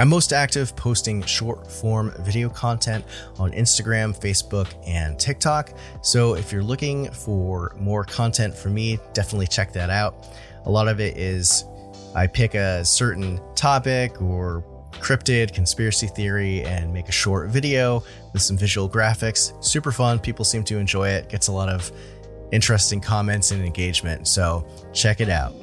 I'm 0.00 0.08
most 0.08 0.32
active 0.32 0.76
posting 0.76 1.22
short 1.22 1.68
form 1.68 2.12
video 2.20 2.48
content 2.48 3.04
on 3.36 3.50
Instagram, 3.50 4.16
Facebook, 4.16 4.72
and 4.86 5.18
TikTok. 5.18 5.72
So 6.02 6.34
if 6.34 6.52
you're 6.52 6.62
looking 6.62 7.10
for 7.10 7.74
more 7.80 8.04
content 8.04 8.54
from 8.54 8.74
me, 8.74 9.00
definitely 9.12 9.48
check 9.48 9.72
that 9.72 9.90
out. 9.90 10.28
A 10.66 10.70
lot 10.70 10.86
of 10.86 11.00
it 11.00 11.16
is 11.16 11.64
I 12.14 12.28
pick 12.28 12.54
a 12.54 12.84
certain 12.84 13.40
topic 13.56 14.22
or 14.22 14.64
cryptid 14.92 15.52
conspiracy 15.52 16.06
theory 16.06 16.62
and 16.62 16.92
make 16.92 17.08
a 17.08 17.12
short 17.12 17.50
video 17.50 18.04
with 18.32 18.42
some 18.42 18.56
visual 18.56 18.88
graphics. 18.88 19.52
Super 19.64 19.90
fun. 19.90 20.20
People 20.20 20.44
seem 20.44 20.62
to 20.64 20.78
enjoy 20.78 21.08
it. 21.08 21.28
Gets 21.28 21.48
a 21.48 21.52
lot 21.52 21.68
of 21.68 21.90
interesting 22.52 23.00
comments 23.00 23.50
and 23.50 23.64
engagement. 23.64 24.28
So 24.28 24.64
check 24.92 25.20
it 25.20 25.28
out. 25.28 25.54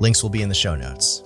Links 0.00 0.22
will 0.22 0.30
be 0.30 0.42
in 0.42 0.48
the 0.48 0.54
show 0.54 0.76
notes. 0.76 1.24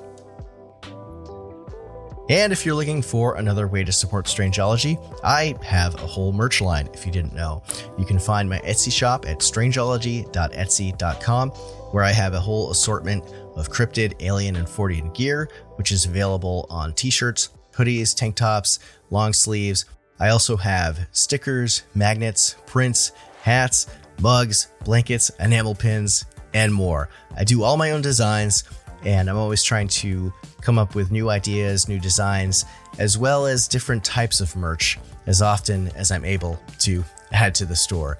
And 2.28 2.52
if 2.52 2.66
you're 2.66 2.74
looking 2.74 3.02
for 3.02 3.36
another 3.36 3.68
way 3.68 3.84
to 3.84 3.92
support 3.92 4.26
Strangeology, 4.26 4.98
I 5.22 5.54
have 5.62 5.94
a 5.94 6.06
whole 6.06 6.32
merch 6.32 6.60
line 6.60 6.88
if 6.92 7.06
you 7.06 7.12
didn't 7.12 7.34
know. 7.34 7.62
You 7.98 8.04
can 8.04 8.18
find 8.18 8.50
my 8.50 8.58
Etsy 8.60 8.90
shop 8.90 9.28
at 9.28 9.38
strangeology.etsy.com, 9.38 11.50
where 11.50 12.02
I 12.02 12.10
have 12.10 12.34
a 12.34 12.40
whole 12.40 12.72
assortment 12.72 13.22
of 13.54 13.70
cryptid, 13.70 14.14
alien, 14.20 14.56
and 14.56 14.66
Fortean 14.66 15.14
gear, 15.14 15.48
which 15.76 15.92
is 15.92 16.04
available 16.04 16.66
on 16.68 16.94
t 16.94 17.10
shirts, 17.10 17.50
hoodies, 17.72 18.12
tank 18.14 18.34
tops, 18.34 18.80
long 19.10 19.32
sleeves. 19.32 19.84
I 20.18 20.30
also 20.30 20.56
have 20.56 21.06
stickers, 21.12 21.84
magnets, 21.94 22.56
prints, 22.66 23.12
hats, 23.42 23.86
mugs, 24.20 24.66
blankets, 24.84 25.30
enamel 25.38 25.76
pins, 25.76 26.24
and 26.54 26.72
more. 26.72 27.10
I 27.36 27.44
do 27.44 27.62
all 27.62 27.76
my 27.76 27.90
own 27.92 28.00
designs, 28.00 28.64
and 29.04 29.28
I'm 29.28 29.36
always 29.36 29.62
trying 29.62 29.88
to 29.88 30.32
come 30.60 30.78
up 30.78 30.94
with 30.94 31.10
new 31.10 31.30
ideas, 31.30 31.88
new 31.88 31.98
designs, 31.98 32.64
as 32.98 33.18
well 33.18 33.46
as 33.46 33.68
different 33.68 34.04
types 34.04 34.40
of 34.40 34.54
merch 34.56 34.98
as 35.26 35.42
often 35.42 35.88
as 35.96 36.10
I'm 36.10 36.24
able 36.24 36.60
to 36.80 37.04
add 37.32 37.54
to 37.56 37.66
the 37.66 37.76
store. 37.76 38.18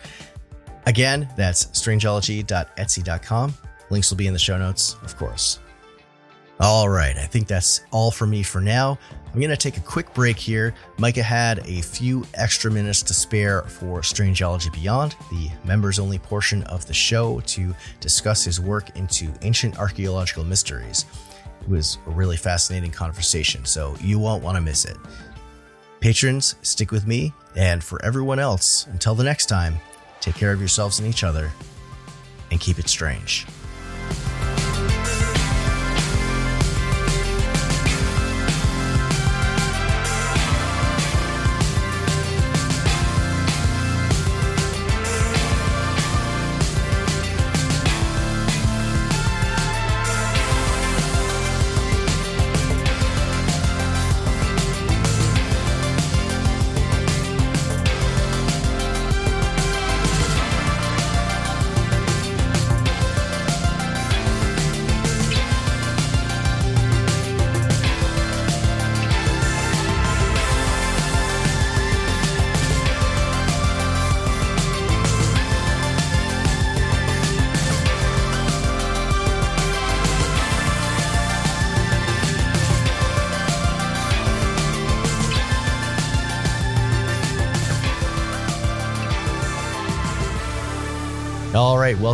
Again, 0.87 1.29
that's 1.37 1.67
strangeology.etsy.com. 1.67 3.55
Links 3.91 4.11
will 4.11 4.17
be 4.17 4.27
in 4.27 4.33
the 4.33 4.39
show 4.39 4.59
notes, 4.59 4.97
of 5.03 5.17
course. 5.17 5.59
All 6.59 6.89
right, 6.89 7.15
I 7.19 7.27
think 7.27 7.49
that's 7.49 7.83
all 7.91 8.11
for 8.11 8.27
me 8.27 8.43
for 8.43 8.63
now. 8.63 8.99
I'm 9.27 9.41
going 9.41 9.51
to 9.51 9.59
take 9.59 9.77
a 9.77 9.81
quick 9.81 10.15
break 10.15 10.39
here. 10.39 10.73
Micah 10.97 11.23
had 11.23 11.59
a 11.67 11.83
few 11.83 12.25
extra 12.33 12.71
minutes 12.71 13.03
to 13.03 13.15
spare 13.15 13.63
for 13.65 14.01
Strangeology 14.01 14.73
Beyond, 14.73 15.17
the 15.31 15.51
members 15.67 15.99
only 15.99 16.19
portion 16.19 16.63
of 16.65 16.87
the 16.87 16.95
show, 16.95 17.41
to 17.41 17.75
discuss 18.01 18.43
his 18.43 18.59
work 18.59 18.97
into 18.97 19.31
ancient 19.43 19.79
archaeological 19.79 20.45
mysteries. 20.45 21.05
It 21.61 21.69
was 21.69 21.99
a 22.07 22.11
really 22.11 22.39
fascinating 22.39 22.91
conversation, 22.91 23.67
so 23.67 23.95
you 24.01 24.19
won't 24.19 24.43
want 24.43 24.57
to 24.57 24.63
miss 24.63 24.87
it. 24.87 24.97
Patrons, 26.01 26.55
stick 26.63 26.91
with 26.91 27.07
me, 27.07 27.35
and 27.55 27.85
for 27.85 28.03
everyone 28.03 28.39
else, 28.39 28.87
until 28.87 29.15
the 29.15 29.25
next 29.25 29.47
time, 29.47 29.77
take 30.21 30.37
care 30.37 30.53
of 30.53 30.61
yourselves 30.61 31.01
and 31.01 31.09
each 31.09 31.23
other, 31.23 31.53
and 32.51 32.61
keep 32.61 32.79
it 32.79 32.89
strange. 32.89 33.47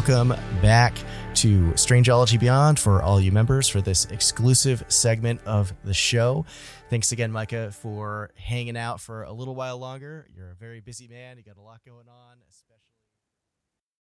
Welcome 0.09 0.35
back 0.61 0.97
to 1.33 1.69
Strangeology 1.75 2.39
Beyond 2.41 2.77
for 2.77 3.01
all 3.01 3.21
you 3.21 3.31
members 3.31 3.69
for 3.69 3.81
this 3.81 4.05
exclusive 4.07 4.85
segment 4.89 5.41
of 5.47 5.73
the 5.85 5.95
show. 5.95 6.45
Thanks 6.91 7.13
again, 7.13 7.31
Micah, 7.31 7.71
for 7.71 8.31
hanging 8.35 8.77
out 8.77 9.01
for 9.01 9.23
a 9.23 9.33
little 9.33 9.55
while 9.55 9.79
longer. 9.79 10.27
You're 10.37 10.51
a 10.51 10.55
very 10.57 10.81
busy 10.81 11.07
man. 11.07 11.37
You 11.37 11.45
got 11.45 11.57
a 11.57 11.61
lot 11.61 11.85
going 11.87 12.09
on. 12.09 12.32